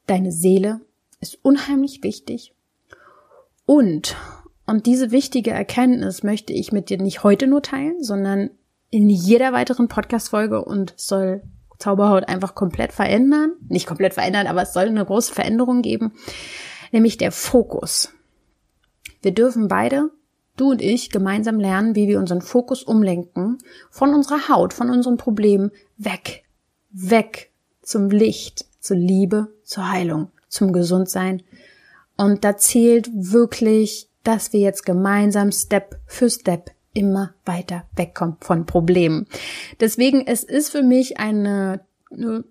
deine 0.06 0.32
Seele 0.32 0.82
ist 1.22 1.40
unheimlich 1.44 2.04
wichtig. 2.04 2.54
Und, 3.66 4.16
und 4.66 4.86
diese 4.86 5.12
wichtige 5.12 5.52
Erkenntnis 5.52 6.24
möchte 6.24 6.54
ich 6.54 6.72
mit 6.72 6.90
dir 6.90 6.98
nicht 6.98 7.24
heute 7.24 7.48
nur 7.48 7.62
teilen, 7.62 8.04
sondern 8.04 8.50
in 8.90 9.10
jeder 9.10 9.54
weiteren 9.54 9.88
Podcast-Folge 9.88 10.64
und 10.64 10.94
soll 10.98 11.44
Zauberhaut 11.78 12.28
einfach 12.28 12.56
komplett 12.56 12.92
verändern. 12.92 13.54
Nicht 13.68 13.88
komplett 13.88 14.14
verändern, 14.14 14.48
aber 14.48 14.64
es 14.64 14.74
soll 14.74 14.86
eine 14.86 15.06
große 15.06 15.34
Veränderung 15.34 15.82
geben. 15.82 16.14
Nämlich 16.92 17.18
der 17.18 17.32
Fokus. 17.32 18.14
Wir 19.22 19.34
dürfen 19.34 19.68
beide 19.68 20.10
du 20.60 20.72
und 20.72 20.82
ich 20.82 21.10
gemeinsam 21.10 21.60
lernen, 21.60 21.96
wie 21.96 22.08
wir 22.08 22.20
unseren 22.20 22.42
Fokus 22.42 22.84
umlenken 22.84 23.58
von 23.90 24.14
unserer 24.14 24.50
Haut, 24.50 24.74
von 24.74 24.90
unseren 24.90 25.18
Problemen 25.18 25.72
weg, 25.98 26.44
weg 26.92 27.52
zum 27.82 28.10
Licht, 28.10 28.66
zur 28.80 28.98
Liebe, 28.98 29.48
zur 29.64 29.90
Heilung, 29.90 30.32
zum 30.48 30.74
Gesundsein. 30.74 31.44
Und 32.18 32.44
da 32.44 32.58
zählt 32.58 33.10
wirklich, 33.14 34.10
dass 34.24 34.54
wir 34.54 34.60
jetzt 34.60 34.86
gemeinsam 34.86 35.52
Step 35.52 36.00
für 36.06 36.30
Step 36.30 36.72
immer 36.94 37.34
weiter 37.46 37.86
wegkommen 37.96 38.38
von 38.42 38.66
Problemen. 38.66 39.28
Deswegen, 39.80 40.26
es 40.26 40.44
ist 40.44 40.70
für 40.70 40.84
mich 40.84 41.20
eine, 41.20 41.82
eine 42.12 42.44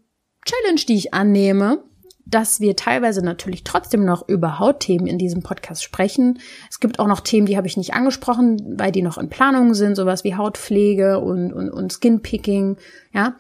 Challenge, 0.44 0.80
die 0.88 0.96
ich 0.96 1.14
annehme, 1.14 1.82
dass 2.30 2.60
wir 2.60 2.76
teilweise 2.76 3.24
natürlich 3.24 3.64
trotzdem 3.64 4.04
noch 4.04 4.28
über 4.28 4.58
Hautthemen 4.58 5.06
in 5.06 5.18
diesem 5.18 5.42
Podcast 5.42 5.82
sprechen. 5.82 6.38
Es 6.68 6.78
gibt 6.78 6.98
auch 6.98 7.06
noch 7.06 7.20
Themen, 7.20 7.46
die 7.46 7.56
habe 7.56 7.66
ich 7.66 7.76
nicht 7.76 7.94
angesprochen, 7.94 8.78
weil 8.78 8.92
die 8.92 9.02
noch 9.02 9.16
in 9.16 9.30
Planung 9.30 9.74
sind, 9.74 9.94
sowas 9.94 10.24
wie 10.24 10.34
Hautpflege 10.34 11.20
und, 11.20 11.52
und, 11.52 11.70
und 11.70 11.92
Skinpicking, 11.92 12.76
ja. 13.12 13.36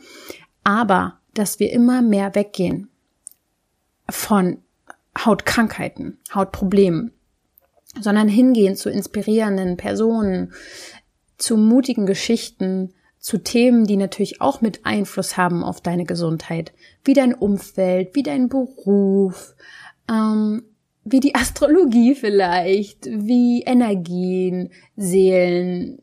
Aber, 0.64 1.18
dass 1.34 1.60
wir 1.60 1.70
immer 1.72 2.02
mehr 2.02 2.34
weggehen 2.34 2.88
von 4.08 4.58
Hautkrankheiten, 5.18 6.18
Hautproblemen, 6.34 7.12
sondern 8.00 8.28
hingehen 8.28 8.76
zu 8.76 8.90
inspirierenden 8.90 9.76
Personen, 9.76 10.52
zu 11.36 11.56
mutigen 11.56 12.06
Geschichten, 12.06 12.94
zu 13.18 13.38
Themen, 13.38 13.84
die 13.84 13.96
natürlich 13.96 14.40
auch 14.40 14.60
mit 14.60 14.86
Einfluss 14.86 15.36
haben 15.36 15.64
auf 15.64 15.80
deine 15.80 16.04
Gesundheit, 16.04 16.72
wie 17.04 17.14
dein 17.14 17.34
Umfeld, 17.34 18.14
wie 18.14 18.22
dein 18.22 18.48
Beruf, 18.48 19.54
ähm, 20.08 20.62
wie 21.04 21.20
die 21.20 21.34
Astrologie 21.34 22.14
vielleicht, 22.14 23.06
wie 23.06 23.62
Energien, 23.62 24.70
Seelen, 24.96 25.98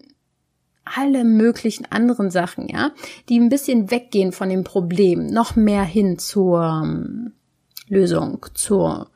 alle 0.84 1.24
möglichen 1.24 1.86
anderen 1.86 2.30
Sachen, 2.30 2.68
ja, 2.68 2.92
die 3.28 3.40
ein 3.40 3.50
bisschen 3.50 3.90
weggehen 3.90 4.32
von 4.32 4.50
dem 4.50 4.64
Problem, 4.64 5.26
noch 5.26 5.56
mehr 5.56 5.84
hin 5.84 6.20
zur 6.20 6.62
ähm, 6.84 7.34
Lösung, 7.88 8.46
zur 8.54 9.10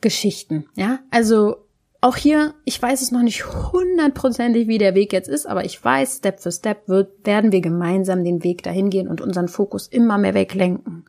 Geschichten, 0.00 0.66
ja. 0.74 1.00
Also 1.10 1.66
auch 2.02 2.16
hier, 2.16 2.54
ich 2.64 2.80
weiß 2.80 3.02
es 3.02 3.10
noch 3.10 3.22
nicht 3.22 3.44
hundertprozentig, 3.44 4.68
wie 4.68 4.78
der 4.78 4.94
Weg 4.94 5.12
jetzt 5.12 5.28
ist, 5.28 5.46
aber 5.46 5.66
ich 5.66 5.82
weiß, 5.82 6.16
Step 6.16 6.40
für 6.40 6.50
Step 6.50 6.88
wird, 6.88 7.26
werden 7.26 7.52
wir 7.52 7.60
gemeinsam 7.60 8.24
den 8.24 8.42
Weg 8.42 8.62
dahin 8.62 8.88
gehen 8.88 9.06
und 9.06 9.20
unseren 9.20 9.48
Fokus 9.48 9.86
immer 9.86 10.16
mehr 10.16 10.32
weglenken. 10.32 11.04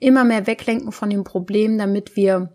Immer 0.00 0.24
mehr 0.24 0.48
weglenken 0.48 0.90
von 0.90 1.08
dem 1.08 1.22
Problem, 1.22 1.78
damit 1.78 2.16
wir 2.16 2.52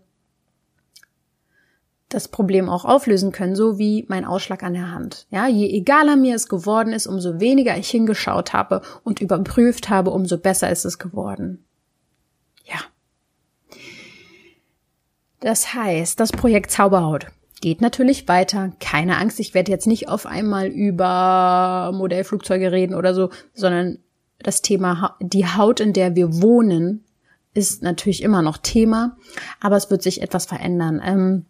das 2.10 2.28
Problem 2.28 2.68
auch 2.68 2.84
auflösen 2.84 3.32
können, 3.32 3.56
so 3.56 3.78
wie 3.78 4.04
mein 4.08 4.26
Ausschlag 4.26 4.62
an 4.62 4.74
der 4.74 4.90
Hand. 4.90 5.26
Ja, 5.30 5.46
je 5.46 5.70
egaler 5.70 6.16
mir 6.16 6.34
es 6.34 6.48
geworden 6.48 6.92
ist, 6.92 7.06
umso 7.06 7.40
weniger 7.40 7.78
ich 7.78 7.88
hingeschaut 7.88 8.52
habe 8.52 8.82
und 9.04 9.20
überprüft 9.20 9.88
habe, 9.88 10.10
umso 10.10 10.36
besser 10.36 10.70
ist 10.70 10.84
es 10.84 10.98
geworden. 10.98 11.64
Ja. 12.64 12.80
Das 15.38 15.72
heißt, 15.72 16.20
das 16.20 16.32
Projekt 16.32 16.72
Zauberhaut 16.72 17.28
geht 17.60 17.80
natürlich 17.80 18.28
weiter. 18.28 18.72
Keine 18.80 19.18
Angst, 19.18 19.40
ich 19.40 19.54
werde 19.54 19.70
jetzt 19.70 19.86
nicht 19.86 20.08
auf 20.08 20.26
einmal 20.26 20.66
über 20.68 21.92
Modellflugzeuge 21.94 22.72
reden 22.72 22.94
oder 22.94 23.14
so, 23.14 23.30
sondern 23.54 23.98
das 24.38 24.62
Thema 24.62 25.16
die 25.20 25.46
Haut, 25.46 25.80
in 25.80 25.92
der 25.92 26.16
wir 26.16 26.40
wohnen, 26.40 27.04
ist 27.52 27.82
natürlich 27.82 28.22
immer 28.22 28.42
noch 28.42 28.58
Thema, 28.58 29.16
aber 29.60 29.76
es 29.76 29.90
wird 29.90 30.02
sich 30.02 30.22
etwas 30.22 30.46
verändern. 30.46 31.00
Ähm, 31.04 31.46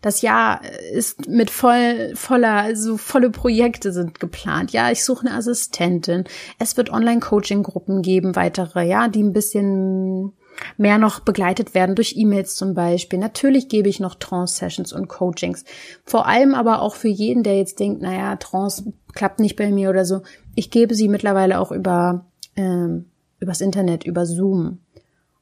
das 0.00 0.22
Jahr 0.22 0.62
ist 0.92 1.28
mit 1.28 1.50
voll, 1.50 2.12
voller, 2.14 2.54
also 2.54 2.96
volle 2.96 3.30
Projekte 3.30 3.92
sind 3.92 4.20
geplant. 4.20 4.72
Ja, 4.72 4.90
ich 4.90 5.04
suche 5.04 5.26
eine 5.26 5.36
Assistentin. 5.36 6.24
Es 6.58 6.78
wird 6.78 6.90
Online-Coaching-Gruppen 6.90 8.00
geben, 8.00 8.36
weitere, 8.36 8.88
ja, 8.88 9.08
die 9.08 9.22
ein 9.22 9.34
bisschen 9.34 10.32
mehr 10.76 10.98
noch 10.98 11.20
begleitet 11.20 11.74
werden 11.74 11.94
durch 11.94 12.16
E-Mails 12.16 12.54
zum 12.54 12.74
Beispiel. 12.74 13.18
Natürlich 13.18 13.68
gebe 13.68 13.88
ich 13.88 14.00
noch 14.00 14.14
Trance-Sessions 14.14 14.92
und 14.92 15.08
Coachings. 15.08 15.64
Vor 16.04 16.26
allem 16.26 16.54
aber 16.54 16.82
auch 16.82 16.94
für 16.94 17.08
jeden, 17.08 17.42
der 17.42 17.56
jetzt 17.56 17.78
denkt, 17.78 18.02
naja, 18.02 18.36
Trance 18.36 18.92
klappt 19.14 19.40
nicht 19.40 19.56
bei 19.56 19.70
mir 19.70 19.90
oder 19.90 20.04
so. 20.04 20.22
Ich 20.54 20.70
gebe 20.70 20.94
sie 20.94 21.08
mittlerweile 21.08 21.60
auch 21.60 21.72
über, 21.72 22.26
ähm, 22.56 23.06
übers 23.40 23.60
Internet, 23.60 24.04
über 24.04 24.26
Zoom. 24.26 24.78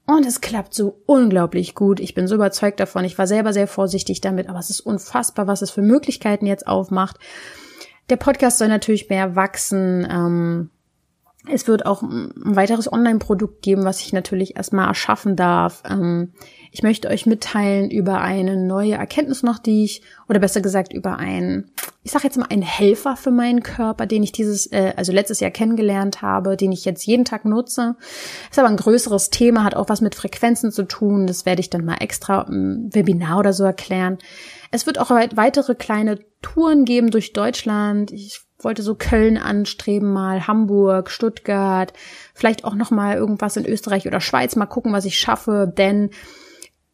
Und 0.07 0.27
es 0.27 0.41
klappt 0.41 0.75
so 0.75 1.01
unglaublich 1.07 1.75
gut. 1.75 1.99
Ich 1.99 2.15
bin 2.15 2.29
so 2.29 2.35
überzeugt 2.35 2.79
davon. 2.79 3.05
Ich 3.05 3.17
war 3.17 3.27
selber 3.27 3.53
sehr 3.53 3.67
vorsichtig 3.67 4.21
damit, 4.21 4.49
aber 4.49 4.59
es 4.59 4.69
ist 4.69 4.81
unfassbar, 4.81 5.47
was 5.47 5.63
es 5.63 5.71
für 5.71 5.83
Möglichkeiten 5.83 6.47
jetzt 6.47 6.67
aufmacht. 6.67 7.19
Der 8.11 8.17
Podcast 8.17 8.59
soll 8.59 8.69
natürlich 8.69 9.09
mehr 9.09 9.35
wachsen. 9.35 10.07
Ähm, 10.11 10.71
es 11.47 11.69
wird 11.69 11.85
auch 11.85 12.03
ein 12.03 12.33
weiteres 12.57 12.91
Online-Produkt 12.91 13.61
geben, 13.61 13.85
was 13.85 14.01
ich 14.01 14.13
natürlich 14.13 14.57
erstmal 14.57 14.89
erschaffen 14.89 15.37
darf. 15.37 15.83
Ähm, 15.89 16.33
ich 16.71 16.83
möchte 16.83 17.09
euch 17.09 17.27
mitteilen 17.27 17.91
über 17.91 18.21
eine 18.21 18.57
neue 18.57 18.95
Erkenntnis 18.95 19.43
noch, 19.43 19.59
die 19.59 19.85
ich, 19.85 20.03
oder 20.29 20.39
besser 20.39 20.63
gesagt 20.63 20.95
über 20.95 21.19
einen, 21.19 21.71
ich 22.03 22.13
sage 22.13 22.25
jetzt 22.25 22.39
mal 22.39 22.47
einen 22.49 22.63
Helfer 22.63 23.17
für 23.17 23.31
meinen 23.31 23.63
Körper, 23.63 24.07
den 24.07 24.23
ich 24.23 24.33
dieses, 24.33 24.73
äh, 24.73 24.95
also 24.97 25.13
letztes 25.13 25.41
Jahr 25.41 25.51
kennengelernt 25.51 26.23
habe, 26.23 26.57
den 26.57 26.73
ich 26.73 26.87
jetzt 26.87 27.05
jeden 27.05 27.27
Tag 27.27 27.45
nutze. 27.45 27.97
Ist 28.51 28.59
aber 28.59 28.69
ein 28.69 28.79
größeres 28.79 29.29
Thema, 29.29 29.65
hat 29.65 29.77
auch 29.77 29.91
was 29.91 30.01
mit 30.01 30.15
Frequenzen 30.15 30.73
zu 30.73 30.85
tun. 30.85 31.27
Das 31.27 31.45
werde 31.45 31.61
ich 31.61 31.69
dann 31.69 31.85
mal 31.85 31.99
extra 32.01 32.43
im 32.49 32.89
Webinar 32.93 33.39
oder 33.39 33.53
so 33.53 33.65
erklären. 33.65 34.17
Es 34.71 34.87
wird 34.87 34.99
auch 34.99 35.11
weitere 35.11 35.75
kleine 35.75 36.21
Touren 36.41 36.85
geben 36.85 37.11
durch 37.11 37.33
Deutschland. 37.33 38.13
Ich 38.13 38.44
wollte 38.65 38.83
so 38.83 38.95
Köln 38.95 39.37
anstreben 39.37 40.13
mal, 40.13 40.47
Hamburg, 40.47 41.11
Stuttgart, 41.11 41.93
vielleicht 42.35 42.65
auch 42.65 42.75
noch 42.75 42.91
mal 42.91 43.17
irgendwas 43.17 43.57
in 43.57 43.67
Österreich 43.67 44.07
oder 44.07 44.21
Schweiz, 44.21 44.57
mal 44.57 44.67
gucken, 44.67 44.93
was 44.93 45.05
ich 45.05 45.19
schaffe, 45.19 45.73
denn 45.77 46.11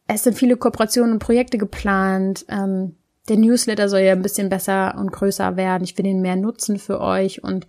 es 0.06 0.24
sind 0.24 0.36
viele 0.36 0.56
Kooperationen 0.56 1.12
und 1.12 1.18
Projekte 1.20 1.56
geplant. 1.56 2.44
Ähm, 2.48 2.96
der 3.28 3.36
Newsletter 3.36 3.88
soll 3.88 4.00
ja 4.00 4.12
ein 4.12 4.22
bisschen 4.22 4.48
besser 4.48 4.96
und 4.98 5.12
größer 5.12 5.56
werden. 5.56 5.84
Ich 5.84 5.96
will 5.96 6.04
den 6.04 6.20
mehr 6.20 6.36
nutzen 6.36 6.78
für 6.78 7.00
euch 7.00 7.44
und 7.44 7.66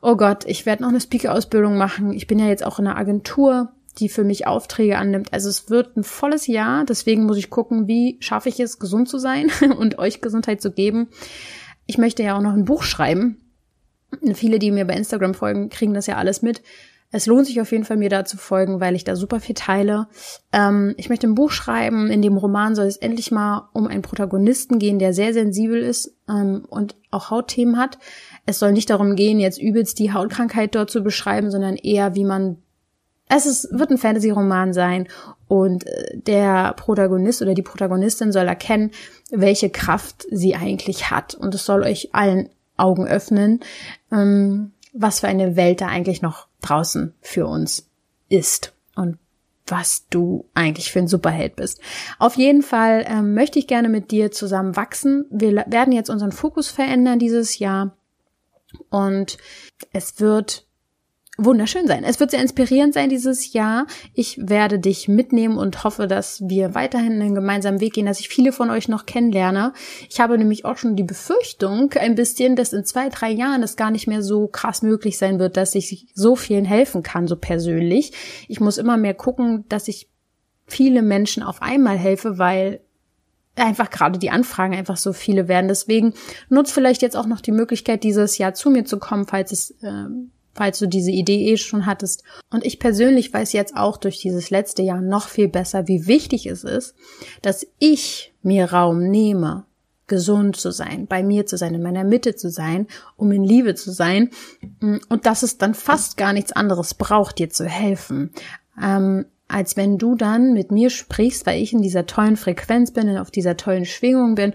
oh 0.00 0.16
Gott, 0.16 0.44
ich 0.46 0.64
werde 0.64 0.82
noch 0.82 0.88
eine 0.88 1.00
Speaker-Ausbildung 1.00 1.76
machen. 1.76 2.12
Ich 2.12 2.26
bin 2.26 2.38
ja 2.38 2.46
jetzt 2.46 2.64
auch 2.64 2.78
in 2.78 2.86
einer 2.86 2.96
Agentur, 2.96 3.72
die 3.98 4.08
für 4.08 4.24
mich 4.24 4.46
Aufträge 4.46 4.96
annimmt. 4.96 5.32
Also 5.32 5.48
es 5.50 5.68
wird 5.68 5.96
ein 5.96 6.04
volles 6.04 6.46
Jahr. 6.46 6.84
Deswegen 6.84 7.24
muss 7.24 7.36
ich 7.36 7.50
gucken, 7.50 7.88
wie 7.88 8.16
schaffe 8.20 8.48
ich 8.48 8.58
es, 8.58 8.78
gesund 8.78 9.08
zu 9.08 9.18
sein 9.18 9.50
und 9.78 9.98
euch 9.98 10.20
Gesundheit 10.20 10.62
zu 10.62 10.72
geben. 10.72 11.08
Ich 11.92 11.98
möchte 11.98 12.22
ja 12.22 12.38
auch 12.38 12.40
noch 12.40 12.54
ein 12.54 12.64
Buch 12.64 12.84
schreiben. 12.84 13.36
Viele, 14.32 14.58
die 14.58 14.70
mir 14.70 14.86
bei 14.86 14.94
Instagram 14.94 15.34
folgen, 15.34 15.68
kriegen 15.68 15.92
das 15.92 16.06
ja 16.06 16.16
alles 16.16 16.40
mit. 16.40 16.62
Es 17.10 17.26
lohnt 17.26 17.46
sich 17.46 17.60
auf 17.60 17.70
jeden 17.70 17.84
Fall, 17.84 17.98
mir 17.98 18.08
da 18.08 18.24
zu 18.24 18.38
folgen, 18.38 18.80
weil 18.80 18.94
ich 18.94 19.04
da 19.04 19.14
super 19.14 19.40
viel 19.40 19.54
teile. 19.54 20.08
Ähm, 20.54 20.94
ich 20.96 21.10
möchte 21.10 21.26
ein 21.26 21.34
Buch 21.34 21.50
schreiben. 21.50 22.10
In 22.10 22.22
dem 22.22 22.38
Roman 22.38 22.74
soll 22.74 22.86
es 22.86 22.96
endlich 22.96 23.30
mal 23.30 23.68
um 23.74 23.88
einen 23.88 24.00
Protagonisten 24.00 24.78
gehen, 24.78 24.98
der 24.98 25.12
sehr 25.12 25.34
sensibel 25.34 25.82
ist 25.82 26.14
ähm, 26.30 26.64
und 26.66 26.96
auch 27.10 27.28
Hautthemen 27.28 27.76
hat. 27.76 27.98
Es 28.46 28.58
soll 28.58 28.72
nicht 28.72 28.88
darum 28.88 29.14
gehen, 29.14 29.38
jetzt 29.38 29.60
übelst 29.60 29.98
die 29.98 30.14
Hautkrankheit 30.14 30.74
dort 30.74 30.88
zu 30.88 31.02
beschreiben, 31.02 31.50
sondern 31.50 31.76
eher, 31.76 32.14
wie 32.14 32.24
man 32.24 32.56
es 33.28 33.44
ist, 33.44 33.68
wird 33.70 33.90
ein 33.90 33.98
Fantasy-Roman 33.98 34.72
sein 34.72 35.08
und 35.52 35.86
äh, 35.86 36.16
der 36.16 36.72
Protagonist 36.72 37.42
oder 37.42 37.52
die 37.52 37.60
Protagonistin 37.60 38.32
soll 38.32 38.48
erkennen, 38.48 38.90
welche 39.30 39.68
Kraft 39.68 40.24
sie 40.30 40.54
eigentlich 40.54 41.10
hat. 41.10 41.34
Und 41.34 41.54
es 41.54 41.66
soll 41.66 41.82
euch 41.82 42.14
allen 42.14 42.48
Augen 42.78 43.06
öffnen, 43.06 43.60
ähm, 44.10 44.72
was 44.94 45.20
für 45.20 45.28
eine 45.28 45.54
Welt 45.54 45.82
da 45.82 45.88
eigentlich 45.88 46.22
noch 46.22 46.46
draußen 46.62 47.12
für 47.20 47.46
uns 47.46 47.86
ist 48.30 48.72
und 48.94 49.18
was 49.66 50.06
du 50.08 50.46
eigentlich 50.54 50.90
für 50.90 51.00
ein 51.00 51.08
Superheld 51.08 51.56
bist. 51.56 51.82
Auf 52.18 52.36
jeden 52.36 52.62
Fall 52.62 53.04
ähm, 53.06 53.34
möchte 53.34 53.58
ich 53.58 53.66
gerne 53.66 53.90
mit 53.90 54.10
dir 54.10 54.30
zusammen 54.30 54.74
wachsen. 54.74 55.26
Wir 55.30 55.66
werden 55.66 55.92
jetzt 55.92 56.08
unseren 56.08 56.32
Fokus 56.32 56.70
verändern 56.70 57.18
dieses 57.18 57.58
Jahr 57.58 57.94
und 58.88 59.36
es 59.92 60.18
wird 60.18 60.66
wunderschön 61.38 61.86
sein. 61.86 62.04
Es 62.04 62.20
wird 62.20 62.30
sehr 62.30 62.42
inspirierend 62.42 62.92
sein 62.92 63.08
dieses 63.08 63.54
Jahr. 63.54 63.86
Ich 64.12 64.38
werde 64.40 64.78
dich 64.78 65.08
mitnehmen 65.08 65.56
und 65.56 65.82
hoffe, 65.82 66.06
dass 66.06 66.42
wir 66.46 66.74
weiterhin 66.74 67.22
einen 67.22 67.34
gemeinsamen 67.34 67.80
Weg 67.80 67.94
gehen, 67.94 68.06
dass 68.06 68.20
ich 68.20 68.28
viele 68.28 68.52
von 68.52 68.70
euch 68.70 68.88
noch 68.88 69.06
kennenlerne. 69.06 69.72
Ich 70.10 70.20
habe 70.20 70.36
nämlich 70.36 70.64
auch 70.66 70.76
schon 70.76 70.94
die 70.94 71.04
Befürchtung 71.04 71.90
ein 71.94 72.14
bisschen, 72.14 72.54
dass 72.54 72.74
in 72.74 72.84
zwei, 72.84 73.08
drei 73.08 73.30
Jahren 73.30 73.62
es 73.62 73.76
gar 73.76 73.90
nicht 73.90 74.06
mehr 74.06 74.22
so 74.22 74.46
krass 74.46 74.82
möglich 74.82 75.16
sein 75.16 75.38
wird, 75.38 75.56
dass 75.56 75.74
ich 75.74 76.06
so 76.14 76.36
vielen 76.36 76.66
helfen 76.66 77.02
kann, 77.02 77.26
so 77.26 77.36
persönlich. 77.36 78.12
Ich 78.48 78.60
muss 78.60 78.76
immer 78.76 78.98
mehr 78.98 79.14
gucken, 79.14 79.64
dass 79.68 79.88
ich 79.88 80.10
viele 80.66 81.02
Menschen 81.02 81.42
auf 81.42 81.62
einmal 81.62 81.96
helfe, 81.96 82.38
weil 82.38 82.80
einfach 83.56 83.90
gerade 83.90 84.18
die 84.18 84.30
Anfragen 84.30 84.74
einfach 84.74 84.96
so 84.96 85.12
viele 85.12 85.48
werden. 85.48 85.68
Deswegen 85.68 86.12
nutzt 86.48 86.72
vielleicht 86.72 87.00
jetzt 87.02 87.16
auch 87.16 87.26
noch 87.26 87.40
die 87.40 87.52
Möglichkeit, 87.52 88.04
dieses 88.04 88.38
Jahr 88.38 88.54
zu 88.54 88.70
mir 88.70 88.84
zu 88.84 88.98
kommen, 88.98 89.26
falls 89.26 89.52
es 89.52 89.70
äh, 89.82 90.06
falls 90.54 90.78
du 90.78 90.86
diese 90.86 91.10
Idee 91.10 91.50
eh 91.52 91.56
schon 91.56 91.86
hattest. 91.86 92.22
Und 92.50 92.64
ich 92.64 92.78
persönlich 92.78 93.32
weiß 93.32 93.52
jetzt 93.52 93.76
auch 93.76 93.96
durch 93.96 94.18
dieses 94.20 94.50
letzte 94.50 94.82
Jahr 94.82 95.00
noch 95.00 95.28
viel 95.28 95.48
besser, 95.48 95.88
wie 95.88 96.06
wichtig 96.06 96.46
es 96.46 96.64
ist, 96.64 96.94
dass 97.40 97.66
ich 97.78 98.32
mir 98.42 98.72
Raum 98.72 99.08
nehme, 99.08 99.64
gesund 100.06 100.56
zu 100.56 100.72
sein, 100.72 101.06
bei 101.06 101.22
mir 101.22 101.46
zu 101.46 101.56
sein, 101.56 101.74
in 101.74 101.82
meiner 101.82 102.04
Mitte 102.04 102.34
zu 102.34 102.50
sein, 102.50 102.86
um 103.16 103.32
in 103.32 103.44
Liebe 103.44 103.74
zu 103.74 103.92
sein 103.92 104.30
und 105.08 105.26
dass 105.26 105.42
es 105.42 105.56
dann 105.56 105.74
fast 105.74 106.16
gar 106.16 106.32
nichts 106.32 106.52
anderes 106.52 106.94
braucht, 106.94 107.38
dir 107.38 107.48
zu 107.48 107.64
helfen. 107.64 108.30
Ähm, 108.82 109.24
als 109.48 109.76
wenn 109.76 109.98
du 109.98 110.14
dann 110.14 110.54
mit 110.54 110.70
mir 110.70 110.90
sprichst, 110.90 111.46
weil 111.46 111.62
ich 111.62 111.72
in 111.72 111.82
dieser 111.82 112.06
tollen 112.06 112.36
Frequenz 112.36 112.90
bin, 112.90 113.16
auf 113.18 113.30
dieser 113.30 113.56
tollen 113.56 113.84
Schwingung 113.84 114.34
bin 114.34 114.54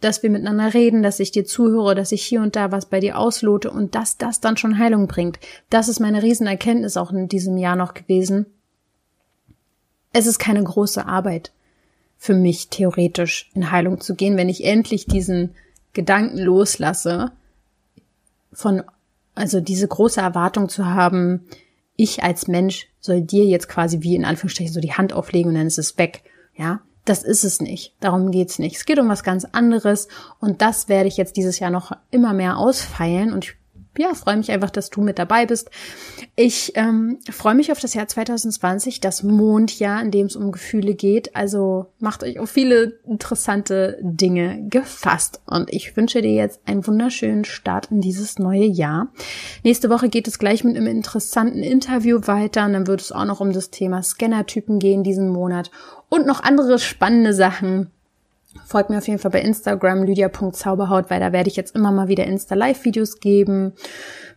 dass 0.00 0.22
wir 0.22 0.30
miteinander 0.30 0.74
reden, 0.74 1.02
dass 1.02 1.20
ich 1.20 1.30
dir 1.30 1.44
zuhöre, 1.44 1.94
dass 1.94 2.12
ich 2.12 2.22
hier 2.22 2.42
und 2.42 2.54
da 2.54 2.70
was 2.70 2.86
bei 2.86 3.00
dir 3.00 3.18
auslote 3.18 3.70
und 3.70 3.94
dass 3.94 4.18
das 4.18 4.40
dann 4.40 4.56
schon 4.56 4.78
Heilung 4.78 5.06
bringt. 5.06 5.38
Das 5.70 5.88
ist 5.88 6.00
meine 6.00 6.22
Riesenerkenntnis 6.22 6.96
auch 6.96 7.10
in 7.12 7.28
diesem 7.28 7.56
Jahr 7.56 7.76
noch 7.76 7.94
gewesen. 7.94 8.46
Es 10.12 10.26
ist 10.26 10.38
keine 10.38 10.62
große 10.62 11.06
Arbeit 11.06 11.52
für 12.18 12.34
mich 12.34 12.68
theoretisch 12.68 13.50
in 13.54 13.70
Heilung 13.70 14.00
zu 14.00 14.14
gehen, 14.14 14.36
wenn 14.36 14.48
ich 14.48 14.64
endlich 14.64 15.06
diesen 15.06 15.54
Gedanken 15.92 16.38
loslasse, 16.38 17.32
von, 18.52 18.82
also 19.34 19.60
diese 19.60 19.86
große 19.86 20.20
Erwartung 20.20 20.68
zu 20.68 20.86
haben, 20.86 21.46
ich 21.96 22.22
als 22.22 22.48
Mensch 22.48 22.88
soll 23.00 23.22
dir 23.22 23.44
jetzt 23.44 23.68
quasi 23.68 24.02
wie 24.02 24.14
in 24.14 24.24
Anführungsstrichen 24.24 24.72
so 24.72 24.80
die 24.80 24.92
Hand 24.92 25.12
auflegen 25.12 25.50
und 25.50 25.56
dann 25.56 25.66
ist 25.66 25.78
es 25.78 25.98
weg. 25.98 26.22
Ja, 26.54 26.80
das 27.08 27.22
ist 27.22 27.44
es 27.44 27.60
nicht. 27.60 27.94
Darum 28.00 28.30
geht's 28.30 28.58
nicht. 28.58 28.76
Es 28.76 28.84
geht 28.84 28.98
um 28.98 29.08
was 29.08 29.22
ganz 29.22 29.44
anderes 29.44 30.08
und 30.40 30.60
das 30.60 30.88
werde 30.88 31.08
ich 31.08 31.16
jetzt 31.16 31.36
dieses 31.36 31.58
Jahr 31.58 31.70
noch 31.70 31.92
immer 32.10 32.32
mehr 32.32 32.58
ausfeilen 32.58 33.32
und 33.32 33.44
ich 33.44 33.54
ja, 33.98 34.14
freue 34.14 34.36
mich 34.36 34.50
einfach, 34.50 34.70
dass 34.70 34.90
du 34.90 35.00
mit 35.00 35.18
dabei 35.18 35.46
bist. 35.46 35.70
Ich 36.34 36.72
ähm, 36.74 37.18
freue 37.30 37.54
mich 37.54 37.72
auf 37.72 37.80
das 37.80 37.94
Jahr 37.94 38.08
2020, 38.08 39.00
das 39.00 39.22
Mondjahr, 39.22 40.02
in 40.02 40.10
dem 40.10 40.26
es 40.26 40.36
um 40.36 40.52
Gefühle 40.52 40.94
geht. 40.94 41.34
Also 41.34 41.86
macht 41.98 42.22
euch 42.22 42.38
auf 42.38 42.50
viele 42.50 42.98
interessante 43.06 43.98
Dinge 44.02 44.66
gefasst. 44.68 45.40
Und 45.46 45.72
ich 45.72 45.96
wünsche 45.96 46.22
dir 46.22 46.34
jetzt 46.34 46.60
einen 46.66 46.86
wunderschönen 46.86 47.44
Start 47.44 47.90
in 47.90 48.00
dieses 48.00 48.38
neue 48.38 48.64
Jahr. 48.64 49.08
Nächste 49.64 49.90
Woche 49.90 50.08
geht 50.08 50.28
es 50.28 50.38
gleich 50.38 50.64
mit 50.64 50.76
einem 50.76 50.86
interessanten 50.86 51.62
Interview 51.62 52.20
weiter. 52.24 52.66
Und 52.66 52.74
dann 52.74 52.86
wird 52.86 53.00
es 53.00 53.12
auch 53.12 53.24
noch 53.24 53.40
um 53.40 53.52
das 53.52 53.70
Thema 53.70 54.02
Scannertypen 54.02 54.78
gehen 54.78 55.02
diesen 55.02 55.28
Monat 55.28 55.70
und 56.08 56.26
noch 56.26 56.42
andere 56.42 56.78
spannende 56.78 57.32
Sachen. 57.32 57.90
Folgt 58.64 58.90
mir 58.90 58.98
auf 58.98 59.06
jeden 59.08 59.18
Fall 59.18 59.30
bei 59.30 59.40
Instagram 59.40 60.04
lydia.zauberhaut, 60.04 61.10
weil 61.10 61.20
da 61.20 61.32
werde 61.32 61.48
ich 61.48 61.56
jetzt 61.56 61.74
immer 61.74 61.92
mal 61.92 62.08
wieder 62.08 62.24
Insta-Live-Videos 62.24 63.20
geben 63.20 63.72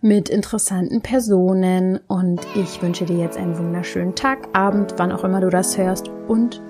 mit 0.01 0.29
interessanten 0.29 1.01
Personen. 1.01 1.99
Und 2.07 2.41
ich 2.55 2.81
wünsche 2.81 3.05
dir 3.05 3.17
jetzt 3.17 3.37
einen 3.37 3.57
wunderschönen 3.57 4.15
Tag, 4.15 4.47
Abend, 4.53 4.95
wann 4.97 5.11
auch 5.11 5.23
immer 5.23 5.41
du 5.41 5.49
das 5.49 5.77
hörst. 5.77 6.09
Und 6.27 6.61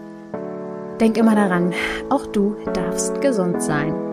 denk 1.00 1.18
immer 1.18 1.36
daran, 1.36 1.74
auch 2.10 2.26
du 2.28 2.56
darfst 2.74 3.22
gesund 3.22 3.62
sein. 3.62 4.09